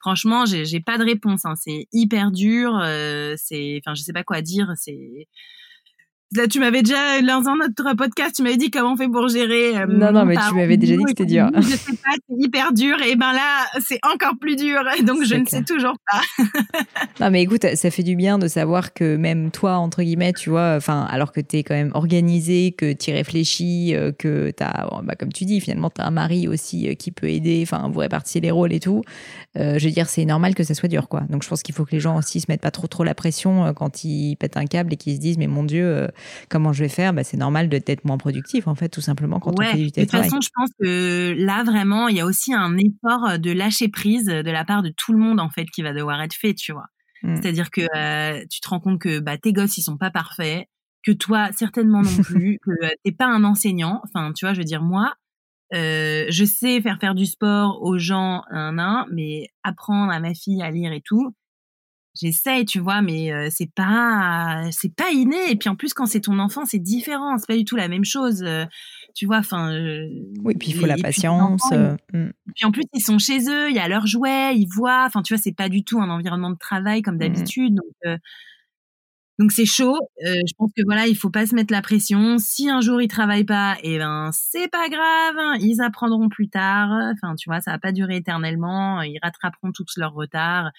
Franchement, 0.00 0.44
j'ai 0.46 0.80
pas 0.80 0.98
de 0.98 1.04
réponse. 1.04 1.44
Hein. 1.44 1.54
C'est 1.56 1.86
hyper 1.92 2.30
dur. 2.30 2.78
c'est, 3.36 3.80
enfin, 3.84 3.94
je 3.94 4.02
sais 4.02 4.12
pas 4.12 4.24
quoi 4.24 4.42
dire. 4.42 4.72
C'est 4.76 5.28
Là, 6.36 6.48
tu 6.48 6.58
m'avais 6.58 6.82
déjà, 6.82 7.20
dans 7.22 7.48
un 7.48 7.64
autre 7.64 7.94
podcast, 7.96 8.34
tu 8.34 8.42
m'avais 8.42 8.56
dit 8.56 8.68
comment 8.68 8.94
on 8.94 8.96
fait 8.96 9.08
pour 9.08 9.28
gérer. 9.28 9.76
Euh, 9.76 9.86
non, 9.86 10.10
non, 10.10 10.24
mais 10.24 10.34
tu 10.34 10.54
m'avais 10.54 10.76
déjà 10.76 10.96
dit 10.96 11.04
que 11.04 11.10
c'était 11.10 11.26
dur. 11.26 11.48
Je 11.54 11.62
sais 11.62 11.92
pas, 11.92 12.10
c'est 12.28 12.44
hyper 12.44 12.72
dur. 12.72 12.96
Et 13.02 13.14
ben 13.14 13.32
là, 13.32 13.66
c'est 13.86 14.00
encore 14.02 14.36
plus 14.40 14.56
dur. 14.56 14.82
Donc, 15.04 15.24
je 15.24 15.36
ne 15.36 15.46
sais 15.46 15.62
toujours 15.62 15.94
pas. 16.10 16.44
non, 17.20 17.30
mais 17.30 17.42
écoute, 17.42 17.64
ça 17.76 17.90
fait 17.90 18.02
du 18.02 18.16
bien 18.16 18.38
de 18.38 18.48
savoir 18.48 18.94
que 18.94 19.16
même 19.16 19.52
toi, 19.52 19.76
entre 19.76 20.02
guillemets, 20.02 20.32
tu 20.32 20.50
vois, 20.50 20.74
enfin, 20.76 21.06
alors 21.08 21.30
que 21.30 21.40
tu 21.40 21.58
es 21.58 21.62
quand 21.62 21.74
même 21.74 21.92
organisé, 21.94 22.72
que 22.72 22.92
tu 22.92 23.12
réfléchis, 23.12 23.94
euh, 23.94 24.10
que 24.10 24.50
tu 24.50 24.64
as, 24.64 24.88
bah, 25.04 25.14
comme 25.16 25.32
tu 25.32 25.44
dis, 25.44 25.60
finalement, 25.60 25.90
tu 25.90 26.00
as 26.00 26.06
un 26.06 26.10
mari 26.10 26.48
aussi 26.48 26.88
euh, 26.88 26.94
qui 26.94 27.12
peut 27.12 27.28
aider, 27.28 27.60
enfin, 27.62 27.88
vous 27.92 28.00
répartissez 28.00 28.40
les 28.40 28.50
rôles 28.50 28.72
et 28.72 28.80
tout. 28.80 29.02
je 29.54 29.84
veux 29.84 29.92
dire, 29.92 30.08
c'est 30.08 30.24
normal 30.24 30.56
que 30.56 30.64
ça 30.64 30.74
soit 30.74 30.88
dur, 30.88 31.08
quoi. 31.08 31.20
Donc, 31.30 31.44
je 31.44 31.48
pense 31.48 31.62
qu'il 31.62 31.76
faut 31.76 31.84
que 31.84 31.92
les 31.92 32.00
gens 32.00 32.18
aussi 32.18 32.40
se 32.40 32.46
mettent 32.48 32.60
pas 32.60 32.72
trop, 32.72 32.88
trop 32.88 33.04
la 33.04 33.14
pression 33.14 33.72
quand 33.72 34.02
ils 34.02 34.34
pètent 34.34 34.56
un 34.56 34.66
câble 34.66 34.94
et 34.94 34.96
qu'ils 34.96 35.14
se 35.14 35.20
disent, 35.20 35.38
mais 35.38 35.46
mon 35.46 35.62
Dieu, 35.62 36.08
comment 36.48 36.72
je 36.72 36.84
vais 36.84 36.88
faire 36.88 37.12
bah, 37.12 37.24
C'est 37.24 37.36
normal 37.36 37.68
d'être 37.68 38.04
moins 38.04 38.18
productif, 38.18 38.66
en 38.66 38.74
fait, 38.74 38.88
tout 38.88 39.00
simplement, 39.00 39.40
quand 39.40 39.58
on 39.58 39.62
fait 39.62 39.76
du 39.76 39.92
télétravail. 39.92 40.28
De 40.28 40.34
toute 40.34 40.40
façon, 40.40 40.40
je 40.40 40.50
pense 40.54 40.70
que 40.80 41.34
là, 41.38 41.64
vraiment, 41.64 42.08
il 42.08 42.16
y 42.16 42.20
a 42.20 42.26
aussi 42.26 42.52
un 42.52 42.76
effort 42.76 43.38
de 43.38 43.50
lâcher 43.52 43.88
prise 43.88 44.26
de 44.26 44.50
la 44.50 44.64
part 44.64 44.82
de 44.82 44.90
tout 44.90 45.12
le 45.12 45.18
monde, 45.18 45.40
en 45.40 45.50
fait, 45.50 45.66
qui 45.66 45.82
va 45.82 45.92
devoir 45.92 46.20
être 46.22 46.34
fait, 46.34 46.54
tu 46.54 46.72
vois. 46.72 46.86
Mmh. 47.22 47.36
C'est-à-dire 47.36 47.70
que 47.70 47.80
euh, 47.96 48.44
tu 48.50 48.60
te 48.60 48.68
rends 48.68 48.80
compte 48.80 49.00
que 49.00 49.18
bah, 49.18 49.38
tes 49.38 49.52
gosses, 49.52 49.78
ils 49.78 49.82
sont 49.82 49.96
pas 49.96 50.10
parfaits, 50.10 50.66
que 51.04 51.12
toi, 51.12 51.48
certainement 51.52 52.02
non 52.02 52.22
plus, 52.22 52.58
que 52.62 52.70
tu 52.70 52.84
euh, 52.84 52.90
t'es 53.04 53.12
pas 53.12 53.26
un 53.26 53.44
enseignant. 53.44 54.02
Enfin, 54.04 54.32
tu 54.32 54.44
vois, 54.44 54.54
je 54.54 54.58
veux 54.58 54.64
dire, 54.64 54.82
moi, 54.82 55.14
euh, 55.74 56.26
je 56.28 56.44
sais 56.44 56.80
faire 56.82 56.98
faire 57.00 57.14
du 57.14 57.26
sport 57.26 57.82
aux 57.82 57.98
gens 57.98 58.42
un 58.50 58.78
un, 58.78 59.06
mais 59.10 59.48
apprendre 59.62 60.12
à 60.12 60.20
ma 60.20 60.34
fille 60.34 60.62
à 60.62 60.70
lire 60.70 60.92
et 60.92 61.00
tout, 61.00 61.34
j'essaye, 62.20 62.64
tu 62.64 62.78
vois, 62.78 63.02
mais 63.02 63.32
euh, 63.32 63.48
c'est 63.50 63.72
pas 63.72 64.64
c'est 64.70 64.94
pas 64.94 65.10
inné. 65.10 65.50
Et 65.50 65.56
puis 65.56 65.68
en 65.68 65.76
plus, 65.76 65.94
quand 65.94 66.06
c'est 66.06 66.20
ton 66.20 66.38
enfant, 66.38 66.64
c'est 66.64 66.78
différent. 66.78 67.36
C'est 67.38 67.46
pas 67.46 67.56
du 67.56 67.64
tout 67.64 67.76
la 67.76 67.88
même 67.88 68.04
chose. 68.04 68.42
Euh, 68.42 68.64
tu 69.14 69.26
vois, 69.26 69.38
enfin. 69.38 69.72
Euh, 69.72 70.08
oui, 70.42 70.54
puis 70.58 70.70
il 70.70 70.74
faut 70.76 70.86
la 70.86 70.96
patience. 70.96 71.62
Puis, 71.70 72.18
puis 72.54 72.64
en 72.64 72.72
plus, 72.72 72.84
ils 72.92 73.02
sont 73.02 73.18
chez 73.18 73.48
eux, 73.48 73.70
il 73.70 73.76
y 73.76 73.80
a 73.80 73.88
leurs 73.88 74.06
jouets, 74.06 74.56
ils 74.56 74.68
voient. 74.68 75.04
Enfin, 75.06 75.22
tu 75.22 75.34
vois, 75.34 75.42
c'est 75.42 75.54
pas 75.54 75.68
du 75.68 75.84
tout 75.84 76.00
un 76.00 76.10
environnement 76.10 76.50
de 76.50 76.58
travail 76.58 77.02
comme 77.02 77.16
mmh 77.16 77.18
d'habitude. 77.18 77.74
Donc 77.74 78.18
donc 79.40 79.50
c'est 79.50 79.66
chaud. 79.66 79.98
je 80.20 80.52
pense 80.56 80.70
que 80.76 80.82
voilà, 80.84 81.08
il 81.08 81.16
faut 81.16 81.30
pas 81.30 81.44
se 81.44 81.56
mettre 81.56 81.72
la 81.72 81.82
pression. 81.82 82.38
Si 82.38 82.70
un 82.70 82.80
jour 82.80 83.02
ils 83.02 83.08
travaillent 83.08 83.44
pas, 83.44 83.76
et 83.82 83.94
eh 83.94 83.98
ben 83.98 84.30
c'est 84.32 84.68
pas 84.68 84.88
grave. 84.88 85.34
Hein, 85.36 85.56
ils 85.60 85.80
apprendront 85.80 86.28
plus 86.28 86.48
tard. 86.48 86.90
Enfin, 87.14 87.34
tu 87.34 87.48
vois, 87.48 87.60
ça 87.60 87.72
va 87.72 87.78
pas 87.80 87.90
durer 87.90 88.16
éternellement. 88.16 89.02
Ils 89.02 89.18
rattraperont 89.20 89.72
tout 89.72 89.84
leur 89.96 90.12
retard 90.12 90.70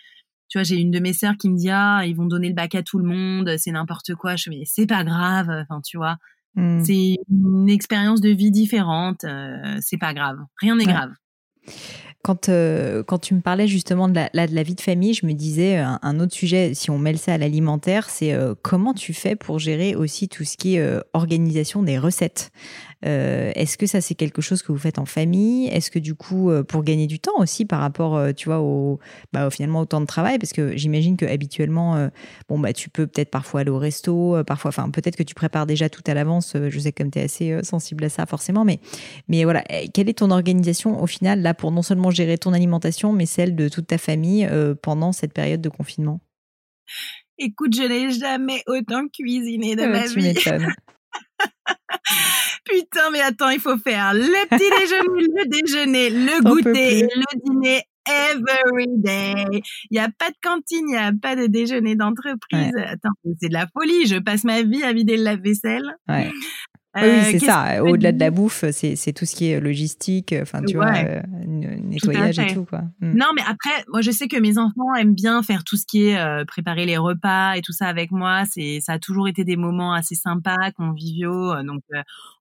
tu 0.48 0.58
vois, 0.58 0.64
j'ai 0.64 0.78
une 0.78 0.92
de 0.92 1.00
mes 1.00 1.14
sœurs 1.14 1.38
qui 1.38 1.50
me 1.50 1.58
dit 1.58 1.70
ah 1.70 2.04
ils 2.06 2.16
vont 2.16 2.26
donner 2.26 2.50
le 2.50 2.56
bac 2.56 2.76
à 2.76 2.84
tout 2.84 3.00
le 3.00 3.06
monde, 3.06 3.56
c'est 3.58 3.72
n'importe 3.72 4.16
quoi. 4.16 4.36
Je 4.36 4.50
mais 4.50 4.64
c'est 4.66 4.88
pas 4.88 5.04
grave. 5.04 5.50
Enfin, 5.50 5.82
tu 5.84 5.98
vois, 5.98 6.18
mmh. 6.56 6.84
c'est 6.84 7.18
une 7.30 7.70
expérience 7.70 8.22
de 8.22 8.30
vie 8.30 8.52
différente. 8.52 9.24
Euh, 9.24 9.78
c'est 9.82 9.98
pas 9.98 10.14
grave, 10.14 10.38
rien 10.62 10.76
n'est 10.76 10.86
grave. 10.86 11.12
Quand, 12.24 12.50
euh, 12.50 13.04
quand 13.04 13.20
tu 13.20 13.36
me 13.36 13.42
parlais 13.42 13.68
justement 13.68 14.10
de 14.10 14.16
la, 14.16 14.48
de 14.48 14.56
la 14.56 14.64
vie 14.64 14.74
de 14.74 14.82
famille, 14.82 15.14
je 15.14 15.28
me 15.28 15.34
disais 15.34 15.78
euh, 15.78 15.86
un, 16.02 16.20
autre 16.20 16.34
sujet, 16.34 16.74
si 16.74 16.90
on 16.90 16.98
mêle 16.98 17.20
ça 17.20 17.34
à 17.34 17.38
l'alimentaire, 17.38 18.10
c'est 18.10 18.36
comment 18.64 18.94
tu 18.94 19.14
fais 19.14 19.36
pour 19.36 19.60
gérer 19.60 19.96
aussi 19.96 20.28
tout 20.28 20.44
ce 20.44 20.58
qui 20.58 20.78
est 20.78 21.00
organisation 21.14 21.84
des 21.84 22.00
recettes? 22.00 22.52
Euh, 23.06 23.52
est-ce 23.56 23.78
que 23.78 23.86
ça, 23.86 24.02
c'est 24.02 24.15
quelque 24.15 24.41
chose 24.41 24.63
que 24.63 24.72
vous 24.72 24.78
faites 24.78 24.98
en 24.98 25.06
famille? 25.06 25.68
Est-ce 25.68 25.91
que 25.91 26.00
du 26.00 26.15
coup, 26.15 26.50
euh, 26.50 26.63
pour 26.63 26.84
gagner 26.84 27.08
du 27.08 27.20
temps 27.20 27.38
aussi 27.38 27.65
par 27.65 27.80
rapport, 27.80 28.15
euh, 28.15 28.32
tu 28.32 28.50
vois, 28.50 28.60
au, 28.60 29.00
bah, 29.32 29.50
finalement 29.50 29.82
au 29.82 29.86
temps 29.86 30.02
de 30.02 30.06
travail? 30.06 30.39
Parce 30.39 30.54
que 30.54 30.76
j'imagine 30.76 31.18
que 31.18 31.26
habituellement, 31.26 32.10
bon, 32.50 32.60
bah, 32.60 32.74
tu 32.74 32.89
peux 32.89 33.06
peut-être 33.08 33.30
parfois 33.30 33.62
aller 33.62 33.70
au 33.70 33.78
resto, 33.78 34.44
parfois, 34.46 34.70
enfin, 34.70 34.89
peut-être 34.89 35.15
que 35.15 35.24
tu 35.24 35.36
prépares 35.36 35.65
déjà 35.65 35.89
tout 35.89 36.04
à 36.08 36.13
l'avance. 36.13 36.56
je 36.70 36.80
sais 36.80 36.91
que 36.91 37.04
comme 37.04 37.12
tu 37.12 37.20
es 37.20 37.24
assez 37.24 37.63
sensible 37.63 38.06
à 38.06 38.10
ça, 38.10 38.26
forcément. 38.26 38.65
Mais, 38.65 38.80
mais 39.28 39.44
voilà, 39.44 39.63
quelle 39.94 40.10
est 40.10 40.20
ton 40.20 40.32
organisation 40.32 41.02
au 41.02 41.08
final, 41.08 41.41
là, 41.41 41.54
pour 41.54 41.72
non 41.72 41.82
seulement 41.82 42.12
gérer 42.12 42.38
ton 42.38 42.54
alimentation, 42.54 43.13
mais 43.13 43.26
celle 43.26 43.56
de 43.56 43.70
toute 43.70 43.88
ta 43.88 43.98
famille 43.98 44.50
pendant 44.82 45.12
cette 45.12 45.34
période 45.34 45.62
de 45.62 45.70
confinement? 45.70 46.20
Écoute, 47.38 47.76
je 47.76 47.84
n'ai 47.84 48.12
jamais 48.12 48.63
autant 48.68 49.08
cuisiné 49.08 49.76
de 49.76 49.86
ma 49.86 50.06
vie. 50.08 50.34
Putain, 52.65 53.10
mais 53.12 53.22
attends, 53.22 53.50
il 53.50 53.60
faut 53.60 53.78
faire 53.78 54.13
le 54.13 54.48
petit 54.48 54.70
déjeuner, 54.80 55.28
le 55.28 55.48
déjeuner, 55.48 56.10
le 56.10 56.44
goûter, 56.44 57.02
le 57.04 57.39
dîner 57.44 57.84
every 58.08 58.88
day. 58.98 59.34
Il 59.89 59.94
n'y 59.94 60.00
a 60.00 60.10
pas 60.10 60.30
de 60.30 60.36
cantine, 60.41 60.86
il 60.88 60.91
n'y 60.91 60.98
a 60.98 61.12
pas 61.20 61.36
de 61.36 61.48
déjeuner 61.48 61.96
d'entreprise. 61.96 62.72
Attends, 62.78 63.10
c'est 63.39 63.50
de 63.50 63.54
la 63.54 63.68
folie. 63.68 64.06
Je 64.06 64.18
passe 64.18 64.44
ma 64.44 64.62
vie 64.62 64.84
à 64.84 64.94
vider 64.94 65.18
le 65.18 65.24
lave-vaisselle. 65.24 65.96
Ouais 66.08 66.32
oui, 66.96 67.04
euh, 67.04 67.24
c'est 67.32 67.40
ça. 67.40 67.84
Au-delà 67.84 68.12
de 68.12 68.20
la 68.20 68.32
bouffe, 68.32 68.64
c'est 68.72 69.14
tout 69.14 69.26
ce 69.26 69.36
qui 69.36 69.50
est 69.50 69.60
logistique, 69.60 70.34
enfin, 70.42 70.62
tu 70.64 70.76
vois, 70.76 70.94
euh, 70.96 71.22
nettoyage 71.46 72.40
et 72.40 72.54
tout, 72.54 72.66
quoi. 72.66 72.84
Mm. 73.02 73.18
Non, 73.18 73.28
mais 73.36 73.42
après, 73.42 73.84
moi, 73.90 74.02
je 74.02 74.12
sais 74.12 74.28
que 74.28 74.38
mes 74.38 74.58
enfants 74.58 74.94
aiment 74.98 75.14
bien 75.14 75.44
faire 75.44 75.64
tout 75.64 75.76
ce 75.76 75.86
qui 75.86 76.08
est 76.08 76.18
euh, 76.18 76.46
préparer 76.46 76.86
les 76.86 76.98
repas 76.98 77.56
et 77.56 77.62
tout 77.62 77.74
ça 77.74 77.88
avec 77.88 78.12
moi. 78.12 78.44
C'est, 78.50 78.80
ça 78.82 78.94
a 78.94 79.00
toujours 79.00 79.28
été 79.28 79.44
des 79.44 79.58
moments 79.58 79.94
assez 79.94 80.16
sympas, 80.16 80.72
conviviaux. 80.78 81.54
donc, 81.64 81.82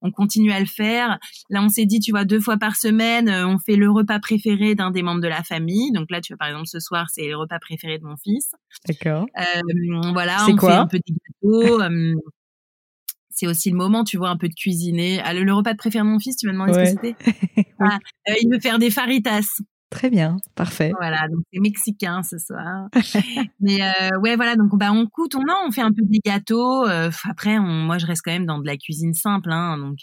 on 0.02 0.10
continue 0.10 0.52
à 0.52 0.60
le 0.60 0.66
faire. 0.66 1.18
Là, 1.50 1.62
on 1.62 1.68
s'est 1.68 1.86
dit, 1.86 1.98
tu 1.98 2.12
vois, 2.12 2.24
deux 2.24 2.40
fois 2.40 2.56
par 2.56 2.76
semaine, 2.76 3.28
on 3.28 3.58
fait 3.58 3.76
le 3.76 3.90
repas 3.90 4.20
préféré 4.20 4.74
d'un 4.74 4.90
des 4.90 5.02
membres 5.02 5.20
de 5.20 5.28
la 5.28 5.42
famille. 5.42 5.90
Donc 5.92 6.10
là, 6.10 6.20
tu 6.20 6.32
vois, 6.32 6.38
par 6.38 6.48
exemple, 6.48 6.68
ce 6.68 6.78
soir, 6.78 7.06
c'est 7.10 7.26
le 7.26 7.36
repas 7.36 7.58
préféré 7.58 7.98
de 7.98 8.04
mon 8.04 8.16
fils. 8.16 8.52
D'accord. 8.86 9.26
voilà, 10.12 10.46
on 10.48 10.56
fait 10.56 10.72
un 10.72 10.86
peu 10.86 10.98
des 10.98 11.14
gâteaux 11.42 11.80
c'est 13.34 13.48
aussi 13.48 13.70
le 13.70 13.76
moment, 13.76 14.04
tu 14.04 14.16
vois, 14.16 14.30
un 14.30 14.36
peu 14.36 14.48
de 14.48 14.54
cuisiner. 14.54 15.20
Ah, 15.24 15.34
le, 15.34 15.52
repas 15.52 15.72
de 15.72 15.76
préféré 15.76 16.04
de 16.04 16.08
mon 16.08 16.20
fils, 16.20 16.36
tu 16.36 16.46
m'as 16.46 16.52
demandé 16.52 16.72
ce 16.72 16.78
que 16.78 16.86
c'était 16.86 17.16
ah, 17.80 17.98
euh, 18.28 18.34
Il 18.40 18.48
veut 18.50 18.60
faire 18.60 18.78
des 18.78 18.90
faritas. 18.90 19.42
Très 19.90 20.08
bien, 20.08 20.36
parfait. 20.54 20.92
Voilà, 20.98 21.28
donc 21.28 21.40
c'est 21.52 21.60
mexicain 21.60 22.22
ce 22.22 22.38
soir. 22.38 22.88
Mais 23.60 23.82
euh, 23.82 24.18
ouais, 24.20 24.36
voilà, 24.36 24.56
donc 24.56 24.76
bah, 24.78 24.92
on 24.92 25.06
coûte, 25.06 25.34
on, 25.34 25.42
on 25.66 25.70
fait 25.72 25.82
un 25.82 25.90
peu 25.90 26.02
des 26.02 26.20
gâteaux. 26.24 26.86
Euh, 26.86 27.10
après, 27.28 27.58
moi, 27.58 27.98
je 27.98 28.06
reste 28.06 28.22
quand 28.24 28.32
même 28.32 28.46
dans 28.46 28.58
de 28.58 28.66
la 28.66 28.76
cuisine 28.76 29.14
simple, 29.14 29.50
hein, 29.50 29.78
donc 29.78 29.98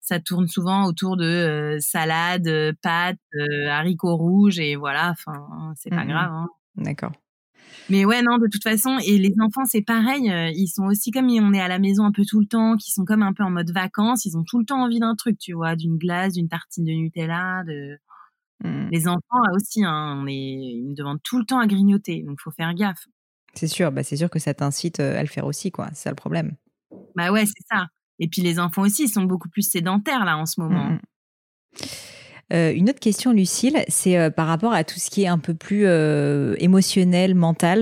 ça 0.00 0.20
tourne 0.20 0.46
souvent 0.46 0.86
autour 0.86 1.16
de 1.16 1.76
salade, 1.80 2.48
pâtes, 2.82 3.18
haricots 3.68 4.16
rouges 4.16 4.60
et 4.60 4.76
voilà. 4.76 5.10
Enfin, 5.10 5.74
c'est 5.76 5.90
pas 5.90 6.04
mmh 6.04 6.08
grave. 6.08 6.30
Hein. 6.32 6.48
D'accord. 6.76 7.12
Mais 7.90 8.04
ouais, 8.04 8.22
non, 8.22 8.38
de 8.38 8.48
toute 8.50 8.62
façon, 8.62 8.98
et 9.04 9.18
les 9.18 9.34
enfants, 9.40 9.64
c'est 9.64 9.82
pareil. 9.82 10.30
Euh, 10.30 10.50
ils 10.54 10.68
sont 10.68 10.84
aussi 10.84 11.10
comme 11.10 11.28
on 11.28 11.52
est 11.54 11.60
à 11.60 11.68
la 11.68 11.78
maison 11.78 12.04
un 12.04 12.12
peu 12.12 12.24
tout 12.24 12.40
le 12.40 12.46
temps, 12.46 12.76
qui 12.76 12.90
sont 12.90 13.04
comme 13.04 13.22
un 13.22 13.32
peu 13.32 13.42
en 13.42 13.50
mode 13.50 13.70
vacances. 13.70 14.24
Ils 14.24 14.36
ont 14.36 14.44
tout 14.44 14.58
le 14.58 14.64
temps 14.64 14.82
envie 14.82 15.00
d'un 15.00 15.14
truc, 15.14 15.38
tu 15.38 15.52
vois, 15.54 15.76
d'une 15.76 15.96
glace, 15.96 16.34
d'une 16.34 16.48
tartine 16.48 16.84
de 16.84 16.92
Nutella, 16.92 17.64
de. 17.66 17.98
Mmh. 18.64 18.88
Les 18.90 19.06
enfants 19.06 19.40
aussi, 19.54 19.84
hein, 19.84 20.18
on 20.20 20.26
est, 20.26 20.34
ils 20.34 20.88
me 20.88 20.94
demandent 20.94 21.22
tout 21.22 21.38
le 21.38 21.44
temps 21.44 21.60
à 21.60 21.66
grignoter, 21.68 22.24
donc 22.24 22.40
faut 22.40 22.50
faire 22.50 22.74
gaffe. 22.74 23.06
C'est 23.54 23.68
sûr, 23.68 23.92
bah 23.92 24.02
c'est 24.02 24.16
sûr 24.16 24.30
que 24.30 24.40
ça 24.40 24.52
t'incite 24.52 24.98
euh, 24.98 25.16
à 25.16 25.22
le 25.22 25.28
faire 25.28 25.46
aussi, 25.46 25.70
quoi. 25.70 25.88
C'est 25.90 26.04
ça 26.04 26.10
le 26.10 26.16
problème. 26.16 26.56
Bah 27.14 27.30
ouais, 27.30 27.46
c'est 27.46 27.64
ça. 27.70 27.86
Et 28.18 28.26
puis 28.26 28.42
les 28.42 28.58
enfants 28.58 28.82
aussi, 28.82 29.04
ils 29.04 29.08
sont 29.08 29.22
beaucoup 29.22 29.48
plus 29.48 29.62
sédentaires 29.62 30.24
là 30.24 30.36
en 30.36 30.46
ce 30.46 30.60
moment. 30.60 30.90
Mmh, 30.90 30.94
mmh. 30.94 31.86
Euh, 32.52 32.72
une 32.72 32.88
autre 32.88 33.00
question, 33.00 33.32
Lucille, 33.32 33.84
c'est 33.88 34.16
euh, 34.16 34.30
par 34.30 34.46
rapport 34.46 34.72
à 34.72 34.84
tout 34.84 34.98
ce 34.98 35.10
qui 35.10 35.24
est 35.24 35.26
un 35.26 35.38
peu 35.38 35.54
plus 35.54 35.82
euh, 35.86 36.54
émotionnel, 36.58 37.34
mental. 37.34 37.80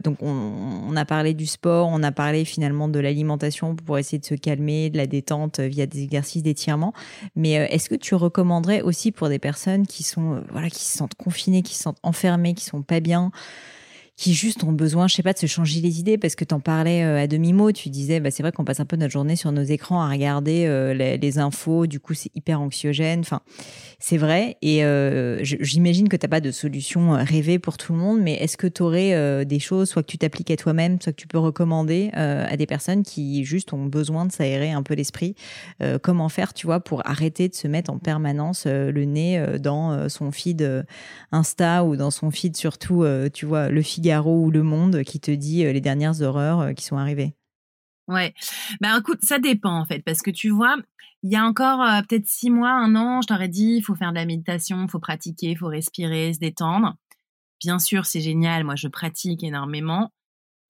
donc, 0.00 0.18
on, 0.20 0.94
a 0.96 1.04
parlé 1.04 1.34
du 1.34 1.46
sport, 1.46 1.88
on 1.92 2.02
a 2.02 2.12
parlé 2.12 2.44
finalement 2.44 2.88
de 2.88 2.98
l'alimentation 3.00 3.74
pour 3.74 3.98
essayer 3.98 4.18
de 4.18 4.24
se 4.24 4.34
calmer, 4.34 4.90
de 4.90 4.96
la 4.96 5.06
détente 5.06 5.60
via 5.60 5.86
des 5.86 6.02
exercices 6.02 6.42
d'étirement. 6.42 6.92
Mais 7.34 7.52
est-ce 7.52 7.90
que 7.90 7.94
tu 7.94 8.14
recommanderais 8.14 8.80
aussi 8.80 9.12
pour 9.12 9.28
des 9.28 9.38
personnes 9.38 9.86
qui 9.86 10.02
sont 10.02 10.42
voilà, 10.50 10.70
qui 10.70 10.84
se 10.84 10.96
sentent 10.96 11.16
confinées, 11.16 11.62
qui 11.62 11.74
se 11.74 11.82
sentent 11.82 12.00
enfermées, 12.02 12.54
qui 12.54 12.64
sont 12.64 12.82
pas 12.82 13.00
bien? 13.00 13.30
Qui 14.16 14.32
juste 14.32 14.64
ont 14.64 14.72
besoin, 14.72 15.08
je 15.08 15.14
sais 15.14 15.22
pas, 15.22 15.34
de 15.34 15.38
se 15.38 15.46
changer 15.46 15.80
les 15.80 16.00
idées 16.00 16.16
parce 16.16 16.34
que 16.34 16.44
tu 16.44 16.54
en 16.54 16.60
parlais 16.60 17.04
euh, 17.04 17.22
à 17.22 17.26
demi-mot. 17.26 17.70
Tu 17.72 17.90
disais, 17.90 18.18
bah, 18.18 18.30
c'est 18.30 18.42
vrai 18.42 18.50
qu'on 18.50 18.64
passe 18.64 18.80
un 18.80 18.86
peu 18.86 18.96
notre 18.96 19.12
journée 19.12 19.36
sur 19.36 19.52
nos 19.52 19.62
écrans 19.62 20.00
à 20.00 20.08
regarder 20.08 20.64
euh, 20.66 20.94
les, 20.94 21.38
infos. 21.38 21.86
Du 21.86 22.00
coup, 22.00 22.14
c'est 22.14 22.34
hyper 22.34 22.62
anxiogène. 22.62 23.20
Enfin, 23.20 23.42
c'est 23.98 24.16
vrai. 24.16 24.56
Et 24.62 24.84
euh, 24.84 25.38
j'imagine 25.42 26.08
que 26.08 26.16
tu 26.16 26.24
n'as 26.24 26.30
pas 26.30 26.40
de 26.40 26.50
solution 26.50 27.10
rêvée 27.10 27.58
pour 27.58 27.76
tout 27.76 27.92
le 27.92 27.98
monde, 27.98 28.20
mais 28.22 28.34
est-ce 28.34 28.56
que 28.56 28.66
tu 28.66 28.82
aurais 28.82 29.44
des 29.44 29.58
choses, 29.58 29.90
soit 29.90 30.02
que 30.02 30.08
tu 30.08 30.16
t'appliques 30.16 30.50
à 30.50 30.56
toi-même, 30.56 30.98
soit 31.00 31.12
que 31.12 31.20
tu 31.20 31.26
peux 31.26 31.38
recommander 31.38 32.10
à 32.12 32.56
des 32.56 32.66
personnes 32.66 33.02
qui 33.02 33.44
juste 33.44 33.72
ont 33.72 33.84
besoin 33.84 34.24
de 34.24 34.32
s'aérer 34.32 34.72
un 34.72 34.82
peu 34.82 34.94
l'esprit 34.94 35.34
Comment 36.02 36.28
faire, 36.28 36.54
tu 36.54 36.66
vois, 36.66 36.80
pour 36.80 37.06
arrêter 37.06 37.48
de 37.48 37.54
se 37.54 37.68
mettre 37.68 37.90
en 37.90 37.98
permanence 37.98 38.66
le 38.66 39.04
nez 39.04 39.44
dans 39.60 40.08
son 40.08 40.30
feed 40.30 40.86
Insta 41.32 41.84
ou 41.84 41.96
dans 41.96 42.10
son 42.10 42.30
feed 42.30 42.56
surtout, 42.56 43.04
tu 43.32 43.46
vois, 43.46 43.68
le 43.68 43.82
feed 43.82 44.05
ou 44.14 44.50
Le 44.50 44.62
Monde 44.62 45.02
qui 45.02 45.20
te 45.20 45.30
dit 45.30 45.64
euh, 45.64 45.72
les 45.72 45.80
dernières 45.80 46.22
horreurs 46.22 46.60
euh, 46.60 46.72
qui 46.72 46.84
sont 46.84 46.96
arrivées? 46.96 47.34
Ouais, 48.08 48.34
ben 48.80 48.98
écoute, 49.00 49.18
ça 49.22 49.40
dépend 49.40 49.80
en 49.80 49.84
fait, 49.84 50.00
parce 50.00 50.22
que 50.22 50.30
tu 50.30 50.48
vois, 50.48 50.76
il 51.24 51.32
y 51.32 51.36
a 51.36 51.44
encore 51.44 51.82
euh, 51.82 52.02
peut-être 52.08 52.26
six 52.26 52.50
mois, 52.50 52.70
un 52.70 52.94
an, 52.94 53.20
je 53.20 53.26
t'aurais 53.26 53.48
dit, 53.48 53.74
il 53.78 53.82
faut 53.82 53.96
faire 53.96 54.10
de 54.10 54.16
la 54.16 54.26
méditation, 54.26 54.84
il 54.84 54.88
faut 54.88 55.00
pratiquer, 55.00 55.50
il 55.50 55.58
faut 55.58 55.66
respirer, 55.66 56.32
se 56.32 56.38
détendre. 56.38 56.94
Bien 57.60 57.80
sûr, 57.80 58.06
c'est 58.06 58.20
génial, 58.20 58.62
moi 58.62 58.76
je 58.76 58.86
pratique 58.86 59.42
énormément, 59.42 60.12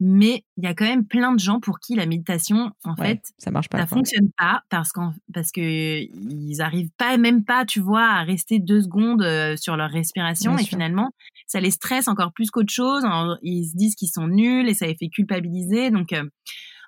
mais 0.01 0.45
il 0.57 0.65
y 0.65 0.67
a 0.67 0.73
quand 0.73 0.87
même 0.87 1.05
plein 1.05 1.33
de 1.35 1.39
gens 1.39 1.61
pour 1.61 1.79
qui 1.79 1.95
la 1.95 2.07
méditation, 2.07 2.73
en 2.85 2.97
fait, 2.97 3.21
ça 3.37 3.51
marche 3.51 3.69
pas. 3.69 3.81
Ça 3.81 3.87
fonctionne 3.87 4.31
pas 4.39 4.63
parce 4.71 4.93
qu'en 4.93 5.13
parce 5.35 5.53
que 5.53 5.61
ils 5.61 6.63
arrivent 6.63 6.91
pas 6.97 7.19
même 7.19 7.45
pas, 7.45 7.67
tu 7.67 7.81
vois, 7.81 8.07
à 8.07 8.23
rester 8.23 8.61
deux 8.61 8.81
secondes 8.81 9.23
sur 9.59 9.77
leur 9.77 9.91
respiration 9.91 10.57
et 10.57 10.65
finalement, 10.65 11.11
ça 11.47 11.61
les 11.61 11.71
stresse 11.71 12.09
encore 12.09 12.33
plus 12.33 12.51
qu'autre 12.51 12.73
chose. 12.73 13.05
Ils 13.43 13.67
se 13.67 13.77
disent 13.77 13.95
qu'ils 13.95 14.09
sont 14.09 14.29
nuls 14.29 14.69
et 14.69 14.75
ça 14.75 14.87
les 14.87 14.97
fait 14.97 15.09
culpabiliser. 15.09 15.91
Donc, 15.91 16.13
euh, 16.13 16.25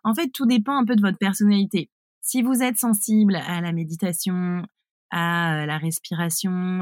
en 0.04 0.14
fait, 0.14 0.28
tout 0.32 0.46
dépend 0.46 0.76
un 0.76 0.84
peu 0.84 0.96
de 0.96 1.02
votre 1.02 1.18
personnalité. 1.18 1.90
Si 2.20 2.42
vous 2.42 2.62
êtes 2.62 2.78
sensible 2.78 3.36
à 3.36 3.60
la 3.60 3.72
méditation, 3.72 4.62
à 5.10 5.62
euh, 5.62 5.66
la 5.66 5.78
respiration, 5.78 6.80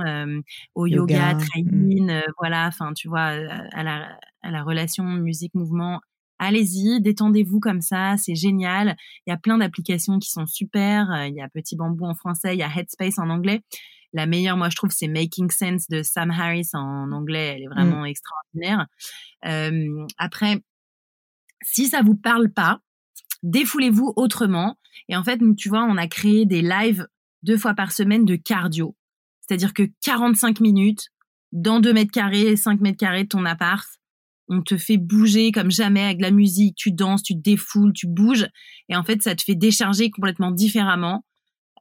au 0.74 0.87
yoga, 0.87 1.33
yoga 1.33 1.72
mmh. 1.72 2.22
voilà, 2.39 2.66
enfin, 2.66 2.93
tu 2.95 3.09
vois, 3.09 3.27
à 3.72 3.83
la, 3.83 4.18
à 4.43 4.51
la 4.51 4.62
relation 4.62 5.05
musique-mouvement 5.05 6.01
allez-y, 6.39 7.01
détendez-vous 7.01 7.61
comme 7.61 7.81
ça, 7.81 8.16
c'est 8.18 8.35
génial. 8.35 8.97
Il 9.27 9.31
y 9.31 9.33
a 9.33 9.37
plein 9.37 9.59
d'applications 9.59 10.18
qui 10.18 10.31
sont 10.31 10.47
super. 10.47 11.11
Euh, 11.11 11.27
il 11.27 11.35
y 11.35 11.41
a 11.41 11.49
Petit 11.49 11.77
Bambou 11.77 12.05
en 12.05 12.14
français, 12.14 12.55
il 12.55 12.59
y 12.59 12.62
a 12.62 12.68
Headspace 12.68 13.18
en 13.18 13.31
anglais. 13.31 13.62
La 14.12 14.26
meilleure, 14.26 14.57
moi, 14.57 14.68
je 14.70 14.76
trouve, 14.76 14.90
c'est 14.90 15.09
Making 15.09 15.50
Sense 15.50 15.88
de 15.88 16.02
Sam 16.02 16.30
Harris 16.30 16.68
en 16.72 17.12
anglais. 17.12 17.54
Elle 17.57 17.62
est 17.64 17.68
vraiment 17.68 18.02
mm. 18.02 18.07
extraordinaire. 18.07 18.86
Euh, 19.44 20.07
après, 20.18 20.62
si 21.62 21.88
ça 21.88 22.02
vous 22.02 22.16
parle 22.16 22.50
pas, 22.50 22.80
défoulez-vous 23.42 24.12
autrement. 24.16 24.78
Et 25.09 25.16
en 25.16 25.24
fait, 25.24 25.40
tu 25.57 25.68
vois, 25.68 25.84
on 25.84 25.96
a 25.96 26.07
créé 26.07 26.46
des 26.46 26.62
lives 26.62 27.07
deux 27.42 27.59
fois 27.59 27.74
par 27.74 27.92
semaine 27.92 28.24
de 28.24 28.36
cardio. 28.36 28.96
C'est-à-dire 29.40 29.74
que 29.74 29.84
45 30.02 30.61
minutes 30.61 31.09
dans 31.52 31.80
2 31.80 31.92
mètres 31.92 32.11
carrés, 32.11 32.57
5 32.57 32.80
mètres 32.80 32.98
carrés 32.98 33.24
de 33.24 33.28
ton 33.28 33.44
appart, 33.44 33.86
on 34.48 34.62
te 34.62 34.76
fait 34.76 34.96
bouger 34.96 35.52
comme 35.52 35.70
jamais 35.70 36.04
avec 36.04 36.20
la 36.20 36.30
musique, 36.30 36.76
tu 36.76 36.92
danses, 36.92 37.22
tu 37.22 37.34
te 37.34 37.40
défoules, 37.40 37.92
tu 37.92 38.07
bouges, 38.07 38.46
et 38.88 38.96
en 38.96 39.02
fait, 39.02 39.22
ça 39.22 39.34
te 39.34 39.42
fait 39.42 39.54
décharger 39.54 40.11
complètement 40.11 40.52
différemment. 40.52 41.24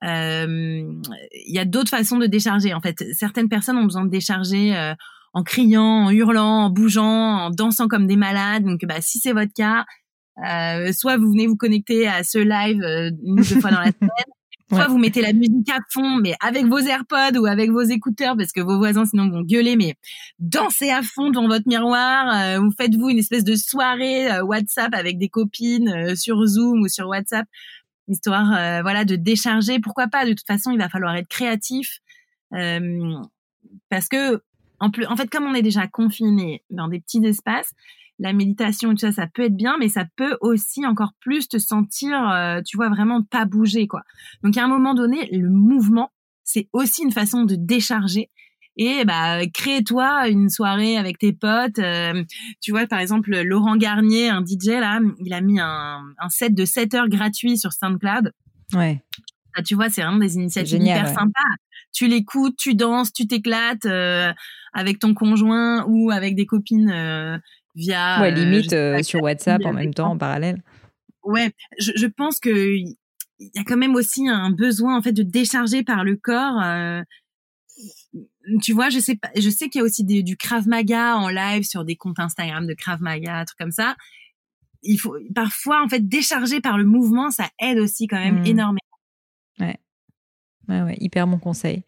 Euh, 0.06 0.84
il 1.32 1.54
y 1.54 1.60
a 1.60 1.66
d'autres 1.66 1.90
façons 1.90 2.18
de 2.18 2.28
décharger. 2.28 2.74
En 2.74 2.82
fait, 2.82 3.04
certaines 3.14 3.50
personnes 3.50 3.78
ont 3.78 3.84
besoin 3.84 4.06
de 4.06 4.10
décharger 4.10 4.76
euh, 4.76 4.94
en 5.34 5.44
criant, 5.44 6.06
en 6.06 6.10
hurlant, 6.12 6.66
en 6.66 6.70
bougeant, 6.70 7.06
en 7.06 7.50
dansant 7.50 7.88
comme 7.88 8.08
des 8.08 8.16
malades. 8.16 8.64
Donc, 8.64 8.82
bah, 8.86 9.02
si 9.02 9.20
c'est 9.20 9.34
votre 9.34 9.54
cas, 9.54 9.86
euh, 10.46 10.92
soit 10.92 11.18
vous 11.18 11.32
venez 11.32 11.48
vous 11.48 11.58
connecter 11.58 12.08
à 12.08 12.24
ce 12.24 12.38
live 12.38 12.82
une 13.24 13.40
ou 13.40 13.44
deux 13.44 13.60
fois 13.60 13.72
dans 13.72 13.80
la 13.80 13.92
semaine, 14.00 14.10
Soit 14.70 14.88
vous 14.88 14.98
mettez 14.98 15.22
la 15.22 15.32
musique 15.32 15.70
à 15.70 15.78
fond, 15.92 16.16
mais 16.16 16.34
avec 16.40 16.66
vos 16.66 16.80
AirPods 16.80 17.38
ou 17.38 17.46
avec 17.46 17.70
vos 17.70 17.84
écouteurs, 17.84 18.36
parce 18.36 18.52
que 18.52 18.62
vos 18.62 18.78
voisins 18.80 19.06
sinon 19.06 19.30
vont 19.30 19.42
gueuler, 19.42 19.76
mais 19.76 19.94
dansez 20.40 20.90
à 20.90 21.04
fond 21.04 21.30
devant 21.30 21.48
votre 21.48 21.68
miroir. 21.68 22.36
Euh, 22.36 22.60
vous 22.60 22.72
faites-vous 22.76 23.10
une 23.10 23.20
espèce 23.20 23.44
de 23.44 23.56
soirée 23.56 24.32
euh, 24.32 24.44
WhatsApp 24.44 24.94
avec 24.96 25.20
des 25.20 25.30
copines 25.30 25.90
euh, 25.90 26.16
sur 26.16 26.44
Zoom 26.48 26.82
ou 26.82 26.88
sur 26.88 27.08
WhatsApp, 27.08 27.46
histoire 28.08 28.82
voilà 28.82 29.06
de 29.06 29.16
décharger. 29.16 29.80
Pourquoi 29.80 30.08
pas? 30.08 30.26
De 30.26 30.34
toute 30.34 30.48
façon, 30.48 30.72
il 30.72 30.78
va 30.78 30.90
falloir 30.90 31.16
être 31.16 31.28
créatif, 31.28 32.00
parce 32.52 34.08
que 34.10 34.42
en 34.80 34.92
plus, 34.92 35.06
en 35.06 35.16
fait, 35.16 35.30
comme 35.30 35.46
on 35.46 35.54
est 35.54 35.62
déjà 35.62 35.88
confiné 35.88 36.64
dans 36.70 36.88
des 36.88 37.00
petits 37.00 37.26
espaces, 37.26 37.72
la 38.20 38.34
méditation 38.34 38.92
tout 38.92 38.98
ça, 38.98 39.12
ça 39.12 39.28
peut 39.28 39.44
être 39.44 39.56
bien, 39.56 39.78
mais 39.80 39.90
ça 39.90 40.06
peut 40.16 40.38
aussi 40.42 40.86
encore 40.86 41.14
plus 41.20 41.48
te 41.48 41.58
sentir, 41.58 42.30
euh, 42.30 42.62
tu 42.66 42.78
vois, 42.78 42.90
vraiment 42.90 43.24
pas 43.24 43.46
bouger, 43.46 43.88
quoi. 43.88 44.04
Donc, 44.44 44.58
à 44.58 44.64
un 44.64 44.68
moment 44.68 44.94
donné, 44.94 45.28
le 45.32 45.50
mouvement, 45.50 46.12
c'est 46.44 46.70
aussi 46.74 47.04
une 47.04 47.12
façon 47.12 47.44
de 47.44 47.56
décharger. 47.56 48.30
Et 48.78 49.06
bah, 49.06 49.40
crée-toi 49.54 50.28
une 50.28 50.50
soirée 50.50 50.98
avec 50.98 51.18
tes 51.18 51.34
potes. 51.34 51.80
Euh, 51.80 52.24
tu 52.62 52.72
vois, 52.72 52.88
par 52.88 53.00
exemple, 53.00 53.32
Laurent 53.42 53.78
Garnier, 53.78 54.30
un 54.30 54.44
DJ, 54.46 54.68
là, 54.68 55.00
il 55.24 55.34
a 55.34 55.42
mis 55.42 55.60
un, 55.60 56.02
set 56.30 56.54
de 56.54 56.66
7 56.66 56.94
heures 56.94 57.10
gratuit 57.10 57.58
sur 57.58 57.72
SoundCloud. 57.72 58.32
Ouais. 58.74 59.02
tu 59.66 59.76
vois, 59.76 59.90
c'est 59.90 60.02
vraiment 60.02 60.20
des 60.20 60.36
initiatives 60.36 60.82
hyper 60.82 61.08
sympas. 61.08 61.40
Tu 61.94 62.08
l'écoutes, 62.08 62.58
tu 62.58 62.76
danses, 62.76 63.14
tu 63.14 63.26
t'éclates 63.26 63.86
euh, 63.86 64.34
avec 64.74 65.00
ton 65.00 65.14
conjoint 65.14 65.86
ou 65.88 66.12
avec 66.12 66.36
des 66.36 66.46
copines 66.46 67.40
via. 67.76 68.22
Ouais, 68.22 68.32
limite 68.32 68.74
euh, 68.74 69.02
sur 69.04 69.22
WhatsApp 69.22 69.64
en 69.66 69.74
même 69.74 69.94
temps, 69.94 70.12
en 70.12 70.18
parallèle. 70.18 70.62
Ouais, 71.24 71.52
je, 71.80 71.92
je 71.96 72.06
pense 72.06 72.40
que 72.40 72.50
il 73.40 73.52
y 73.54 73.60
a 73.60 73.64
quand 73.64 73.78
même 73.78 73.96
aussi 73.96 74.28
un 74.28 74.50
besoin 74.50 74.98
en 74.98 75.02
fait 75.02 75.12
de 75.12 75.24
décharger 75.24 75.84
par 75.84 76.04
le 76.04 76.16
corps. 76.16 76.62
Euh, 76.64 77.02
tu 78.62 78.74
vois, 78.74 78.90
je 78.90 79.00
sais 79.00 79.16
pas, 79.16 79.30
je 79.36 79.50
sais 79.50 79.70
qu'il 79.70 79.80
y 79.80 79.82
a 79.82 79.86
aussi 79.86 80.04
des, 80.04 80.24
du 80.24 80.38
Krav 80.38 80.68
Maga 80.68 81.18
en 81.18 81.30
live 81.30 81.64
sur 81.64 81.84
des 81.84 81.96
comptes 81.96 82.20
Instagram 82.20 82.68
de 82.68 82.74
Krav 82.74 83.02
Maga, 83.02 83.46
trucs 83.46 83.58
comme 83.58 83.72
ça. 83.72 83.96
Il 84.84 84.98
faut 84.98 85.18
parfois 85.34 85.84
en 85.84 85.90
fait 85.90 86.08
décharger 86.08 86.62
par 86.62 86.78
le 86.78 86.86
mouvement, 86.86 87.32
ça 87.32 87.50
aide 87.60 87.80
aussi 87.80 88.08
quand 88.08 88.20
même 88.20 88.42
mmh. 88.42 88.46
énormément. 88.46 88.80
Ouais. 89.60 89.78
Ouais, 90.68 90.82
ouais, 90.82 90.98
hyper 91.00 91.28
bon 91.28 91.38
conseil. 91.38 91.84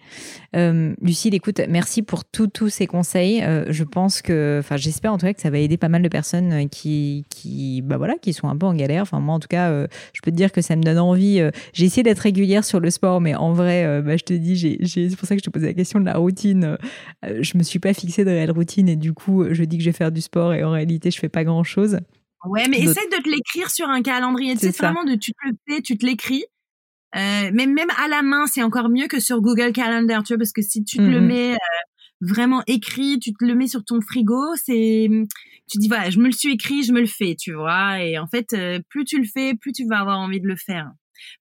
Euh, 0.56 0.94
Lucille, 1.02 1.34
écoute, 1.34 1.60
merci 1.68 2.04
pour 2.04 2.26
tous 2.26 2.70
ces 2.70 2.86
conseils. 2.86 3.42
Euh, 3.44 3.66
je 3.70 3.84
pense 3.84 4.22
que, 4.22 4.58
enfin, 4.60 4.78
j'espère 4.78 5.14
en 5.14 5.18
tout 5.18 5.26
cas 5.26 5.34
que 5.34 5.42
ça 5.42 5.50
va 5.50 5.58
aider 5.58 5.78
pas 5.78 5.90
mal 5.90 6.04
de 6.04 6.10
personnes 6.10 6.54
euh, 6.54 6.68
qui, 6.68 7.26
qui, 7.30 7.82
bah 7.82 7.98
voilà, 7.98 8.16
qui 8.22 8.34
sont 8.34 8.48
un 8.48 8.56
peu 8.56 8.68
en 8.68 8.76
galère. 8.76 9.02
Enfin, 9.02 9.20
moi, 9.20 9.34
en 9.34 9.40
tout 9.40 9.48
cas, 9.48 9.72
euh, 9.72 9.88
je 10.14 10.22
peux 10.22 10.30
te 10.30 10.36
dire 10.36 10.52
que 10.52 10.62
ça 10.62 10.76
me 10.76 10.84
donne 10.84 11.00
envie. 11.00 11.42
j'ai 11.74 11.86
essayé 11.86 12.04
d'être 12.04 12.20
régulière 12.20 12.64
sur 12.64 12.80
le 12.80 12.92
sport, 12.92 13.20
mais 13.20 13.34
en 13.34 13.52
vrai, 13.52 14.02
bah, 14.04 14.16
je 14.16 14.24
te 14.24 14.34
dis, 14.34 14.56
j'ai, 14.56 14.78
c'est 14.86 15.16
pour 15.16 15.28
ça 15.28 15.36
que 15.36 15.42
je 15.42 15.46
te 15.46 15.50
posais 15.50 15.68
la 15.68 15.74
question 15.74 16.00
de 16.00 16.06
la 16.06 16.18
routine. 16.18 16.78
je 17.24 17.58
me 17.58 17.64
suis 17.64 17.80
pas 17.80 17.94
fixée 17.94 18.26
de 18.26 18.30
réelle 18.30 18.52
routine 18.52 18.90
et 18.90 18.96
du 18.96 19.14
coup, 19.14 19.46
je 19.50 19.64
dis 19.64 19.78
que 19.78 19.84
je 19.84 19.90
vais 19.90 19.98
faire 19.98 20.12
du 20.12 20.22
sport 20.22 20.54
et 20.54 20.64
en 20.64 20.72
réalité, 20.72 21.10
je 21.10 21.20
fais 21.20 21.30
pas 21.30 21.44
grand 21.44 21.64
chose. 21.64 22.00
Ouais, 22.46 22.68
mais 22.70 22.80
essaie 22.80 23.08
de 23.08 23.22
te 23.22 23.30
l'écrire 23.30 23.70
sur 23.72 23.90
un 23.90 24.02
calendrier. 24.02 24.56
C'est 24.56 24.76
vraiment 24.78 25.04
de 25.04 25.16
tu 25.16 25.32
te 25.32 25.38
le 25.48 25.54
fais, 25.68 25.82
tu 25.82 25.98
te 25.98 26.06
l'écris 26.06 26.46
euh, 27.16 27.50
mais 27.54 27.66
même 27.66 27.90
à 27.98 28.08
la 28.08 28.22
main, 28.22 28.48
c'est 28.48 28.64
encore 28.64 28.90
mieux 28.90 29.08
que 29.08 29.20
sur 29.20 29.42
Google 29.42 29.72
Calendar, 29.72 30.24
tu 30.24 30.34
vois, 30.34 30.40
parce 30.40 30.52
que 30.52 30.62
si 30.62 30.84
tu 30.84 30.98
te 30.98 31.02
le 31.02 31.22
mhm. 31.22 31.28
mets 31.28 31.54
euh, 31.54 31.58
vraiment 32.22 32.64
écrit, 32.68 33.20
tu 33.20 33.32
te 33.34 33.46
le 33.46 33.56
mets 33.56 33.68
sur 33.68 33.84
ton 33.84 34.02
frigo, 34.02 34.42
c'est, 34.56 35.10
tu 35.70 35.78
dis 35.78 35.88
voilà, 35.88 36.10
je 36.10 36.20
me 36.20 36.26
le 36.26 36.32
suis 36.32 36.54
écrit, 36.54 36.84
je 36.84 36.92
me 36.92 37.00
le 37.00 37.08
fais, 37.08 37.36
tu 37.36 37.54
vois. 37.54 38.02
Et 38.04 38.18
en 38.18 38.28
fait, 38.28 38.54
euh, 38.54 38.80
plus 38.90 39.06
tu 39.06 39.20
le 39.20 39.28
fais, 39.28 39.54
plus 39.56 39.72
tu 39.72 39.86
vas 39.86 40.00
avoir 40.00 40.20
envie 40.20 40.42
de 40.42 40.48
le 40.48 40.56
faire. 40.56 40.92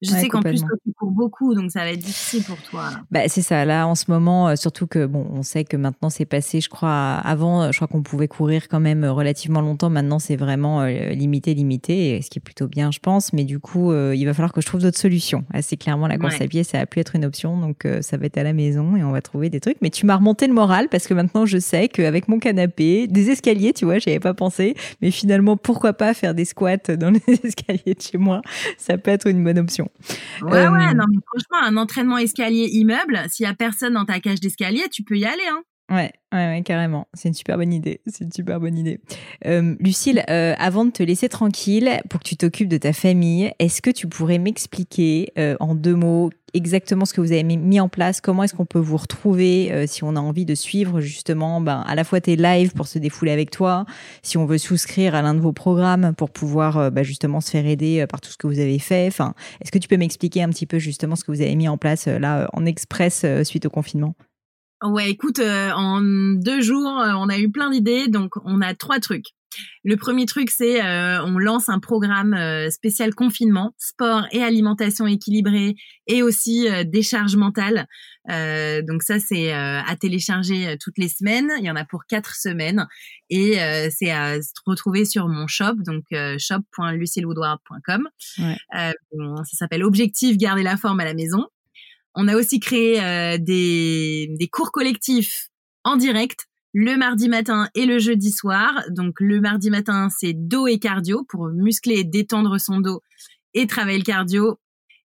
Je 0.03 0.11
sais 0.11 0.29
qu'en 0.29 0.43
plus, 0.43 0.61
toi, 0.61 0.77
tu 0.85 0.93
cours 0.93 1.11
beaucoup, 1.11 1.55
donc 1.55 1.71
ça 1.71 1.81
va 1.81 1.91
être 1.91 2.01
difficile 2.01 2.45
pour 2.45 2.59
toi. 2.63 2.91
Bah, 3.11 3.29
c'est 3.29 3.43
ça. 3.43 3.65
Là, 3.65 3.87
en 3.87 3.95
ce 3.95 4.05
moment, 4.09 4.49
euh, 4.49 4.57
surtout 4.57 4.87
que, 4.87 5.07
bon, 5.07 5.27
on 5.33 5.43
sait 5.43 5.65
que 5.65 5.77
maintenant, 5.77 6.11
c'est 6.11 6.25
passé, 6.25 6.61
je 6.61 6.69
crois, 6.69 7.15
avant, 7.15 7.73
je 7.73 7.77
crois 7.77 7.89
qu'on 7.89 8.03
pouvait 8.03 8.29
courir 8.29 8.69
quand 8.69 8.81
même 8.81 9.05
relativement 9.05 9.61
longtemps. 9.61 9.91
Maintenant, 9.91 10.19
c'est 10.19 10.37
vraiment 10.37 10.83
euh, 10.83 11.11
limité, 11.11 11.55
limité, 11.55 12.21
ce 12.23 12.31
qui 12.31 12.39
est 12.39 12.41
plutôt 12.41 12.69
bien, 12.69 12.91
je 12.91 12.99
pense. 12.99 13.33
Mais 13.33 13.45
du 13.45 13.59
coup, 13.59 13.93
euh, 13.93 14.15
il 14.17 14.25
va 14.27 14.35
falloir 14.35 14.53
que 14.53 14.61
je 14.61 14.67
trouve 14.67 14.83
d'autres 14.83 14.99
solutions. 14.99 15.45
Assez 15.53 15.77
clairement, 15.77 16.07
la 16.07 16.19
course 16.19 16.41
à 16.41 16.47
pied, 16.47 16.65
ça 16.65 16.81
a 16.81 16.87
pu 16.87 17.01
être 17.01 17.15
une 17.17 17.25
option. 17.25 17.59
Donc, 17.59 17.87
ça 18.01 18.17
va 18.17 18.27
être 18.27 18.39
à 18.39 18.43
la 18.43 18.53
maison 18.53 18.97
et 18.97 19.05
on 19.05 19.13
va 19.13 19.23
trouver 19.23 19.51
des 19.51 19.61
trucs. 19.61 19.79
Mais 19.81 19.91
tu 19.91 20.07
m'as 20.07 20.17
remonté 20.17 20.47
le 20.47 20.55
moral 20.55 20.89
parce 20.89 21.07
que 21.07 21.15
maintenant, 21.15 21.47
je 21.47 21.59
sais 21.59 21.89
qu'avec 21.89 22.29
mon 22.29 22.39
canapé, 22.39 23.07
des 23.07 23.31
escaliers, 23.31 23.73
tu 23.73 23.85
vois, 23.85 23.99
j'y 23.99 24.11
avais 24.11 24.21
pas 24.21 24.35
pensé. 24.35 24.75
Mais 25.01 25.11
finalement, 25.11 25.57
pourquoi 25.57 25.93
pas 25.93 26.15
faire 26.15 26.35
des 26.35 26.45
squats 26.45 26.77
dans 26.99 27.11
les 27.29 27.41
escaliers 27.45 27.95
de 27.95 28.03
chez 28.03 28.19
moi? 28.19 28.43
Ça 28.79 28.99
peut 28.99 29.11
être 29.11 29.27
une 29.27 29.43
bonne 29.43 29.59
option 29.59 29.66
option. 29.67 29.91
Ouais, 30.43 30.51
ouais, 30.51 30.67
euh, 30.67 30.95
non, 30.95 31.05
mais 31.11 31.19
franchement, 31.27 31.63
un 31.63 31.77
entraînement 31.77 32.19
escalier 32.19 32.69
immeuble, 32.73 33.21
s'il 33.29 33.45
y 33.45 33.49
a 33.49 33.55
personne 33.55 33.95
dans 33.95 34.05
ta 34.05 34.21
cage 34.21 34.41
d'escalier, 34.41 34.85
tu 34.91 35.03
peux 35.03 35.17
y 35.17 35.25
aller, 35.25 35.43
hein. 35.51 35.63
Ouais, 35.89 36.13
ouais, 36.33 36.63
carrément. 36.65 37.07
C'est 37.15 37.29
une 37.29 37.35
super 37.35 37.57
bonne 37.57 37.73
idée. 37.73 38.01
C'est 38.07 38.25
une 38.25 38.33
super 38.33 38.59
bonne 38.59 38.77
idée. 38.77 38.99
Euh, 39.47 39.77
Lucille, 39.79 40.25
euh, 40.29 40.55
avant 40.59 40.85
de 40.85 40.91
te 40.91 41.03
laisser 41.05 41.29
tranquille 41.29 42.01
pour 42.11 42.19
que 42.19 42.25
tu 42.25 42.37
t'occupes 42.37 42.69
de 42.69 42.79
ta 42.79 42.93
famille, 42.93 43.53
est-ce 43.61 43.81
que 43.83 43.91
tu 43.91 44.09
pourrais 44.09 44.39
m'expliquer 44.39 45.33
en 45.61 45.77
deux 45.77 45.95
mots 45.95 46.31
exactement 46.57 47.05
ce 47.05 47.15
que 47.15 47.21
vous 47.21 47.33
avez 47.33 47.45
mis 47.45 47.81
en 47.81 47.89
place 47.89 48.21
Comment 48.21 48.43
est-ce 48.43 48.55
qu'on 48.55 48.67
peut 48.67 48.79
vous 48.79 48.97
retrouver 48.97 49.87
si 49.87 50.05
on 50.05 50.17
a 50.17 50.21
envie 50.21 50.45
de 50.45 50.55
suivre 50.55 51.01
justement 51.01 51.61
ben, 51.61 51.85
à 51.87 51.95
la 51.95 52.05
fois 52.05 52.21
tes 52.21 52.37
lives 52.37 52.73
pour 52.73 52.87
se 52.87 52.99
défouler 52.99 53.33
avec 53.33 53.51
toi, 53.51 53.85
si 54.23 54.39
on 54.39 54.47
veut 54.47 54.59
souscrire 54.59 55.15
à 55.15 55.23
l'un 55.23 55.35
de 55.35 55.41
vos 55.41 55.53
programmes 55.53 56.15
pour 56.17 56.31
pouvoir 56.31 56.91
ben, 56.91 57.05
justement 57.05 57.41
se 57.41 57.51
faire 57.51 57.67
aider 57.67 58.07
par 58.09 58.21
tout 58.21 58.31
ce 58.31 58.37
que 58.37 58.47
vous 58.47 58.59
avez 58.59 58.79
fait 58.79 59.07
Enfin, 59.07 59.35
est-ce 59.61 59.71
que 59.71 59.79
tu 59.79 59.89
peux 59.89 59.97
m'expliquer 59.97 60.43
un 60.43 60.49
petit 60.49 60.67
peu 60.67 60.79
justement 60.79 61.17
ce 61.17 61.25
que 61.25 61.33
vous 61.33 61.43
avez 61.43 61.55
mis 61.55 61.69
en 61.69 61.79
place 61.79 62.07
là 62.07 62.49
en 62.53 62.65
express 62.65 63.25
suite 63.45 63.67
au 63.67 63.71
confinement? 63.71 64.15
Ouais, 64.83 65.11
écoute, 65.11 65.39
euh, 65.39 65.71
en 65.73 66.03
deux 66.03 66.61
jours, 66.61 66.99
euh, 67.01 67.13
on 67.17 67.31
a 67.31 67.39
eu 67.39 67.51
plein 67.51 67.71
d'idées, 67.71 68.09
donc 68.09 68.35
on 68.45 68.61
a 68.61 68.75
trois 68.75 69.01
trucs. 69.01 69.35
Le 69.85 69.97
premier 69.97 70.27
truc, 70.27 70.51
c'est 70.51 70.85
euh, 70.85 71.25
on 71.25 71.39
lance 71.39 71.69
un 71.69 71.79
programme 71.79 72.37
spécial 72.71 73.15
confinement, 73.15 73.75
sport 73.79 74.27
et 74.33 74.43
alimentation 74.43 75.07
équilibrée, 75.07 75.77
et 76.07 76.23
aussi 76.23 76.67
décharge 76.85 77.37
mentale. 77.37 77.87
donc 78.29 79.03
ça, 79.03 79.19
c'est 79.19 79.53
à 79.53 79.97
télécharger 79.99 80.77
toutes 80.81 80.99
les 80.99 81.09
semaines. 81.09 81.51
Il 81.59 81.65
y 81.65 81.71
en 81.71 81.77
a 81.77 81.85
pour 81.85 82.05
quatre 82.07 82.35
semaines, 82.35 82.87
et 83.31 83.59
c'est 83.91 84.11
à 84.11 84.43
se 84.43 84.53
retrouver 84.67 85.05
sur 85.05 85.29
mon 85.29 85.47
shop, 85.47 85.75
donc 85.87 86.05
shop.lucillewoodward.com. 86.39 88.09
Ouais. 88.39 88.57
ça 88.73 89.57
s'appelle 89.57 89.85
Objectif 89.85 90.37
garder 90.37 90.63
la 90.63 90.77
forme 90.77 91.01
à 91.01 91.05
la 91.05 91.15
maison. 91.15 91.47
On 92.17 92.29
a 92.29 92.35
aussi 92.35 92.59
créé 92.61 93.01
euh, 93.01 93.37
des, 93.39 94.29
des 94.39 94.49
cours 94.49 94.73
collectifs 94.73 95.49
en 95.85 95.97
direct 95.97 96.47
le 96.79 96.99
mardi 96.99 97.31
matin 97.31 97.71
et 97.75 97.87
le 97.87 97.99
jeudi 97.99 98.31
soir. 98.31 98.85
Donc 98.91 99.15
le 99.19 99.41
mardi 99.41 99.71
matin, 99.71 100.09
c'est 100.15 100.35
dos 100.35 100.67
et 100.67 100.79
cardio 100.79 101.25
pour 101.27 101.49
muscler 101.49 102.01
et 102.01 102.05
détendre 102.05 102.61
son 102.61 102.81
dos 102.81 103.01
et 103.55 103.67
travailler 103.67 103.97
le 103.97 104.05
cardio. 104.05 104.59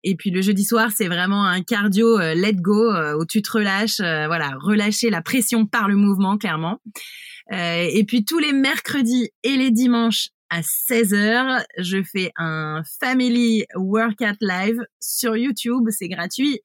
Et 0.03 0.17
puis 0.17 0.32
le 0.32 0.41
jeudi 0.41 0.65
soir, 0.65 0.91
c'est 0.93 1.07
vraiment 1.07 1.45
un 1.45 1.63
cardio 1.63 2.19
euh, 2.19 2.34
let 2.34 2.55
go 2.55 2.91
euh, 2.91 3.15
où 3.17 3.26
tu 3.26 3.41
te 3.41 3.51
relâches, 3.53 4.01
euh, 4.01 4.28
voilà, 4.28 4.51
relâcher 4.59 5.09
la 5.09 5.22
pression 5.22 5.65
par 5.65 5.88
le 5.88 5.95
mouvement 5.95 6.38
clairement. 6.38 6.82
et 7.53 8.03
puis 8.05 8.26
tous 8.26 8.39
les 8.39 8.51
mercredis 8.51 9.30
et 9.43 9.55
les 9.55 9.72
dimanches 9.72 10.28
à 10.49 10.59
16h, 10.59 11.63
je 11.78 12.03
fais 12.03 12.34
un 12.36 12.82
family 12.99 13.63
workout 13.76 14.36
live 14.41 14.82
sur 14.99 15.38
YouTube, 15.38 15.88
c'est 15.89 16.09
gratuit 16.09 16.59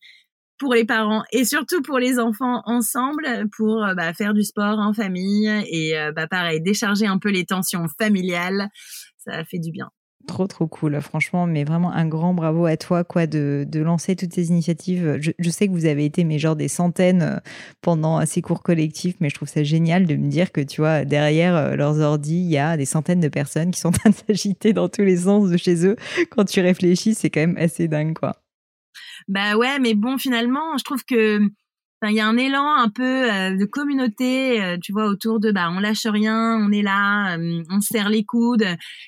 pour 0.58 0.74
les 0.74 0.84
parents 0.84 1.22
et 1.32 1.44
surtout 1.44 1.82
pour 1.82 1.98
les 1.98 2.18
enfants 2.18 2.62
ensemble 2.64 3.26
pour 3.56 3.86
bah, 3.96 4.12
faire 4.14 4.34
du 4.34 4.42
sport 4.42 4.78
en 4.78 4.92
famille 4.92 5.48
et 5.70 5.94
bah 6.14 6.26
pareil 6.26 6.60
décharger 6.60 7.06
un 7.06 7.18
peu 7.18 7.30
les 7.30 7.44
tensions 7.44 7.86
familiales 7.98 8.68
ça 9.18 9.44
fait 9.44 9.58
du 9.58 9.70
bien 9.70 9.90
Trop, 10.26 10.48
trop 10.48 10.66
cool, 10.66 11.00
franchement, 11.00 11.46
mais 11.46 11.62
vraiment 11.62 11.92
un 11.92 12.08
grand 12.08 12.34
bravo 12.34 12.66
à 12.66 12.76
toi, 12.76 13.04
quoi, 13.04 13.28
de, 13.28 13.64
de 13.68 13.80
lancer 13.80 14.16
toutes 14.16 14.32
ces 14.32 14.48
initiatives. 14.48 15.18
Je, 15.20 15.50
sais 15.50 15.68
que 15.68 15.72
vous 15.72 15.86
avez 15.86 16.04
été, 16.04 16.24
mais 16.24 16.40
genre 16.40 16.56
des 16.56 16.66
centaines 16.66 17.22
euh, 17.22 17.36
pendant 17.80 18.24
ces 18.26 18.42
cours 18.42 18.64
collectifs, 18.64 19.14
mais 19.20 19.30
je 19.30 19.36
trouve 19.36 19.48
ça 19.48 19.62
génial 19.62 20.04
de 20.04 20.16
me 20.16 20.28
dire 20.28 20.50
que, 20.50 20.60
tu 20.60 20.80
vois, 20.80 21.04
derrière 21.04 21.54
euh, 21.54 21.76
leurs 21.76 22.00
ordi, 22.00 22.38
il 22.38 22.50
y 22.50 22.58
a 22.58 22.76
des 22.76 22.86
centaines 22.86 23.20
de 23.20 23.28
personnes 23.28 23.70
qui 23.70 23.78
sont 23.78 23.88
en 23.90 23.92
train 23.92 24.10
de 24.10 24.16
s'agiter 24.16 24.72
dans 24.72 24.88
tous 24.88 25.02
les 25.02 25.18
sens 25.18 25.48
de 25.48 25.56
chez 25.56 25.86
eux. 25.86 25.96
Quand 26.30 26.44
tu 26.44 26.60
réfléchis, 26.60 27.14
c'est 27.14 27.30
quand 27.30 27.40
même 27.40 27.56
assez 27.56 27.86
dingue, 27.86 28.14
quoi. 28.18 28.34
Bah 29.28 29.56
ouais, 29.56 29.78
mais 29.78 29.94
bon, 29.94 30.18
finalement, 30.18 30.76
je 30.78 30.84
trouve 30.84 31.04
que 31.04 31.40
il 32.02 32.12
y 32.12 32.20
a 32.20 32.26
un 32.26 32.36
élan 32.36 32.76
un 32.76 32.90
peu 32.90 33.32
euh, 33.32 33.56
de 33.56 33.64
communauté, 33.64 34.62
euh, 34.62 34.76
tu 34.80 34.92
vois, 34.92 35.06
autour 35.06 35.40
de 35.40 35.50
bah 35.50 35.70
on 35.70 35.80
lâche 35.80 36.06
rien, 36.06 36.58
on 36.60 36.70
est 36.70 36.82
là, 36.82 37.36
euh, 37.38 37.62
on 37.70 37.80
serre 37.80 38.10
les 38.10 38.24
coudes 38.24 38.66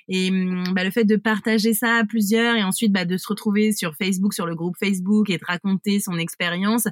et 0.09 0.30
mm, 0.30 0.72
bah, 0.74 0.84
le 0.84 0.91
fait 0.91 1.05
de 1.05 1.16
partager 1.16 1.74
ça 1.74 1.97
à 1.97 2.05
plusieurs 2.05 2.57
et 2.57 2.64
ensuite 2.64 2.93
bah, 2.93 3.05
de 3.05 3.16
se 3.16 3.28
retrouver 3.28 3.72
sur 3.72 3.95
Facebook, 3.95 4.32
sur 4.32 4.47
le 4.47 4.55
groupe 4.55 4.76
Facebook 4.78 5.28
et 5.30 5.36
de 5.36 5.45
raconter 5.47 6.01
son 6.01 6.18
expérience, 6.18 6.89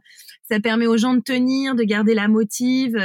ça 0.49 0.61
permet 0.61 0.86
aux 0.86 0.99
gens 0.99 1.14
de 1.14 1.20
tenir, 1.20 1.74
de 1.74 1.82
garder 1.82 2.14
la 2.14 2.28
motive. 2.28 2.97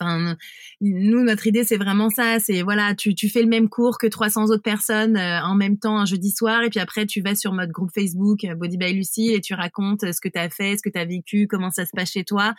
Enfin, 0.00 0.36
nous, 0.80 1.22
notre 1.24 1.46
idée, 1.46 1.64
c'est 1.64 1.76
vraiment 1.76 2.10
ça. 2.10 2.38
C'est 2.38 2.62
voilà, 2.62 2.94
tu, 2.94 3.14
fais 3.28 3.42
le 3.42 3.48
même 3.48 3.68
cours 3.68 3.98
que 3.98 4.06
300 4.06 4.46
autres 4.46 4.62
personnes 4.62 5.16
euh, 5.16 5.40
en 5.42 5.54
même 5.54 5.78
temps 5.78 5.98
un 5.98 6.04
jeudi 6.04 6.30
soir, 6.30 6.62
et 6.62 6.70
puis 6.70 6.80
après, 6.80 7.06
tu 7.06 7.20
vas 7.20 7.34
sur 7.34 7.52
notre 7.52 7.72
groupe 7.72 7.90
Facebook 7.94 8.44
euh, 8.44 8.54
Body 8.54 8.76
by 8.76 8.92
Lucie 8.92 9.32
et 9.32 9.40
tu 9.40 9.54
racontes 9.54 10.04
euh, 10.04 10.12
ce 10.12 10.20
que 10.20 10.28
tu 10.28 10.38
as 10.38 10.50
fait, 10.50 10.76
ce 10.76 10.82
que 10.82 10.90
tu 10.90 10.98
as 10.98 11.04
vécu, 11.04 11.46
comment 11.48 11.70
ça 11.70 11.86
se 11.86 11.90
passe 11.94 12.12
chez 12.12 12.24
toi. 12.24 12.54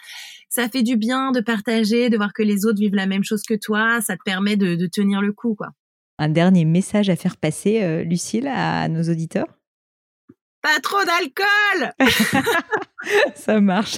Ça 0.50 0.68
fait 0.70 0.84
du 0.84 0.98
bien 0.98 1.32
de 1.32 1.40
partager, 1.40 2.10
de 2.10 2.18
voir 2.18 2.34
que 2.34 2.44
les 2.44 2.66
autres 2.66 2.80
vivent 2.80 2.96
la 2.96 3.08
même 3.08 3.24
chose 3.24 3.44
que 3.44 3.56
toi. 3.56 4.02
Ça 4.02 4.18
te 4.18 4.24
permet 4.24 4.58
de, 4.58 4.76
de 4.76 4.88
tenir 4.88 5.22
le 5.22 5.32
coup, 5.32 5.56
quoi. 5.56 5.70
Un 6.18 6.30
dernier 6.30 6.66
message 6.66 7.10
à 7.10 7.16
faire 7.16 7.38
passer, 7.38 8.04
Lucille, 8.04 8.48
à 8.48 8.90
nos 8.90 9.04
auditeurs? 9.04 9.59
Pas 10.62 10.80
trop 10.82 11.04
d'alcool 11.04 11.94
Ça 13.36 13.62
marche. 13.62 13.98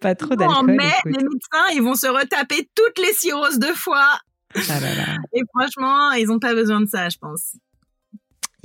Pas 0.00 0.14
trop 0.14 0.36
d'alcool. 0.36 0.66
Mais 0.76 0.92
les 1.04 1.12
médecins, 1.12 1.68
ils 1.74 1.82
vont 1.82 1.94
se 1.94 2.06
retaper 2.06 2.68
toutes 2.74 2.98
les 2.98 3.12
cirrhoses 3.12 3.58
de 3.58 3.72
foie. 3.74 4.20
Ah 4.54 4.78
Et 5.32 5.42
franchement, 5.54 6.12
ils 6.12 6.26
n'ont 6.26 6.38
pas 6.38 6.54
besoin 6.54 6.80
de 6.80 6.86
ça, 6.88 7.08
je 7.08 7.18
pense. 7.18 7.56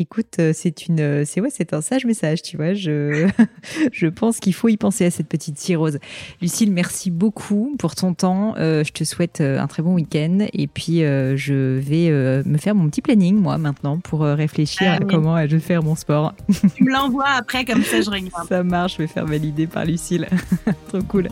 Écoute, 0.02 0.38
euh, 0.40 0.52
c'est 0.52 0.88
une, 0.88 1.00
euh, 1.00 1.24
c'est 1.28 1.42
ouais, 1.42 1.52
c'est 1.52 1.76
un 1.76 1.82
sage 1.82 2.06
message, 2.06 2.42
tu 2.42 2.58
vois. 2.58 2.74
Je, 2.74 3.30
je 3.92 4.08
pense 4.08 4.40
qu'il 4.40 4.56
faut 4.56 4.68
y 4.68 4.76
penser 4.76 5.06
à 5.06 5.12
cette 5.12 5.28
petite 5.28 5.60
cirrhose. 5.60 6.00
Lucille, 6.42 6.72
merci 6.72 7.12
beaucoup 7.12 7.76
pour 7.78 7.94
ton 7.94 8.16
temps. 8.16 8.56
Euh, 8.58 8.84
je 8.84 8.94
te 8.94 9.04
souhaite 9.04 9.42
un 9.42 9.68
très 9.68 9.84
bon 9.84 9.94
week-end 9.94 10.48
et 10.54 10.66
puis 10.66 11.02
je 11.02 11.78
vais 11.78 12.10
me 12.44 12.58
faire 12.58 12.74
mon 12.74 12.90
petit 12.90 13.04
planning 13.04 13.36
moi 13.36 13.60
maintenant 13.60 14.00
pour 14.00 14.22
réfléchir 14.22 14.88
ah 14.90 14.96
à 14.96 15.00
comment 15.00 15.40
je 15.46 15.58
vais 15.58 15.60
faire 15.60 15.84
mon 15.84 15.94
sport. 15.96 16.34
Tu 16.76 16.84
me 16.84 16.92
l'envoies 16.92 17.30
après 17.30 17.64
comme 17.64 17.84
ça, 17.84 18.02
je 18.02 18.10
regarde. 18.10 18.48
Ça 18.50 18.64
marche, 18.64 18.94
je 18.94 19.04
vais 19.04 19.08
faire 19.08 19.28
valider 19.28 19.68
par 19.68 19.86
Lucille. 19.86 20.28
Trop 20.88 21.04
cool. 21.04 21.30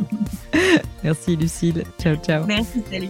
Merci 1.03 1.35
Lucille. 1.35 1.83
Ciao, 1.99 2.15
ciao. 2.17 2.45
Merci, 2.45 2.83
salut. 2.91 3.09